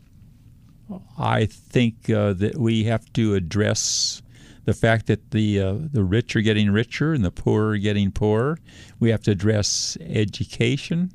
I 1.19 1.47
think 1.47 2.11
uh, 2.11 2.33
that 2.35 2.57
we 2.59 2.85
have 2.85 3.13
to 3.15 3.35
address 3.35 4.21
the 4.65 4.73
fact 4.75 5.07
that 5.07 5.31
the 5.31 5.61
uh, 5.61 5.75
the 5.93 6.03
rich 6.03 6.35
are 6.37 6.41
getting 6.43 6.71
richer 6.71 7.13
and 7.13 7.25
the 7.25 7.31
poor 7.31 7.71
are 7.71 7.79
getting 7.79 8.11
poorer. 8.11 8.59
We 8.99 9.11
have 9.11 9.23
to 9.23 9.31
address 9.31 9.97
education. 10.01 11.13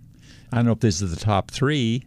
I 0.52 0.58
don't 0.58 0.66
know 0.66 0.72
if 0.74 0.80
this 0.80 1.02
is 1.02 1.14
the 1.14 1.20
top 1.20 1.52
three. 1.52 2.06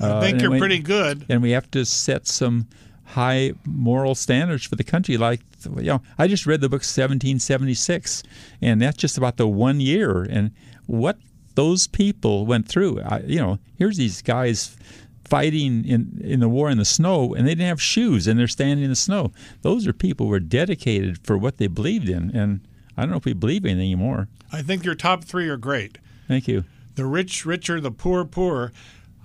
I 0.00 0.04
Uh, 0.06 0.20
think 0.20 0.40
you're 0.40 0.50
we- 0.52 0.58
pretty 0.58 0.78
good. 0.80 1.24
and 1.28 1.42
we 1.42 1.50
have 1.52 1.70
to 1.72 1.84
set 1.84 2.26
some 2.28 2.66
high 3.04 3.52
moral 3.64 4.14
standards 4.14 4.64
for 4.64 4.74
the 4.76 4.84
country. 4.84 5.16
Like, 5.16 5.40
you 5.76 5.82
know, 5.82 6.02
I 6.18 6.26
just 6.26 6.46
read 6.46 6.60
the 6.60 6.68
book 6.68 6.82
1776, 6.84 8.22
and 8.60 8.80
that's 8.82 8.96
just 8.96 9.16
about 9.18 9.36
the 9.36 9.46
one 9.46 9.80
year 9.80 10.22
and 10.22 10.50
what 10.86 11.18
those 11.54 11.86
people 11.86 12.46
went 12.46 12.68
through. 12.68 13.00
I, 13.00 13.20
you 13.20 13.38
know, 13.38 13.58
here's 13.76 13.96
these 13.96 14.22
guys 14.22 14.76
fighting 15.24 15.84
in 15.84 16.20
in 16.22 16.40
the 16.40 16.48
war 16.48 16.70
in 16.70 16.78
the 16.78 16.84
snow, 16.84 17.34
and 17.34 17.46
they 17.46 17.52
didn't 17.52 17.68
have 17.68 17.82
shoes, 17.82 18.26
and 18.26 18.38
they're 18.38 18.48
standing 18.48 18.84
in 18.84 18.90
the 18.90 18.96
snow. 18.96 19.32
Those 19.62 19.86
are 19.86 19.92
people 19.92 20.26
who 20.26 20.30
were 20.30 20.40
dedicated 20.40 21.18
for 21.24 21.38
what 21.38 21.58
they 21.58 21.66
believed 21.66 22.08
in, 22.08 22.34
and 22.36 22.60
I 22.96 23.02
don't 23.02 23.10
know 23.10 23.16
if 23.16 23.24
we 23.24 23.32
believe 23.32 23.64
anything 23.64 23.80
anymore. 23.80 24.28
I 24.52 24.62
think 24.62 24.84
your 24.84 24.94
top 24.94 25.24
three 25.24 25.48
are 25.48 25.56
great. 25.56 25.98
Thank 26.28 26.48
you. 26.48 26.64
The 26.94 27.06
rich 27.06 27.44
richer, 27.44 27.80
the 27.80 27.90
poor 27.90 28.24
poorer. 28.24 28.72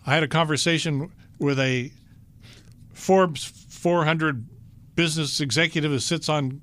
I 0.06 0.14
had 0.14 0.24
a 0.24 0.28
conversation 0.28 1.12
with 1.38 1.60
a 1.60 1.92
Forbes 2.94 3.46
400 3.70 4.46
business 4.96 5.40
executive 5.40 5.92
who 5.92 6.00
sits 6.00 6.28
on 6.28 6.62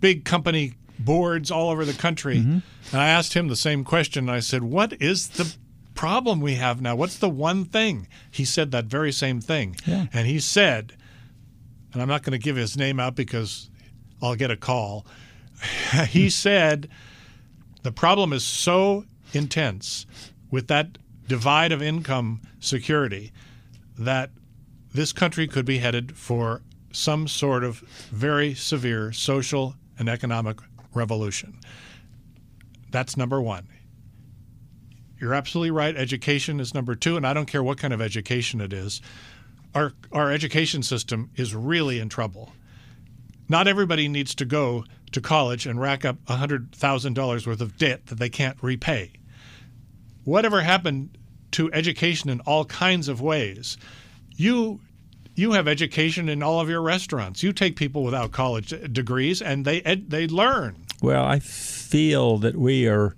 big 0.00 0.24
company 0.24 0.74
boards 0.98 1.50
all 1.50 1.70
over 1.70 1.84
the 1.84 1.92
country. 1.92 2.38
Mm-hmm. 2.38 2.58
And 2.92 3.00
I 3.00 3.08
asked 3.08 3.34
him 3.34 3.48
the 3.48 3.56
same 3.56 3.84
question. 3.84 4.28
I 4.28 4.40
said, 4.40 4.62
What 4.62 5.00
is 5.00 5.28
the 5.28 5.54
problem 5.94 6.40
we 6.40 6.54
have 6.54 6.80
now? 6.80 6.94
What's 6.94 7.18
the 7.18 7.28
one 7.28 7.64
thing? 7.64 8.06
He 8.30 8.44
said 8.44 8.70
that 8.70 8.84
very 8.84 9.10
same 9.10 9.40
thing. 9.40 9.76
Yeah. 9.84 10.06
And 10.12 10.28
he 10.28 10.38
said, 10.38 10.94
and 11.92 12.00
I'm 12.00 12.08
not 12.08 12.22
going 12.22 12.38
to 12.38 12.44
give 12.44 12.54
his 12.54 12.76
name 12.76 13.00
out 13.00 13.16
because 13.16 13.68
I'll 14.22 14.36
get 14.36 14.52
a 14.52 14.56
call. 14.56 15.06
he 16.08 16.24
hmm. 16.24 16.28
said, 16.28 16.88
the 17.82 17.90
problem 17.90 18.32
is 18.32 18.44
so 18.44 19.06
intense 19.32 20.06
with 20.50 20.68
that 20.68 20.98
divide 21.26 21.72
of 21.72 21.82
income 21.82 22.42
security 22.60 23.32
that 23.98 24.30
this 24.94 25.12
country 25.12 25.48
could 25.48 25.64
be 25.64 25.78
headed 25.78 26.16
for 26.16 26.62
some 26.92 27.28
sort 27.28 27.64
of 27.64 27.80
very 28.12 28.54
severe 28.54 29.12
social 29.12 29.74
and 29.98 30.08
economic 30.08 30.58
revolution. 30.98 31.58
That's 32.90 33.16
number 33.16 33.40
one. 33.40 33.68
You're 35.20 35.34
absolutely 35.34 35.70
right. 35.70 35.96
Education 35.96 36.60
is 36.60 36.74
number 36.74 36.94
two, 36.94 37.16
and 37.16 37.26
I 37.26 37.32
don't 37.32 37.46
care 37.46 37.62
what 37.62 37.78
kind 37.78 37.92
of 37.92 38.00
education 38.00 38.60
it 38.60 38.72
is. 38.72 39.00
Our, 39.74 39.92
our 40.12 40.30
education 40.30 40.82
system 40.82 41.30
is 41.36 41.54
really 41.54 41.98
in 41.98 42.08
trouble. 42.08 42.52
Not 43.48 43.66
everybody 43.66 44.08
needs 44.08 44.34
to 44.36 44.44
go 44.44 44.84
to 45.12 45.20
college 45.20 45.66
and 45.66 45.80
rack 45.80 46.04
up 46.04 46.22
$100,000 46.26 47.46
worth 47.46 47.60
of 47.60 47.76
debt 47.78 48.06
that 48.06 48.18
they 48.18 48.28
can't 48.28 48.58
repay. 48.62 49.12
Whatever 50.24 50.60
happened 50.60 51.16
to 51.52 51.72
education 51.72 52.30
in 52.30 52.40
all 52.40 52.64
kinds 52.64 53.08
of 53.08 53.20
ways? 53.20 53.78
You 54.36 54.80
you 55.34 55.52
have 55.52 55.68
education 55.68 56.28
in 56.28 56.42
all 56.42 56.58
of 56.60 56.68
your 56.68 56.82
restaurants. 56.82 57.44
You 57.44 57.52
take 57.52 57.76
people 57.76 58.02
without 58.02 58.32
college 58.32 58.74
degrees 58.92 59.40
and 59.40 59.64
they 59.64 59.80
ed, 59.82 60.10
they 60.10 60.26
learn. 60.26 60.84
Well, 61.02 61.24
I 61.24 61.38
feel 61.38 62.38
that 62.38 62.56
we 62.56 62.88
are 62.88 63.14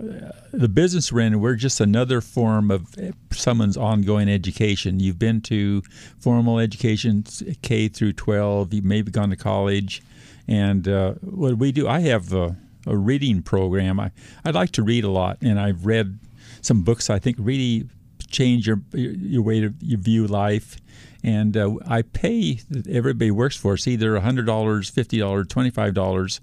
uh, 0.00 0.30
the 0.52 0.68
business 0.68 1.12
we're 1.12 1.20
in. 1.20 1.40
We're 1.40 1.56
just 1.56 1.80
another 1.80 2.20
form 2.20 2.70
of 2.70 2.96
uh, 2.98 3.12
someone's 3.32 3.76
ongoing 3.76 4.28
education. 4.28 5.00
You've 5.00 5.18
been 5.18 5.40
to 5.42 5.82
formal 6.18 6.58
education, 6.58 7.24
K 7.62 7.88
through 7.88 8.14
12. 8.14 8.72
You've 8.72 8.84
maybe 8.84 9.10
gone 9.10 9.30
to 9.30 9.36
college, 9.36 10.02
and 10.48 10.86
uh, 10.88 11.14
what 11.20 11.58
we 11.58 11.72
do, 11.72 11.86
I 11.86 12.00
have 12.00 12.32
a, 12.32 12.56
a 12.86 12.96
reading 12.96 13.42
program. 13.42 14.00
I 14.00 14.10
I 14.44 14.50
like 14.50 14.70
to 14.72 14.82
read 14.82 15.04
a 15.04 15.10
lot, 15.10 15.38
and 15.42 15.60
I've 15.60 15.84
read 15.84 16.18
some 16.62 16.82
books 16.82 17.10
I 17.10 17.18
think 17.18 17.36
really 17.38 17.88
change 18.28 18.66
your 18.66 18.80
your 18.92 19.42
way 19.42 19.60
to 19.60 19.74
you 19.80 19.96
view 19.96 20.26
life. 20.26 20.76
And 21.22 21.54
uh, 21.54 21.74
I 21.86 22.00
pay 22.00 22.60
everybody 22.88 23.30
works 23.30 23.54
for 23.54 23.74
us 23.74 23.86
either 23.86 24.18
$100, 24.18 24.46
$50, 24.46 25.44
$25, 25.44 26.40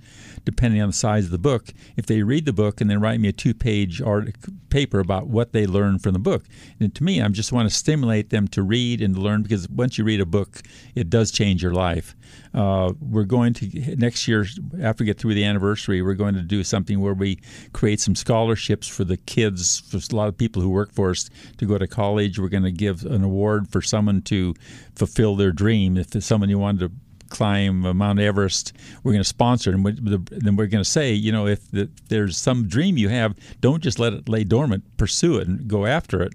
depending 0.48 0.82
on 0.82 0.88
the 0.88 0.94
size 0.94 1.26
of 1.26 1.32
the 1.32 1.38
book. 1.38 1.74
If 1.98 2.06
they 2.06 2.24
read 2.24 2.46
the 2.46 2.54
book 2.54 2.80
and 2.80 2.90
then 2.90 3.02
write 3.02 3.20
me 3.20 3.28
a 3.28 3.34
two 3.34 3.54
page 3.54 4.02
art, 4.02 4.34
paper 4.70 5.00
about 5.02 5.28
what 5.28 5.52
they 5.52 5.68
learned 5.68 6.02
from 6.02 6.14
the 6.14 6.20
book. 6.20 6.46
And 6.80 6.96
to 6.96 7.04
me, 7.04 7.22
I 7.22 7.28
just 7.28 7.52
want 7.52 7.70
to 7.70 7.76
stimulate 7.76 8.30
them 8.30 8.48
to 8.50 8.64
read 8.64 9.02
and 9.02 9.18
learn 9.18 9.44
because 9.44 9.68
once 9.68 9.98
you 9.98 10.06
read 10.06 10.22
a 10.22 10.26
book, 10.26 10.62
it 10.96 11.10
does 11.10 11.32
change 11.32 11.62
your 11.62 11.74
life. 11.74 12.16
Uh, 12.54 12.94
we're 13.02 13.26
going 13.26 13.54
to, 13.56 13.96
next 13.98 14.26
year, 14.26 14.46
after 14.82 15.04
we 15.04 15.06
get 15.06 15.18
through 15.18 15.34
the 15.34 15.44
anniversary, 15.44 16.02
we're 16.02 16.14
going 16.14 16.36
to 16.36 16.42
do 16.42 16.64
something 16.64 17.02
where 17.02 17.14
we 17.14 17.42
create 17.74 18.00
some 18.00 18.16
scholarships 18.16 18.88
for 18.88 19.04
the 19.04 19.18
kids, 19.18 19.82
for 19.82 19.98
a 19.98 20.16
lot 20.16 20.30
of 20.30 20.38
people 20.38 20.62
who 20.62 20.70
work 20.70 20.94
for 20.94 21.10
us 21.10 21.30
to 21.58 21.66
go 21.66 21.78
to 21.78 21.88
college. 21.88 22.40
We're 22.40 22.48
going 22.48 22.64
to 22.64 22.72
give 22.72 23.06
an 23.06 23.22
award 23.22 23.68
for 23.68 23.82
someone 23.82 24.22
to 24.24 24.56
fulfill 24.96 25.36
their 25.36 25.52
dream. 25.52 25.98
If 25.98 26.24
someone 26.24 26.50
you 26.50 26.58
wanted 26.58 26.80
to 26.88 26.92
climb 27.30 27.82
Mount 27.82 28.20
Everest, 28.20 28.74
we're 29.04 29.12
going 29.12 29.24
to 29.24 29.28
sponsor 29.28 29.72
it. 29.72 29.76
And 29.76 30.28
then 30.28 30.56
we're 30.56 30.68
going 30.68 30.84
to 30.84 30.90
say, 30.90 31.14
you 31.14 31.32
know, 31.32 31.48
if 31.48 31.70
the, 31.72 31.90
there's 32.10 32.38
some 32.38 32.68
dream 32.68 32.98
you 32.98 33.10
have, 33.10 33.36
don't 33.62 33.82
just 33.82 34.00
let 34.00 34.14
it 34.14 34.30
lay 34.30 34.44
dormant. 34.44 34.84
Pursue 34.98 35.38
it 35.38 35.48
and 35.48 35.68
go 35.68 35.86
after 35.86 36.22
it. 36.22 36.34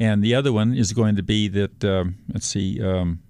And 0.00 0.22
the 0.22 0.34
other 0.34 0.52
one 0.52 0.74
is 0.74 0.92
going 0.92 1.16
to 1.16 1.22
be 1.22 1.48
that, 1.48 1.84
um, 1.84 2.16
let's 2.32 2.46
see, 2.46 2.82
um, 2.82 3.20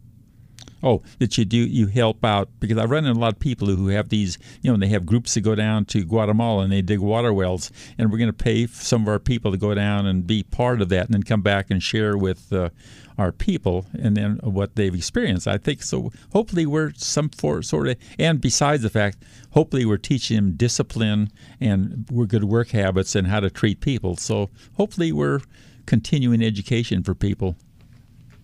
Oh, 0.82 1.02
that 1.18 1.36
you 1.36 1.44
do 1.44 1.56
you 1.56 1.88
help 1.88 2.24
out 2.24 2.48
because 2.60 2.78
I 2.78 2.84
run 2.84 3.04
into 3.04 3.18
a 3.18 3.20
lot 3.20 3.32
of 3.32 3.40
people 3.40 3.66
who 3.68 3.88
have 3.88 4.10
these, 4.10 4.38
you 4.62 4.70
know, 4.70 4.78
they 4.78 4.88
have 4.88 5.06
groups 5.06 5.34
that 5.34 5.40
go 5.40 5.54
down 5.54 5.84
to 5.86 6.04
Guatemala 6.04 6.62
and 6.62 6.72
they 6.72 6.82
dig 6.82 7.00
water 7.00 7.32
wells, 7.32 7.72
and 7.98 8.10
we're 8.10 8.18
going 8.18 8.30
to 8.30 8.32
pay 8.32 8.66
some 8.66 9.02
of 9.02 9.08
our 9.08 9.18
people 9.18 9.50
to 9.50 9.58
go 9.58 9.74
down 9.74 10.06
and 10.06 10.26
be 10.26 10.42
part 10.42 10.80
of 10.80 10.88
that, 10.90 11.06
and 11.06 11.14
then 11.14 11.22
come 11.22 11.42
back 11.42 11.70
and 11.70 11.82
share 11.82 12.16
with 12.16 12.52
uh, 12.52 12.70
our 13.18 13.32
people 13.32 13.86
and 13.92 14.16
then 14.16 14.38
what 14.42 14.76
they've 14.76 14.94
experienced. 14.94 15.48
I 15.48 15.58
think 15.58 15.82
so. 15.82 16.12
Hopefully, 16.32 16.64
we're 16.64 16.92
some 16.96 17.28
for, 17.30 17.62
sort 17.62 17.88
of, 17.88 17.96
and 18.18 18.40
besides 18.40 18.84
the 18.84 18.90
fact, 18.90 19.24
hopefully, 19.50 19.84
we're 19.84 19.96
teaching 19.96 20.36
them 20.36 20.52
discipline 20.52 21.30
and 21.60 22.06
we're 22.10 22.26
good 22.26 22.44
work 22.44 22.68
habits 22.68 23.16
and 23.16 23.26
how 23.26 23.40
to 23.40 23.50
treat 23.50 23.80
people. 23.80 24.16
So 24.16 24.48
hopefully, 24.76 25.10
we're 25.10 25.40
continuing 25.86 26.42
education 26.42 27.02
for 27.02 27.14
people. 27.14 27.56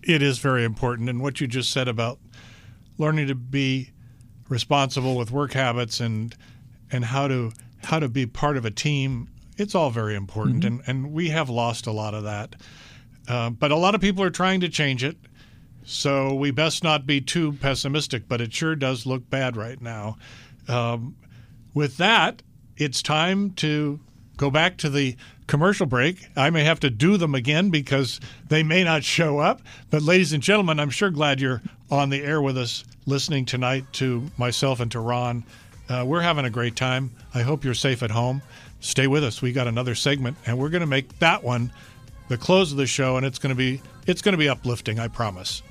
It 0.03 0.21
is 0.21 0.37
very 0.37 0.63
important. 0.63 1.09
And 1.09 1.21
what 1.21 1.41
you 1.41 1.47
just 1.47 1.71
said 1.71 1.87
about 1.87 2.19
learning 2.97 3.27
to 3.27 3.35
be 3.35 3.91
responsible 4.49 5.15
with 5.15 5.31
work 5.31 5.53
habits 5.53 5.99
and 5.99 6.35
and 6.91 7.05
how 7.05 7.27
to 7.27 7.51
how 7.83 7.99
to 7.99 8.09
be 8.09 8.25
part 8.25 8.57
of 8.57 8.65
a 8.65 8.71
team, 8.71 9.29
it's 9.57 9.75
all 9.75 9.89
very 9.89 10.15
important. 10.15 10.63
And 10.65 10.81
and 10.87 11.11
we 11.11 11.29
have 11.29 11.49
lost 11.49 11.87
a 11.87 11.91
lot 11.91 12.13
of 12.13 12.23
that. 12.23 12.55
Uh, 13.27 13.49
but 13.49 13.71
a 13.71 13.75
lot 13.75 13.95
of 13.95 14.01
people 14.01 14.23
are 14.23 14.29
trying 14.29 14.61
to 14.61 14.69
change 14.69 15.03
it. 15.03 15.17
So 15.83 16.33
we 16.33 16.51
best 16.51 16.83
not 16.83 17.05
be 17.05 17.21
too 17.21 17.53
pessimistic, 17.53 18.27
but 18.27 18.41
it 18.41 18.53
sure 18.53 18.75
does 18.75 19.05
look 19.05 19.29
bad 19.29 19.55
right 19.55 19.79
now. 19.79 20.17
Um, 20.67 21.15
with 21.73 21.97
that, 21.97 22.41
it's 22.77 23.01
time 23.03 23.51
to 23.51 23.99
go 24.37 24.49
back 24.49 24.77
to 24.77 24.89
the 24.89 25.15
commercial 25.47 25.85
break. 25.85 26.27
I 26.35 26.49
may 26.49 26.63
have 26.63 26.79
to 26.81 26.89
do 26.89 27.17
them 27.17 27.35
again 27.35 27.69
because 27.69 28.19
they 28.49 28.63
may 28.63 28.83
not 28.83 29.03
show 29.03 29.39
up. 29.39 29.61
But, 29.89 30.01
ladies 30.01 30.33
and 30.33 30.41
gentlemen, 30.41 30.79
I'm 30.79 30.89
sure 30.89 31.09
glad 31.09 31.39
you're 31.39 31.61
on 31.91 32.09
the 32.09 32.23
air 32.23 32.41
with 32.41 32.57
us 32.57 32.83
listening 33.05 33.45
tonight 33.45 33.85
to 33.93 34.29
myself 34.37 34.79
and 34.79 34.91
to 34.91 34.99
Ron. 34.99 35.43
Uh, 35.87 36.03
we're 36.05 36.21
having 36.21 36.45
a 36.45 36.49
great 36.49 36.75
time. 36.75 37.11
I 37.33 37.41
hope 37.41 37.63
you're 37.63 37.73
safe 37.73 38.01
at 38.01 38.11
home. 38.11 38.41
Stay 38.79 39.07
with 39.07 39.23
us. 39.23 39.41
We 39.41 39.51
got 39.51 39.67
another 39.67 39.95
segment, 39.95 40.37
and 40.45 40.57
we're 40.57 40.69
going 40.69 40.81
to 40.81 40.87
make 40.87 41.19
that 41.19 41.43
one 41.43 41.71
the 42.27 42.37
close 42.37 42.71
of 42.71 42.77
the 42.77 42.87
show, 42.87 43.17
and 43.17 43.25
it's 43.25 43.39
going 43.39 43.51
to 43.51 43.55
be 43.55 43.81
it's 44.07 44.21
going 44.21 44.33
to 44.33 44.37
be 44.37 44.49
uplifting. 44.49 44.99
I 44.99 45.07
promise. 45.07 45.61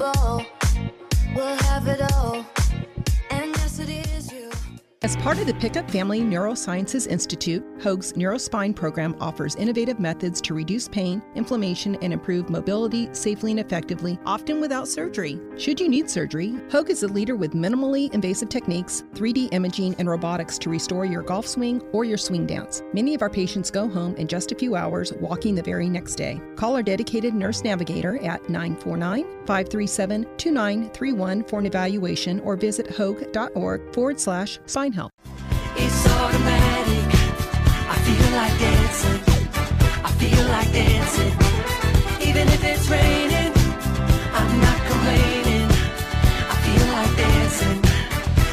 We'll 0.00 1.56
have 1.56 1.86
it 1.86 2.00
all. 2.00 2.09
As 5.02 5.16
part 5.16 5.38
of 5.38 5.46
the 5.46 5.54
Pickup 5.54 5.90
Family 5.90 6.20
Neurosciences 6.20 7.06
Institute, 7.06 7.64
Hoag's 7.80 8.12
Neurospine 8.12 8.76
program 8.76 9.16
offers 9.18 9.56
innovative 9.56 9.98
methods 9.98 10.42
to 10.42 10.52
reduce 10.52 10.88
pain, 10.88 11.22
inflammation, 11.34 11.94
and 12.02 12.12
improve 12.12 12.50
mobility 12.50 13.08
safely 13.14 13.52
and 13.52 13.60
effectively, 13.60 14.18
often 14.26 14.60
without 14.60 14.86
surgery. 14.86 15.40
Should 15.56 15.80
you 15.80 15.88
need 15.88 16.10
surgery, 16.10 16.54
Hoag 16.70 16.90
is 16.90 17.02
a 17.02 17.08
leader 17.08 17.34
with 17.34 17.54
minimally 17.54 18.12
invasive 18.12 18.50
techniques, 18.50 19.04
3D 19.14 19.54
imaging, 19.54 19.94
and 19.98 20.06
robotics 20.06 20.58
to 20.58 20.68
restore 20.68 21.06
your 21.06 21.22
golf 21.22 21.46
swing 21.46 21.80
or 21.92 22.04
your 22.04 22.18
swing 22.18 22.44
dance. 22.44 22.82
Many 22.92 23.14
of 23.14 23.22
our 23.22 23.30
patients 23.30 23.70
go 23.70 23.88
home 23.88 24.14
in 24.16 24.28
just 24.28 24.52
a 24.52 24.54
few 24.54 24.76
hours, 24.76 25.14
walking 25.14 25.54
the 25.54 25.62
very 25.62 25.88
next 25.88 26.16
day. 26.16 26.42
Call 26.56 26.76
our 26.76 26.82
dedicated 26.82 27.32
nurse 27.32 27.64
navigator 27.64 28.18
at 28.18 28.50
949 28.50 29.24
537 29.46 30.26
2931 30.36 31.44
for 31.44 31.58
an 31.58 31.64
evaluation 31.64 32.38
or 32.40 32.54
visit 32.54 32.90
hoag.org 32.90 33.94
forward 33.94 34.20
slash 34.20 34.58
spine. 34.66 34.89
It's 35.82 36.06
automatic. 36.06 37.06
I 37.88 37.96
feel 38.06 38.30
like 38.36 38.54
dancing. 38.58 39.20
I 40.04 40.10
feel 40.20 40.44
like 40.48 40.72
dancing. 40.72 41.32
Even 42.28 42.48
if 42.48 42.62
it's 42.64 42.88
raining, 42.88 43.52
I'm 44.32 44.60
not 44.60 44.78
complaining. 44.90 45.68
I 46.52 46.56
feel 46.64 46.86
like 46.92 47.16
dancing. 47.16 47.80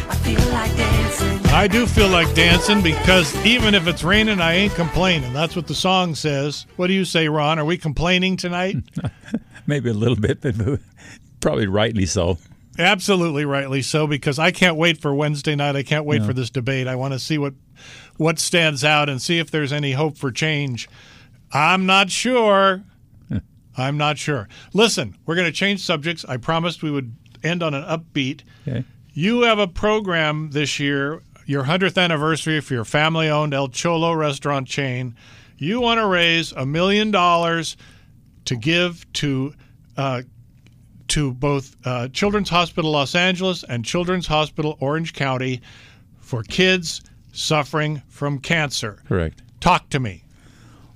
I 0.10 0.16
feel 0.24 0.52
like 0.52 0.76
dancing. 0.76 1.46
I 1.54 1.68
do 1.68 1.86
feel 1.86 2.10
like 2.10 2.34
dancing 2.34 2.82
because 2.82 3.36
even 3.46 3.76
if 3.76 3.88
it's 3.88 4.04
raining, 4.04 4.40
I 4.42 4.54
ain't 4.54 4.74
complaining. 4.76 5.34
That's 5.34 5.56
what 5.56 5.68
the 5.68 5.76
song 5.76 6.16
says. 6.16 6.66
What 6.76 6.88
do 6.88 6.94
you 6.94 7.06
say, 7.06 7.28
Ron? 7.30 7.60
Are 7.60 7.66
we 7.66 7.78
complaining 7.78 8.38
tonight? 8.38 8.78
Maybe 9.68 9.90
a 9.90 9.94
little 9.94 10.16
bit, 10.16 10.42
but 10.42 10.56
probably 11.42 11.68
rightly 11.68 12.06
so. 12.06 12.38
Absolutely 12.78 13.46
rightly 13.46 13.82
so, 13.82 14.08
because 14.08 14.38
I 14.38 14.52
can't 14.52 14.76
wait 14.76 15.02
for 15.02 15.14
Wednesday 15.14 15.56
night. 15.56 15.76
I 15.76 15.84
can't 15.84 16.06
wait 16.06 16.24
for 16.24 16.34
this 16.34 16.50
debate. 16.50 16.88
I 16.88 16.96
want 16.96 17.14
to 17.14 17.20
see 17.20 17.38
what 17.38 17.54
what 18.18 18.40
stands 18.40 18.84
out 18.84 19.10
and 19.10 19.22
see 19.22 19.40
if 19.40 19.50
there's 19.52 19.72
any 19.72 19.94
hope 19.94 20.18
for 20.18 20.32
change. 20.32 20.90
I'm 21.52 21.86
not 21.86 22.10
sure. 22.10 22.84
I'm 23.78 23.98
not 23.98 24.18
sure. 24.18 24.48
Listen, 24.74 25.16
we're 25.26 25.36
going 25.36 25.46
to 25.48 25.52
change 25.52 25.82
subjects. 25.82 26.26
I 26.26 26.38
promised 26.38 26.84
we 26.84 26.92
would 26.92 27.16
end 27.44 27.64
on 27.64 27.74
an 27.74 27.84
upbeat. 27.84 28.42
Okay. 28.68 28.84
You 29.14 29.42
have 29.44 29.60
a 29.60 29.68
program 29.68 30.52
this 30.52 30.80
year, 30.80 31.22
your 31.46 31.64
100th 31.64 32.02
anniversary 32.02 32.60
for 32.62 32.74
your 32.74 32.86
family 32.86 33.30
owned 33.30 33.54
El 33.54 33.70
Cholo 33.70 34.14
restaurant 34.14 34.68
chain. 34.68 35.16
You 35.58 35.82
want 35.82 36.00
to 36.00 36.06
raise 36.06 36.52
a 36.52 36.66
million 36.66 37.10
dollars 37.10 37.78
to 38.46 38.56
give 38.56 39.12
to 39.14 39.54
uh, 39.96 40.22
to 41.10 41.34
both 41.34 41.76
uh, 41.86 42.08
Children's 42.10 42.50
Hospital 42.50 42.92
Los 42.92 43.16
Angeles 43.16 43.64
and 43.64 43.84
Children's 43.86 44.28
Hospital 44.28 44.78
Orange 44.80 45.14
County 45.14 45.62
for 46.20 46.44
kids 46.44 47.02
suffering 47.32 48.02
from 48.08 48.40
cancer. 48.40 49.00
Correct. 49.08 49.42
Talk 49.60 49.90
to 49.90 50.00
me. 50.00 50.24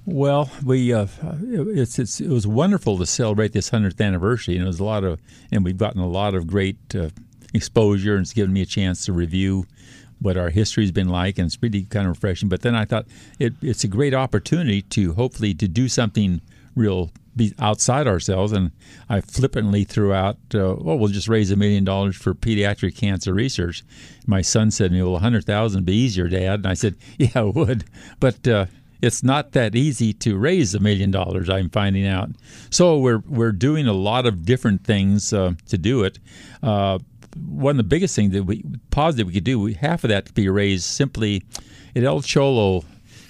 Well, 0.05 0.49
we 0.65 0.93
uh, 0.93 1.07
it's, 1.43 1.99
it's 1.99 2.19
it 2.19 2.29
was 2.29 2.47
wonderful 2.47 2.97
to 2.97 3.05
celebrate 3.05 3.53
this 3.53 3.69
hundredth 3.69 4.01
anniversary, 4.01 4.55
and 4.55 4.63
it 4.63 4.67
was 4.67 4.79
a 4.79 4.83
lot 4.83 5.03
of, 5.03 5.19
and 5.51 5.63
we've 5.63 5.77
gotten 5.77 6.01
a 6.01 6.07
lot 6.07 6.33
of 6.33 6.47
great 6.47 6.77
uh, 6.95 7.09
exposure, 7.53 8.15
and 8.15 8.23
it's 8.23 8.33
given 8.33 8.51
me 8.51 8.61
a 8.61 8.65
chance 8.65 9.05
to 9.05 9.13
review 9.13 9.67
what 10.19 10.37
our 10.37 10.49
history's 10.49 10.91
been 10.91 11.09
like, 11.09 11.37
and 11.37 11.47
it's 11.47 11.57
really 11.61 11.83
kind 11.83 12.07
of 12.07 12.15
refreshing. 12.15 12.49
But 12.49 12.61
then 12.61 12.75
I 12.75 12.85
thought 12.85 13.05
it, 13.39 13.53
it's 13.61 13.83
a 13.83 13.87
great 13.87 14.13
opportunity 14.13 14.81
to 14.83 15.13
hopefully 15.13 15.53
to 15.55 15.67
do 15.67 15.87
something 15.87 16.41
real 16.75 17.11
be 17.35 17.53
outside 17.59 18.07
ourselves, 18.07 18.51
and 18.51 18.71
I 19.09 19.21
flippantly 19.21 19.83
threw 19.83 20.13
out, 20.13 20.37
uh, 20.53 20.75
"Well, 20.77 20.97
we'll 20.97 21.09
just 21.09 21.27
raise 21.27 21.51
a 21.51 21.55
million 21.55 21.83
dollars 21.83 22.15
for 22.15 22.33
pediatric 22.33 22.95
cancer 22.95 23.33
research." 23.33 23.83
My 24.27 24.41
son 24.41 24.71
said 24.71 24.91
to 24.91 24.93
me, 24.97 25.01
"Well, 25.01 25.15
a 25.15 25.19
hundred 25.19 25.45
thousand 25.45 25.85
be 25.85 25.93
easier, 25.93 26.27
Dad," 26.27 26.59
and 26.59 26.67
I 26.67 26.73
said, 26.73 26.95
"Yeah, 27.17 27.47
it 27.47 27.55
would," 27.55 27.85
but. 28.19 28.47
Uh, 28.47 28.65
it's 29.01 29.23
not 29.23 29.53
that 29.53 29.75
easy 29.75 30.13
to 30.13 30.37
raise 30.37 30.75
a 30.75 30.79
million 30.79 31.09
dollars. 31.09 31.49
I'm 31.49 31.71
finding 31.71 32.05
out. 32.05 32.29
So 32.69 32.99
we're 32.99 33.23
we're 33.27 33.51
doing 33.51 33.87
a 33.87 33.93
lot 33.93 34.27
of 34.27 34.45
different 34.45 34.83
things 34.83 35.33
uh, 35.33 35.53
to 35.69 35.77
do 35.79 36.03
it. 36.03 36.19
Uh, 36.61 36.99
one 37.35 37.71
of 37.71 37.77
the 37.77 37.83
biggest 37.83 38.15
things 38.15 38.33
that 38.33 38.43
we 38.43 38.63
positive 38.91 39.27
we 39.27 39.33
could 39.33 39.43
do, 39.43 39.59
we, 39.59 39.73
half 39.73 40.03
of 40.03 40.09
that 40.09 40.25
could 40.25 40.35
be 40.35 40.49
raised 40.49 40.83
simply 40.83 41.43
at 41.95 42.03
El 42.03 42.21
Cholo. 42.21 42.83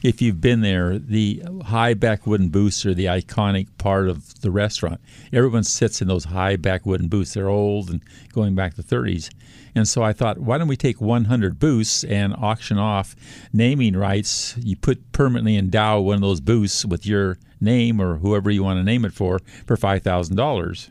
If 0.03 0.19
you've 0.19 0.41
been 0.41 0.61
there, 0.61 0.97
the 0.97 1.43
high 1.63 1.93
back 1.93 2.25
wooden 2.25 2.49
booths 2.49 2.85
are 2.87 2.93
the 2.93 3.05
iconic 3.05 3.67
part 3.77 4.09
of 4.09 4.41
the 4.41 4.49
restaurant. 4.49 4.99
Everyone 5.31 5.63
sits 5.63 6.01
in 6.01 6.07
those 6.07 6.23
high 6.25 6.55
back 6.55 6.87
wooden 6.87 7.07
booths. 7.07 7.35
They're 7.35 7.49
old 7.49 7.91
and 7.91 8.01
going 8.33 8.55
back 8.55 8.73
to 8.73 8.81
the 8.81 8.95
30s. 8.95 9.29
And 9.75 9.87
so 9.87 10.01
I 10.01 10.11
thought, 10.11 10.39
why 10.39 10.57
don't 10.57 10.67
we 10.67 10.75
take 10.75 10.99
100 10.99 11.59
booths 11.59 12.03
and 12.03 12.35
auction 12.35 12.79
off 12.79 13.15
naming 13.53 13.95
rights? 13.95 14.55
You 14.57 14.75
put 14.75 15.11
permanently 15.11 15.55
endow 15.55 15.99
one 15.99 16.15
of 16.15 16.21
those 16.21 16.41
booths 16.41 16.83
with 16.83 17.05
your 17.05 17.37
name 17.59 18.01
or 18.01 18.17
whoever 18.17 18.49
you 18.49 18.63
want 18.63 18.79
to 18.79 18.83
name 18.83 19.05
it 19.05 19.13
for 19.13 19.39
for 19.67 19.77
$5,000. 19.77 20.89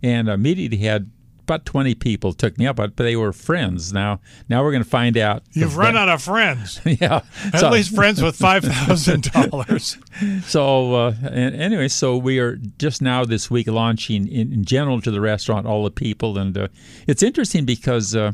And 0.00 0.28
immediately 0.28 0.78
had 0.78 1.10
about 1.44 1.64
20 1.64 1.94
people 1.94 2.32
took 2.32 2.58
me 2.58 2.66
up, 2.66 2.76
but 2.76 2.96
they 2.96 3.16
were 3.16 3.32
friends. 3.32 3.92
Now, 3.92 4.20
now 4.48 4.62
we're 4.62 4.72
going 4.72 4.82
to 4.82 4.88
find 4.88 5.16
out. 5.16 5.42
You've 5.52 5.76
run 5.76 5.96
out 5.96 6.08
of 6.08 6.22
friends. 6.22 6.80
yeah. 6.84 7.22
At 7.52 7.60
So- 7.60 7.70
least 7.70 7.94
friends 7.94 8.20
with 8.22 8.36
five 8.36 8.64
thousand 8.64 9.30
dollars. 9.32 9.96
So 10.46 10.94
uh, 10.94 11.14
anyway, 11.32 11.88
so 11.88 12.16
we 12.16 12.38
are 12.38 12.56
just 12.78 13.02
now 13.02 13.24
this 13.24 13.50
week 13.50 13.66
launching 13.66 14.28
in, 14.28 14.52
in 14.52 14.64
general 14.64 15.00
to 15.00 15.10
the 15.10 15.20
restaurant 15.20 15.66
all 15.66 15.82
the 15.84 15.90
people, 15.90 16.38
and 16.38 16.56
uh, 16.56 16.68
it's 17.08 17.22
interesting 17.22 17.64
because 17.64 18.14
uh, 18.14 18.32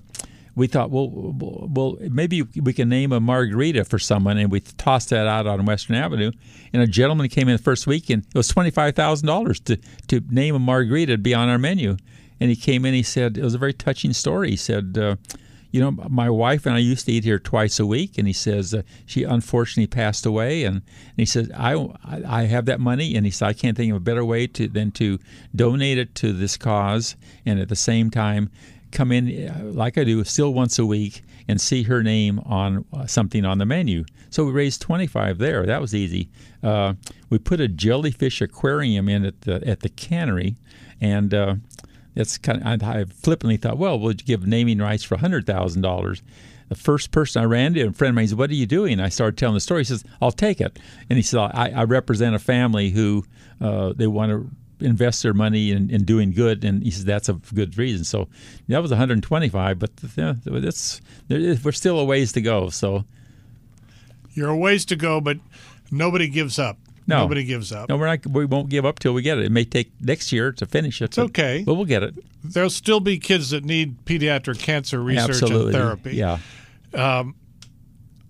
we 0.55 0.67
thought, 0.67 0.91
well, 0.91 1.09
well, 1.11 1.69
well, 1.71 1.97
maybe 2.11 2.43
we 2.43 2.73
can 2.75 2.89
name 2.91 3.13
a 3.13 3.21
margarita 3.21 3.85
for 3.85 3.99
someone, 3.99 4.37
and 4.37 4.51
we 4.53 4.61
tossed 4.61 5.09
that 5.11 5.27
out 5.27 5.47
on 5.47 5.65
Western 5.65 5.97
Avenue, 5.97 6.33
and 6.73 6.83
a 6.83 6.87
gentleman 6.87 7.29
came 7.29 7.49
in 7.49 7.57
the 7.57 7.63
first 7.63 7.87
week, 7.87 8.11
and 8.11 8.25
it 8.27 8.35
was 8.35 8.49
twenty 8.49 8.71
five 8.71 8.95
thousand 8.95 9.27
dollars 9.27 9.59
to 9.61 9.79
to 10.09 10.21
name 10.29 10.55
a 10.55 10.59
margarita 10.59 11.13
to 11.13 11.19
be 11.19 11.33
on 11.33 11.49
our 11.49 11.59
menu, 11.59 11.97
and 12.41 12.51
he 12.51 12.57
came 12.57 12.85
in, 12.85 12.95
he 12.95 13.03
said 13.03 13.39
it 13.39 13.45
was 13.45 13.55
a 13.55 13.59
very 13.59 13.75
touching 13.75 14.13
story. 14.13 14.51
He 14.51 14.57
said. 14.57 14.99
Uh, 14.99 15.17
you 15.73 15.81
know, 15.81 15.93
my 16.09 16.29
wife 16.29 16.67
and 16.67 16.75
I 16.75 16.79
used 16.79 17.07
to 17.07 17.13
eat 17.13 17.23
here 17.23 17.39
twice 17.39 17.79
a 17.79 17.87
week, 17.87 18.19
and 18.19 18.27
he 18.27 18.33
says 18.33 18.75
uh, 18.75 18.83
she 19.07 19.23
unfortunately 19.23 19.87
passed 19.87 20.27
away, 20.27 20.65
and, 20.65 20.79
and 20.79 21.17
he 21.17 21.25
says 21.25 21.49
I, 21.57 21.87
I 22.27 22.43
have 22.47 22.65
that 22.65 22.81
money, 22.81 23.15
and 23.15 23.25
he 23.25 23.31
said 23.31 23.47
I 23.47 23.53
can't 23.53 23.77
think 23.77 23.93
of 23.93 23.97
a 23.99 24.01
better 24.01 24.25
way 24.25 24.49
to 24.49 24.67
than 24.67 24.91
to 24.93 25.21
donate 25.55 25.97
it 25.97 26.17
to 26.17 26.33
this 26.33 26.57
cause, 26.57 27.15
and 27.47 27.61
at 27.61 27.69
the 27.69 27.77
same 27.77 28.11
time 28.11 28.51
come 28.91 29.13
in 29.13 29.49
uh, 29.49 29.61
like 29.63 29.97
I 29.97 30.03
do, 30.03 30.25
still 30.25 30.53
once 30.53 30.77
a 30.77 30.85
week, 30.85 31.23
and 31.47 31.61
see 31.61 31.85
her 31.85 32.03
name 32.03 32.41
on 32.41 32.85
uh, 32.93 33.07
something 33.07 33.45
on 33.45 33.59
the 33.59 33.67
menu. 33.67 34.05
So 34.31 34.45
we 34.45 34.51
raised 34.51 34.83
twenty 34.83 35.07
five 35.07 35.39
there. 35.39 35.67
That 35.67 35.81
was 35.81 35.95
easy. 35.95 36.31
Uh, 36.65 36.95
we 37.29 37.39
put 37.39 37.61
a 37.61 37.69
jellyfish 37.69 38.41
aquarium 38.41 39.09
in 39.09 39.25
at 39.25 39.43
the 39.43 39.63
at 39.65 39.81
the 39.81 39.89
cannery, 39.89 40.57
and 41.01 41.33
uh, 41.33 41.55
that's 42.15 42.39
kind 42.39 42.63
of, 42.63 42.83
I 42.83 43.05
flippantly 43.05 43.57
thought, 43.57 43.79
well, 43.79 43.99
we'll 43.99 44.15
give 44.15 44.47
naming 44.47 44.79
rights 44.79 45.05
for 45.05 45.17
hundred 45.19 45.47
thousand 45.47 45.83
dollars. 45.83 46.23
The 46.69 46.77
first 46.77 47.11
person 47.11 47.43
I 47.43 47.47
ran 47.47 47.75
to, 47.75 47.83
a 47.89 47.93
friend 47.93 48.11
of 48.11 48.15
mine, 48.15 48.29
said, 48.29 48.39
"What 48.39 48.51
are 48.51 48.55
you 48.55 48.67
doing?" 48.67 49.01
I 49.01 49.09
started 49.09 49.37
telling 49.37 49.55
the 49.55 49.61
story. 49.61 49.81
He 49.81 49.87
says, 49.87 50.05
"I'll 50.23 50.31
take 50.31 50.61
it," 50.61 50.79
and 51.09 51.17
he 51.17 51.23
said, 51.23 51.39
"I, 51.39 51.73
I 51.75 51.85
represent 51.85 52.37
a 52.37 52.39
family 52.39 52.91
who 52.91 53.25
uh, 53.61 53.93
they 53.95 54.07
want 54.07 54.31
to." 54.31 54.51
invest 54.83 55.23
their 55.23 55.35
money 55.35 55.73
in, 55.73 55.91
in 55.91 56.05
doing 56.07 56.33
good 56.33 56.65
and 56.65 56.83
he 56.83 56.91
says 56.91 57.05
that's 57.05 57.29
a 57.29 57.35
good 57.35 57.77
reason 57.77 58.03
so 58.03 58.27
that 58.67 58.81
was 58.81 58.91
125 58.91 59.79
but 59.79 59.91
yeah, 60.17 60.33
there 60.43 61.39
is, 61.39 61.63
we're 61.63 61.71
still 61.71 62.01
a 62.01 62.05
ways 62.07 62.33
to 62.33 62.41
go 62.41 62.71
so 62.71 63.05
You're 64.33 64.49
a 64.49 64.57
ways 64.57 64.85
to 64.87 64.97
go, 64.97 65.21
but 65.21 65.39
nobody 65.91 66.29
gives 66.29 66.59
up. 66.59 66.79
No. 67.11 67.19
Nobody 67.23 67.45
gives 67.45 67.71
up. 67.73 67.89
no 67.89 67.97
we're 67.97 68.07
not 68.07 68.27
we 68.27 68.45
won't 68.47 68.69
give 68.71 68.87
up 68.87 68.99
till 68.99 69.13
we 69.13 69.21
get 69.23 69.37
it 69.39 69.45
it 69.45 69.53
may 69.53 69.65
take 69.65 69.91
next 70.01 70.33
year 70.33 70.53
to 70.53 70.65
finish 70.67 71.03
it 71.03 71.07
it's 71.07 71.19
okay. 71.19 71.63
but 71.67 71.75
we'll 71.75 71.85
get 71.85 72.03
it 72.03 72.15
There'll 72.43 72.71
still 72.71 73.01
be 73.01 73.19
kids 73.19 73.51
that 73.51 73.65
need 73.65 74.05
pediatric 74.07 74.59
cancer 74.59 75.03
research 75.03 75.31
absolutely 75.43 75.75
and 75.75 75.83
therapy. 75.83 76.17
yeah 76.17 76.39
Um, 76.95 77.35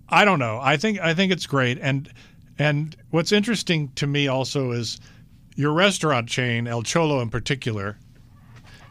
I 0.09 0.25
don't 0.25 0.39
know. 0.39 0.59
I 0.61 0.75
think 0.75 0.99
I 0.99 1.13
think 1.13 1.31
it's 1.31 1.47
great. 1.47 1.79
And 1.81 2.11
and 2.59 2.95
what's 3.11 3.31
interesting 3.31 3.89
to 3.95 4.05
me 4.05 4.27
also 4.27 4.71
is 4.71 4.99
your 5.55 5.71
restaurant 5.73 6.27
chain, 6.27 6.67
El 6.67 6.83
Cholo 6.83 7.21
in 7.21 7.29
particular, 7.29 7.97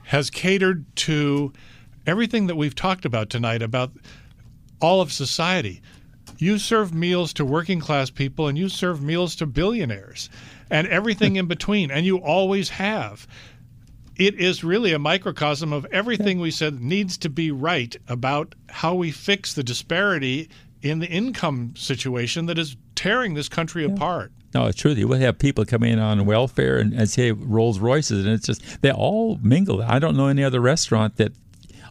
has 0.05 0.31
catered 0.31 0.85
to 0.97 1.53
everything 2.07 2.47
that 2.47 2.57
we've 2.57 2.75
talked 2.75 3.05
about 3.05 3.29
tonight 3.31 3.61
about 3.63 3.93
all 4.81 5.01
of 5.03 5.13
society. 5.13 5.83
You 6.41 6.59
serve 6.59 6.95
meals 6.95 7.35
to 7.35 7.45
working 7.45 7.81
class 7.81 8.09
people 8.09 8.49
and 8.49 8.57
you 8.57 8.71
serve 8.71 9.03
meals 9.03 9.37
to 9.37 9.47
billionaires 9.47 10.31
and 10.71 10.87
everything 10.89 11.37
in 11.37 11.47
between 11.47 11.91
and 11.91 12.07
you 12.07 12.17
always 12.17 12.71
have. 12.71 13.27
It 14.17 14.35
is 14.37 14.65
really 14.65 14.93
a 14.95 14.99
microcosm 14.99 15.73
of 15.73 15.87
everything 15.93 16.41
we 16.41 16.51
said 16.51 16.81
needs 16.81 17.19
to 17.19 17.29
be 17.29 17.51
right 17.51 17.95
about 18.09 18.55
how 18.71 18.95
we 18.95 19.11
fix 19.11 19.53
the 19.53 19.63
disparity 19.63 20.49
in 20.81 20.99
the 20.99 21.09
income 21.09 21.75
situation 21.77 22.47
that 22.47 22.59
is 22.59 22.77
tearing 22.95 23.35
this 23.35 23.49
country 23.49 23.85
apart. 23.85 24.33
No, 24.55 24.67
it's 24.67 24.79
true. 24.79 24.93
You 24.93 25.09
would 25.09 25.21
have 25.21 25.39
people 25.39 25.65
come 25.65 25.85
in 25.85 25.99
on 25.99 26.27
welfare 26.27 26.79
and, 26.79 26.93
and 26.93 27.09
say 27.09 27.33
Rolls 27.33 27.79
Royces, 27.79 28.25
and 28.25 28.35
it's 28.35 28.47
just 28.47 28.83
they 28.83 28.91
all 28.91 29.39
mingle. 29.43 29.83
I 29.83 29.99
don't 29.99 30.17
know 30.17 30.27
any 30.27 30.43
other 30.43 30.61
restaurant 30.61 31.17
that 31.17 31.33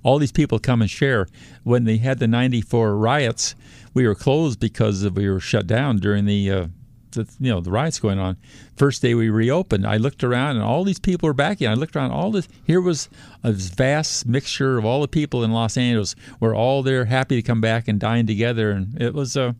all 0.03 0.17
these 0.19 0.31
people 0.31 0.59
come 0.59 0.81
and 0.81 0.89
share. 0.89 1.27
When 1.63 1.85
they 1.85 1.97
had 1.97 2.19
the 2.19 2.27
'94 2.27 2.95
riots, 2.97 3.55
we 3.93 4.07
were 4.07 4.15
closed 4.15 4.59
because 4.59 5.07
we 5.09 5.29
were 5.29 5.39
shut 5.39 5.67
down 5.67 5.97
during 5.97 6.25
the. 6.25 6.51
Uh, 6.51 6.67
the, 7.11 7.27
you 7.39 7.51
know 7.51 7.59
the 7.59 7.71
riots 7.71 7.99
going 7.99 8.19
on. 8.19 8.37
First 8.75 9.01
day 9.01 9.15
we 9.15 9.29
reopened, 9.29 9.85
I 9.85 9.97
looked 9.97 10.23
around 10.23 10.57
and 10.57 10.65
all 10.65 10.83
these 10.83 10.99
people 10.99 11.27
were 11.27 11.33
back 11.33 11.61
in. 11.61 11.69
I 11.69 11.73
looked 11.73 11.95
around, 11.95 12.11
all 12.11 12.31
this 12.31 12.47
here 12.63 12.81
was 12.81 13.09
a 13.43 13.51
vast 13.51 14.27
mixture 14.27 14.77
of 14.77 14.85
all 14.85 15.01
the 15.01 15.07
people 15.07 15.43
in 15.43 15.51
Los 15.51 15.77
Angeles. 15.77 16.15
Were 16.39 16.55
all 16.55 16.83
there, 16.83 17.05
happy 17.05 17.35
to 17.35 17.41
come 17.41 17.61
back 17.61 17.87
and 17.87 17.99
dine 17.99 18.27
together, 18.27 18.71
and 18.71 18.99
it 19.01 19.13
was 19.13 19.35
uh, 19.35 19.53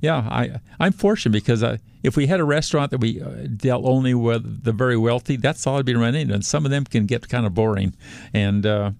yeah. 0.00 0.16
I 0.30 0.60
I'm 0.78 0.92
fortunate 0.92 1.32
because 1.32 1.62
I, 1.62 1.78
if 2.02 2.16
we 2.16 2.26
had 2.26 2.40
a 2.40 2.44
restaurant 2.44 2.90
that 2.90 2.98
we 2.98 3.20
uh, 3.20 3.46
dealt 3.56 3.84
only 3.84 4.14
with 4.14 4.64
the 4.64 4.72
very 4.72 4.96
wealthy, 4.96 5.36
that's 5.36 5.66
all 5.66 5.78
I'd 5.78 5.84
be 5.84 5.94
running, 5.94 6.30
and 6.30 6.44
some 6.44 6.64
of 6.64 6.70
them 6.70 6.84
can 6.84 7.06
get 7.06 7.28
kind 7.28 7.46
of 7.46 7.54
boring, 7.54 7.94
and. 8.32 8.66
Uh, 8.66 8.90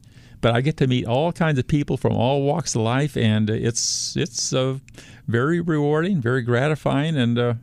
but 0.42 0.54
I 0.54 0.60
get 0.60 0.76
to 0.78 0.86
meet 0.86 1.06
all 1.06 1.32
kinds 1.32 1.58
of 1.58 1.66
people 1.66 1.96
from 1.96 2.12
all 2.12 2.42
walks 2.42 2.74
of 2.74 2.82
life, 2.82 3.16
and 3.16 3.48
it's 3.48 4.14
it's 4.16 4.52
uh, 4.52 4.78
very 5.26 5.60
rewarding, 5.60 6.20
very 6.20 6.42
gratifying, 6.42 7.16
and 7.16 7.38
uh, 7.38 7.54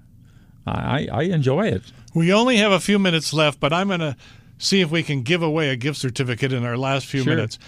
I, 0.65 1.07
I 1.11 1.21
enjoy 1.23 1.67
it. 1.67 1.83
We 2.15 2.33
only 2.33 2.57
have 2.57 2.71
a 2.71 2.79
few 2.79 2.97
minutes 2.97 3.33
left, 3.33 3.59
but 3.59 3.71
I'm 3.71 3.87
going 3.89 3.99
to 3.99 4.15
see 4.57 4.81
if 4.81 4.89
we 4.89 5.03
can 5.03 5.21
give 5.21 5.43
away 5.43 5.69
a 5.69 5.75
gift 5.75 5.99
certificate 5.99 6.51
in 6.51 6.65
our 6.65 6.77
last 6.77 7.05
few 7.05 7.23
Sure. 7.23 7.35
minutes. 7.35 7.59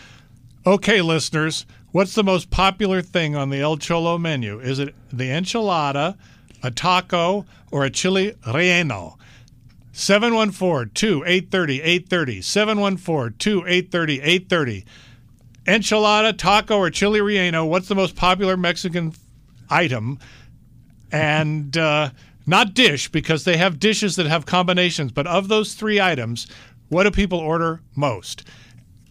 Okay, 0.66 1.02
listeners, 1.02 1.66
what's 1.92 2.16
the 2.16 2.24
most 2.24 2.50
popular 2.50 3.02
thing 3.02 3.36
on 3.36 3.50
the 3.50 3.62
El 3.62 3.78
Cholo 3.78 4.18
menu? 4.18 4.60
Is 4.60 4.80
it 4.80 4.94
the 5.12 5.30
enchilada, 5.30 6.18
a 6.64 6.72
taco, 6.72 7.46
or 7.72 7.84
a 7.86 7.90
chili 7.90 8.32
relleno? 8.46 9.16
714 9.94 10.92
2 10.94 11.24
830 11.26 11.82
830. 11.82 12.42
714 12.42 13.38
2 13.38 13.60
830 13.66 14.22
830. 14.22 14.86
Enchilada, 15.66 16.36
taco, 16.36 16.78
or 16.78 16.90
chili 16.90 17.20
relleno, 17.20 17.68
what's 17.68 17.88
the 17.88 17.96
most 17.96 18.16
popular 18.16 18.58
Mexican 18.58 19.14
item? 19.70 20.18
and 21.12 21.76
uh, 21.78 22.10
not 22.46 22.74
dish 22.74 23.10
because 23.10 23.44
they 23.44 23.58
have 23.58 23.80
dishes 23.80 24.16
that 24.16 24.28
have 24.28 24.46
combinations. 24.46 25.12
But 25.12 25.28
of 25.28 25.48
those 25.48 25.74
three 25.74 26.00
items, 26.00 26.48
what 26.90 27.04
do 27.04 27.12
people 27.12 27.40
order 27.40 27.82
most? 27.96 28.48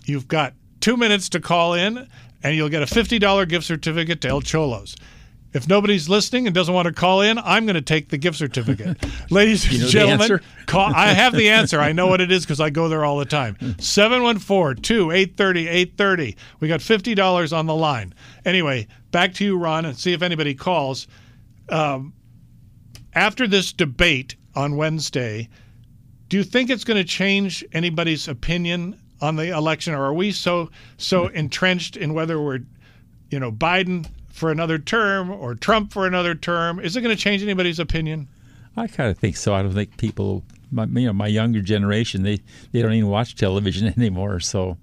You've 0.04 0.28
got 0.28 0.54
two 0.80 0.96
minutes 0.96 1.28
to 1.30 1.40
call 1.40 1.74
in, 1.74 2.08
and 2.42 2.56
you'll 2.56 2.70
get 2.70 2.82
a 2.82 2.86
$50 2.86 3.48
gift 3.48 3.66
certificate 3.66 4.20
to 4.22 4.28
El 4.28 4.40
Cholos. 4.40 4.96
If 5.52 5.66
nobody's 5.68 6.08
listening 6.08 6.46
and 6.46 6.54
doesn't 6.54 6.72
want 6.72 6.86
to 6.86 6.92
call 6.92 7.22
in, 7.22 7.38
I'm 7.38 7.66
going 7.66 7.74
to 7.74 7.82
take 7.82 8.08
the 8.08 8.18
gift 8.18 8.38
certificate. 8.38 8.96
Ladies 9.30 9.68
and 9.68 9.80
know 9.80 9.88
gentlemen, 9.88 10.40
call. 10.66 10.94
I 10.94 11.08
have 11.08 11.32
the 11.32 11.48
answer. 11.48 11.80
I 11.80 11.92
know 11.92 12.06
what 12.06 12.20
it 12.20 12.30
is 12.30 12.44
because 12.44 12.60
I 12.60 12.70
go 12.70 12.88
there 12.88 13.04
all 13.04 13.18
the 13.18 13.24
time. 13.24 13.56
714 13.80 14.82
2 14.82 15.10
830 15.10 15.66
830. 15.66 16.36
We 16.60 16.68
got 16.68 16.80
$50 16.80 17.56
on 17.56 17.66
the 17.66 17.74
line. 17.74 18.14
Anyway, 18.44 18.86
back 19.10 19.34
to 19.34 19.44
you, 19.44 19.58
Ron, 19.58 19.86
and 19.86 19.96
see 19.96 20.12
if 20.12 20.22
anybody 20.22 20.54
calls 20.54 21.08
um, 21.70 22.12
after 23.14 23.46
this 23.46 23.72
debate 23.72 24.36
on 24.54 24.76
Wednesday, 24.76 25.48
do 26.28 26.36
you 26.36 26.44
think 26.44 26.70
it's 26.70 26.84
going 26.84 26.96
to 26.96 27.04
change 27.04 27.64
anybody's 27.72 28.28
opinion 28.28 29.00
on 29.20 29.36
the 29.36 29.48
election, 29.48 29.94
or 29.94 30.04
are 30.04 30.14
we 30.14 30.32
so 30.32 30.70
so 30.96 31.26
entrenched 31.28 31.96
in 31.96 32.14
whether 32.14 32.40
we're, 32.40 32.60
you 33.30 33.38
know, 33.38 33.52
Biden 33.52 34.06
for 34.30 34.50
another 34.50 34.78
term 34.78 35.30
or 35.30 35.54
Trump 35.54 35.92
for 35.92 36.06
another 36.06 36.34
term? 36.34 36.80
Is 36.80 36.96
it 36.96 37.02
going 37.02 37.14
to 37.14 37.22
change 37.22 37.42
anybody's 37.42 37.78
opinion? 37.78 38.28
I 38.76 38.86
kind 38.86 39.10
of 39.10 39.18
think 39.18 39.36
so. 39.36 39.54
I 39.54 39.62
don't 39.62 39.72
think 39.72 39.96
people, 39.96 40.44
my, 40.70 40.84
you 40.84 41.06
know, 41.06 41.12
my 41.12 41.26
younger 41.26 41.60
generation, 41.60 42.22
they, 42.22 42.40
they 42.72 42.82
don't 42.82 42.92
even 42.92 43.10
watch 43.10 43.34
television 43.34 43.86
anymore. 43.96 44.40
So 44.40 44.78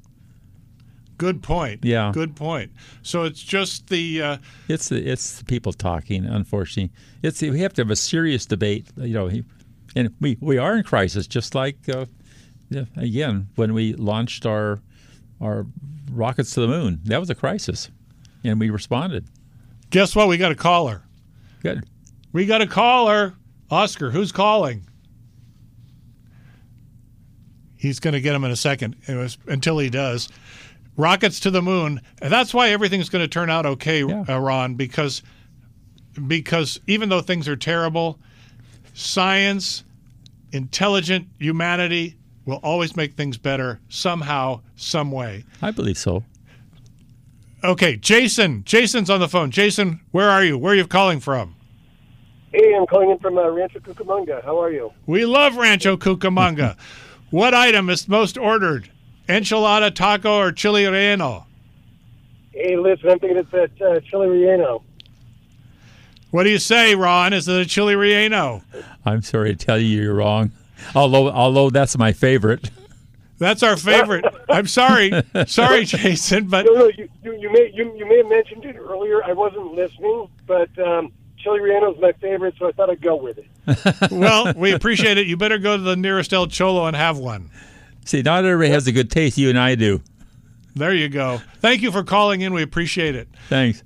Good 1.18 1.42
point. 1.42 1.84
Yeah. 1.84 2.12
Good 2.14 2.36
point. 2.36 2.72
So 3.02 3.24
it's 3.24 3.42
just 3.42 3.88
the 3.88 4.22
uh, 4.22 4.38
it's 4.68 4.90
the, 4.90 5.04
it's 5.04 5.40
the 5.40 5.46
people 5.46 5.74
talking. 5.74 6.26
Unfortunately, 6.26 6.94
it's 7.24 7.42
we 7.42 7.60
have 7.62 7.74
to 7.74 7.82
have 7.82 7.90
a 7.90 7.96
serious 7.96 8.46
debate. 8.46 8.88
You 8.98 9.14
know, 9.14 9.32
and 9.96 10.14
we 10.22 10.38
we 10.40 10.60
are 10.60 10.78
in 10.78 10.84
crisis, 10.84 11.26
just 11.26 11.56
like 11.56 11.78
uh, 11.90 12.06
again 12.96 13.48
when 13.56 13.74
we 13.74 13.94
launched 13.94 14.46
our 14.46 14.80
our 15.42 15.66
rockets 16.12 16.54
to 16.54 16.62
the 16.62 16.68
moon. 16.68 17.00
That 17.06 17.20
was 17.20 17.32
a 17.32 17.36
crisis, 17.36 17.90
and 18.44 18.60
we 18.60 18.70
responded. 18.70 19.26
Guess 19.90 20.16
what? 20.16 20.28
We 20.28 20.38
got 20.38 20.52
a 20.52 20.56
caller. 20.56 21.04
Good. 21.62 21.84
We 22.34 22.46
got 22.46 22.62
a 22.62 22.68
caller. 22.68 23.34
Oscar, 23.70 24.12
who's 24.12 24.32
calling? 24.32 24.88
He's 27.76 28.00
going 28.00 28.14
to 28.14 28.22
get 28.22 28.34
him 28.36 28.44
in 28.44 28.52
a 28.52 28.56
second. 28.56 28.96
Was, 29.08 29.38
until 29.48 29.78
he 29.78 29.90
does. 29.90 30.30
Rockets 30.96 31.40
to 31.42 31.52
the 31.52 31.62
moon. 31.62 32.02
And 32.22 32.32
that's 32.34 32.54
why 32.54 32.70
everything's 32.70 33.10
going 33.10 33.24
to 33.24 33.28
turn 33.28 33.50
out 33.50 33.66
okay, 33.66 34.04
Yeah. 34.04 34.24
uh, 34.28 34.40
Ron, 34.40 34.76
because 34.76 35.22
because 36.28 36.80
even 36.88 37.10
though 37.10 37.22
things 37.22 37.48
are 37.48 37.56
terrible, 37.56 38.18
science, 38.96 39.84
intelligent 40.52 41.28
humanity 41.38 42.18
will 42.46 42.60
always 42.64 42.96
make 42.96 43.14
things 43.14 43.38
better 43.38 43.80
somehow, 43.90 44.62
some 44.76 45.12
way. 45.12 45.44
I 45.62 45.70
believe 45.70 45.98
so. 45.98 46.24
Okay, 47.68 47.98
Jason. 47.98 48.64
Jason's 48.64 49.10
on 49.10 49.20
the 49.20 49.28
phone. 49.28 49.52
Jason, 49.52 50.00
where 50.12 50.30
are 50.30 50.42
you? 50.42 50.58
Where 50.58 50.72
are 50.72 50.76
you 50.76 50.88
calling 50.88 51.20
from? 51.20 51.54
Hey, 52.54 52.74
I'm 52.74 52.88
calling 52.88 53.10
in 53.10 53.20
from 53.20 53.38
uh, 53.38 53.50
Rancho 53.50 53.80
Cucamonga. 53.80 54.42
How 54.46 54.58
are 54.62 54.72
you? 54.72 54.94
We 55.06 55.26
love 55.26 55.58
Rancho 55.58 55.98
Cucamonga. 55.98 56.78
what 57.30 57.54
item 57.54 57.90
is 57.90 58.08
most 58.08 58.38
ordered? 58.38 58.90
Enchilada, 59.28 59.94
taco, 59.94 60.38
or 60.40 60.54
chili 60.54 60.84
relleno? 60.84 61.44
Hey, 62.54 62.78
listen, 62.78 63.10
I'm 63.10 63.20
thinking 63.20 63.38
it's 63.38 63.52
that 63.52 63.82
uh, 63.82 64.00
chili 64.00 64.28
relleno. 64.28 64.82
What 66.32 66.44
do 66.44 66.50
you 66.50 66.60
say, 66.60 66.96
Ron? 66.96 67.34
Is 67.34 67.50
it 67.50 67.60
a 67.60 67.66
chili 67.66 67.96
relleno? 67.96 68.64
I'm 69.06 69.22
sorry 69.22 69.54
to 69.54 69.66
tell 69.66 69.78
you 69.78 70.02
you're 70.02 70.14
wrong. 70.14 70.54
Although 70.96 71.30
although 71.32 71.70
that's 71.70 71.98
my 71.98 72.14
favorite. 72.14 72.70
That's 73.38 73.62
our 73.64 73.78
favorite. 73.78 74.26
I'm 74.50 74.68
sorry. 74.68 75.12
Sorry, 75.46 75.86
Jason, 75.86 76.48
but 76.48 76.66
No, 76.66 76.74
no, 76.74 76.88
you, 76.88 77.08
you, 77.24 77.34
you 77.38 77.52
may 77.52 77.72
you, 77.74 77.96
you 77.96 78.06
may 78.08 78.18
have 78.18 78.28
mentioned 78.28 78.66
it 78.66 78.76
earlier. 78.76 79.24
I 79.24 79.34
wasn't 79.34 79.74
listening, 79.74 80.28
but 80.48 80.70
um, 80.80 81.12
chili 81.38 81.60
relleno 81.60 81.94
is 81.94 82.02
my 82.02 82.14
favorite, 82.14 82.56
so 82.58 82.68
I 82.68 82.72
thought 82.72 82.90
I'd 82.90 83.02
go 83.02 83.16
with 83.16 83.38
it. 83.38 84.12
well, 84.12 84.54
we 84.56 84.72
appreciate 84.72 85.18
it. 85.18 85.28
You 85.28 85.38
better 85.38 85.58
go 85.60 85.78
to 85.78 85.84
the 85.84 85.96
nearest 85.96 86.34
El 86.34 86.48
Cholo 86.48 86.86
and 86.86 86.96
have 86.96 87.18
one. 87.18 87.52
See, 88.06 88.22
not 88.22 88.46
everybody 88.46 88.72
has 88.72 88.88
a 88.88 88.92
good 88.92 89.12
taste. 89.12 89.38
You 89.38 89.50
and 89.50 89.60
I 89.60 89.76
do. 89.76 90.02
There 90.76 90.94
you 90.94 91.10
go. 91.10 91.42
Thank 91.60 91.82
you 91.82 91.92
for 91.92 92.04
calling 92.04 92.42
in. 92.42 92.54
We 92.54 92.62
appreciate 92.64 93.16
it. 93.16 93.28
Thanks. 93.50 93.84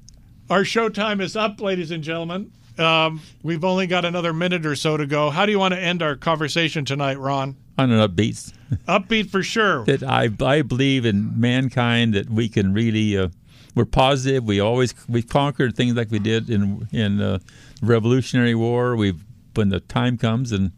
Our 0.49 0.63
show 0.65 0.89
time 0.89 1.21
is 1.21 1.35
up, 1.35 1.61
ladies 1.61 1.91
and 1.91 2.03
gentlemen. 2.03 2.51
Um, 2.77 3.21
we've 3.43 3.63
only 3.63 3.87
got 3.87 4.05
another 4.05 4.33
minute 4.33 4.65
or 4.65 4.75
so 4.75 4.97
to 4.97 5.05
go. 5.05 5.29
How 5.29 5.45
do 5.45 5.51
you 5.51 5.59
want 5.59 5.73
to 5.73 5.79
end 5.79 6.01
our 6.01 6.15
conversation 6.15 6.83
tonight, 6.85 7.17
Ron? 7.17 7.55
On 7.77 7.91
an 7.91 8.07
upbeat 8.07 8.53
Upbeat 8.87 9.29
for 9.29 9.43
sure. 9.43 9.83
that 9.85 10.03
I 10.03 10.29
I 10.41 10.61
believe 10.61 11.05
in 11.05 11.39
mankind 11.39 12.13
that 12.13 12.29
we 12.29 12.49
can 12.49 12.73
really 12.73 13.17
uh, 13.17 13.29
we're 13.75 13.85
positive. 13.85 14.43
We 14.43 14.59
always 14.59 14.93
we've 15.07 15.27
conquered 15.27 15.75
things 15.75 15.95
like 15.95 16.11
we 16.11 16.19
did 16.19 16.49
in 16.49 16.87
in 16.91 17.21
uh, 17.21 17.39
Revolutionary 17.81 18.55
War. 18.55 18.95
We've 18.95 19.23
when 19.55 19.69
the 19.69 19.79
time 19.79 20.17
comes, 20.17 20.51
and 20.51 20.71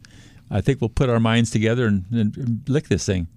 I 0.50 0.60
think 0.60 0.80
we'll 0.80 0.90
put 0.90 1.08
our 1.08 1.20
minds 1.20 1.50
together 1.50 1.86
and, 1.86 2.04
and 2.10 2.60
lick 2.68 2.88
this 2.88 3.06
thing. 3.06 3.28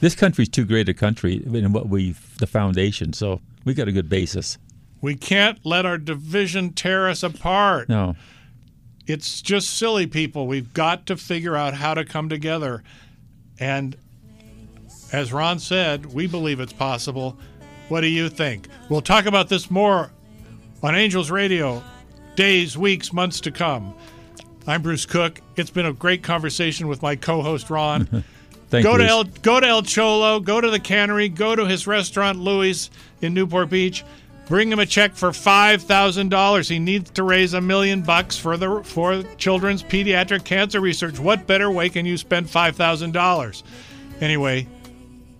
This 0.00 0.14
country's 0.14 0.48
too 0.48 0.64
great 0.64 0.88
a 0.88 0.94
country 0.94 1.42
in 1.44 1.72
what 1.72 1.88
we 1.88 2.14
the 2.38 2.46
foundation. 2.46 3.12
So 3.12 3.40
we 3.64 3.74
got 3.74 3.88
a 3.88 3.92
good 3.92 4.08
basis. 4.08 4.58
We 5.00 5.16
can't 5.16 5.58
let 5.64 5.84
our 5.84 5.98
division 5.98 6.72
tear 6.72 7.08
us 7.08 7.22
apart. 7.22 7.88
No, 7.88 8.16
It's 9.06 9.42
just 9.42 9.70
silly, 9.70 10.06
people. 10.06 10.46
We've 10.46 10.72
got 10.72 11.06
to 11.06 11.16
figure 11.16 11.56
out 11.56 11.74
how 11.74 11.94
to 11.94 12.04
come 12.04 12.28
together. 12.28 12.82
And 13.58 13.96
as 15.12 15.32
Ron 15.32 15.58
said, 15.58 16.06
we 16.06 16.26
believe 16.26 16.60
it's 16.60 16.72
possible. 16.72 17.36
What 17.88 18.00
do 18.00 18.06
you 18.06 18.28
think? 18.28 18.68
We'll 18.88 19.02
talk 19.02 19.26
about 19.26 19.48
this 19.48 19.70
more 19.70 20.10
on 20.82 20.94
Angels 20.94 21.30
Radio, 21.30 21.82
days, 22.36 22.78
weeks, 22.78 23.12
months 23.12 23.40
to 23.42 23.50
come. 23.50 23.94
I'm 24.66 24.82
Bruce 24.82 25.06
Cook. 25.06 25.40
It's 25.56 25.70
been 25.70 25.86
a 25.86 25.92
great 25.92 26.22
conversation 26.22 26.86
with 26.86 27.02
my 27.02 27.16
co-host 27.16 27.68
Ron. 27.70 28.06
thank 28.68 28.84
go 28.84 28.92
you. 28.92 28.98
to 28.98 29.06
El 29.06 29.24
go 29.24 29.58
to 29.58 29.66
El 29.66 29.82
Cholo, 29.82 30.38
go 30.38 30.60
to 30.60 30.70
the 30.70 30.80
cannery, 30.80 31.28
go 31.28 31.56
to 31.56 31.66
his 31.66 31.86
restaurant 31.86 32.38
Louie's 32.38 32.90
in 33.20 33.34
Newport 33.34 33.68
Beach. 33.70 34.04
Bring 34.46 34.70
him 34.70 34.78
a 34.78 34.86
check 34.86 35.14
for 35.14 35.32
five 35.32 35.82
thousand 35.82 36.28
dollars. 36.28 36.68
He 36.68 36.78
needs 36.78 37.10
to 37.12 37.22
raise 37.22 37.54
a 37.54 37.60
million 37.60 38.02
bucks 38.02 38.36
for 38.36 38.56
the 38.56 38.82
for 38.84 39.22
children's 39.36 39.82
pediatric 39.82 40.44
cancer 40.44 40.80
research. 40.80 41.18
What 41.18 41.46
better 41.46 41.70
way 41.70 41.88
can 41.88 42.04
you 42.04 42.16
spend 42.16 42.50
five 42.50 42.76
thousand 42.76 43.12
dollars? 43.12 43.62
Anyway, 44.20 44.66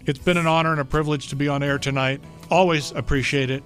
it's 0.07 0.19
been 0.19 0.37
an 0.37 0.47
honor 0.47 0.73
and 0.73 0.81
a 0.81 0.85
privilege 0.85 1.29
to 1.29 1.37
be 1.37 1.49
on 1.49 1.63
air 1.63 1.79
tonight. 1.79 2.21
Always 2.51 2.93
appreciate 2.93 3.51
it. 3.51 3.63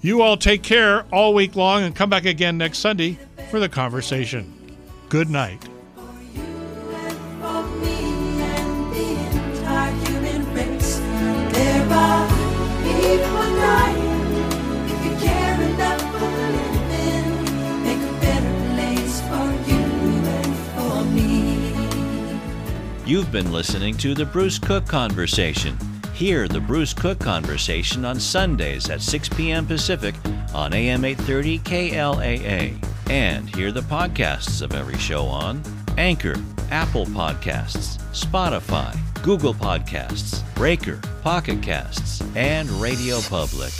You 0.00 0.20
all 0.22 0.36
take 0.36 0.62
care 0.62 1.04
all 1.12 1.32
week 1.32 1.54
long 1.54 1.84
and 1.84 1.94
come 1.94 2.10
back 2.10 2.24
again 2.24 2.58
next 2.58 2.78
Sunday 2.78 3.18
for 3.50 3.60
the 3.60 3.68
conversation. 3.68 4.76
Good 5.08 5.30
night. 5.30 5.68
Been 23.32 23.50
listening 23.50 23.96
to 23.96 24.14
the 24.14 24.24
Bruce 24.24 24.58
Cook 24.58 24.86
Conversation. 24.86 25.76
Hear 26.14 26.46
the 26.46 26.60
Bruce 26.60 26.94
Cook 26.94 27.18
Conversation 27.18 28.04
on 28.04 28.20
Sundays 28.20 28.90
at 28.90 29.00
6 29.00 29.28
p.m. 29.30 29.66
Pacific 29.66 30.14
on 30.54 30.72
AM 30.72 31.04
830 31.04 31.58
KLAA. 31.60 32.84
And 33.10 33.48
hear 33.54 33.72
the 33.72 33.80
podcasts 33.80 34.62
of 34.62 34.74
every 34.74 34.98
show 34.98 35.24
on 35.24 35.62
Anchor, 35.98 36.36
Apple 36.70 37.06
Podcasts, 37.06 37.98
Spotify, 38.12 38.96
Google 39.22 39.54
Podcasts, 39.54 40.42
Breaker, 40.54 41.00
Pocket 41.22 41.62
Casts, 41.62 42.22
and 42.36 42.70
Radio 42.70 43.20
Public. 43.22 43.72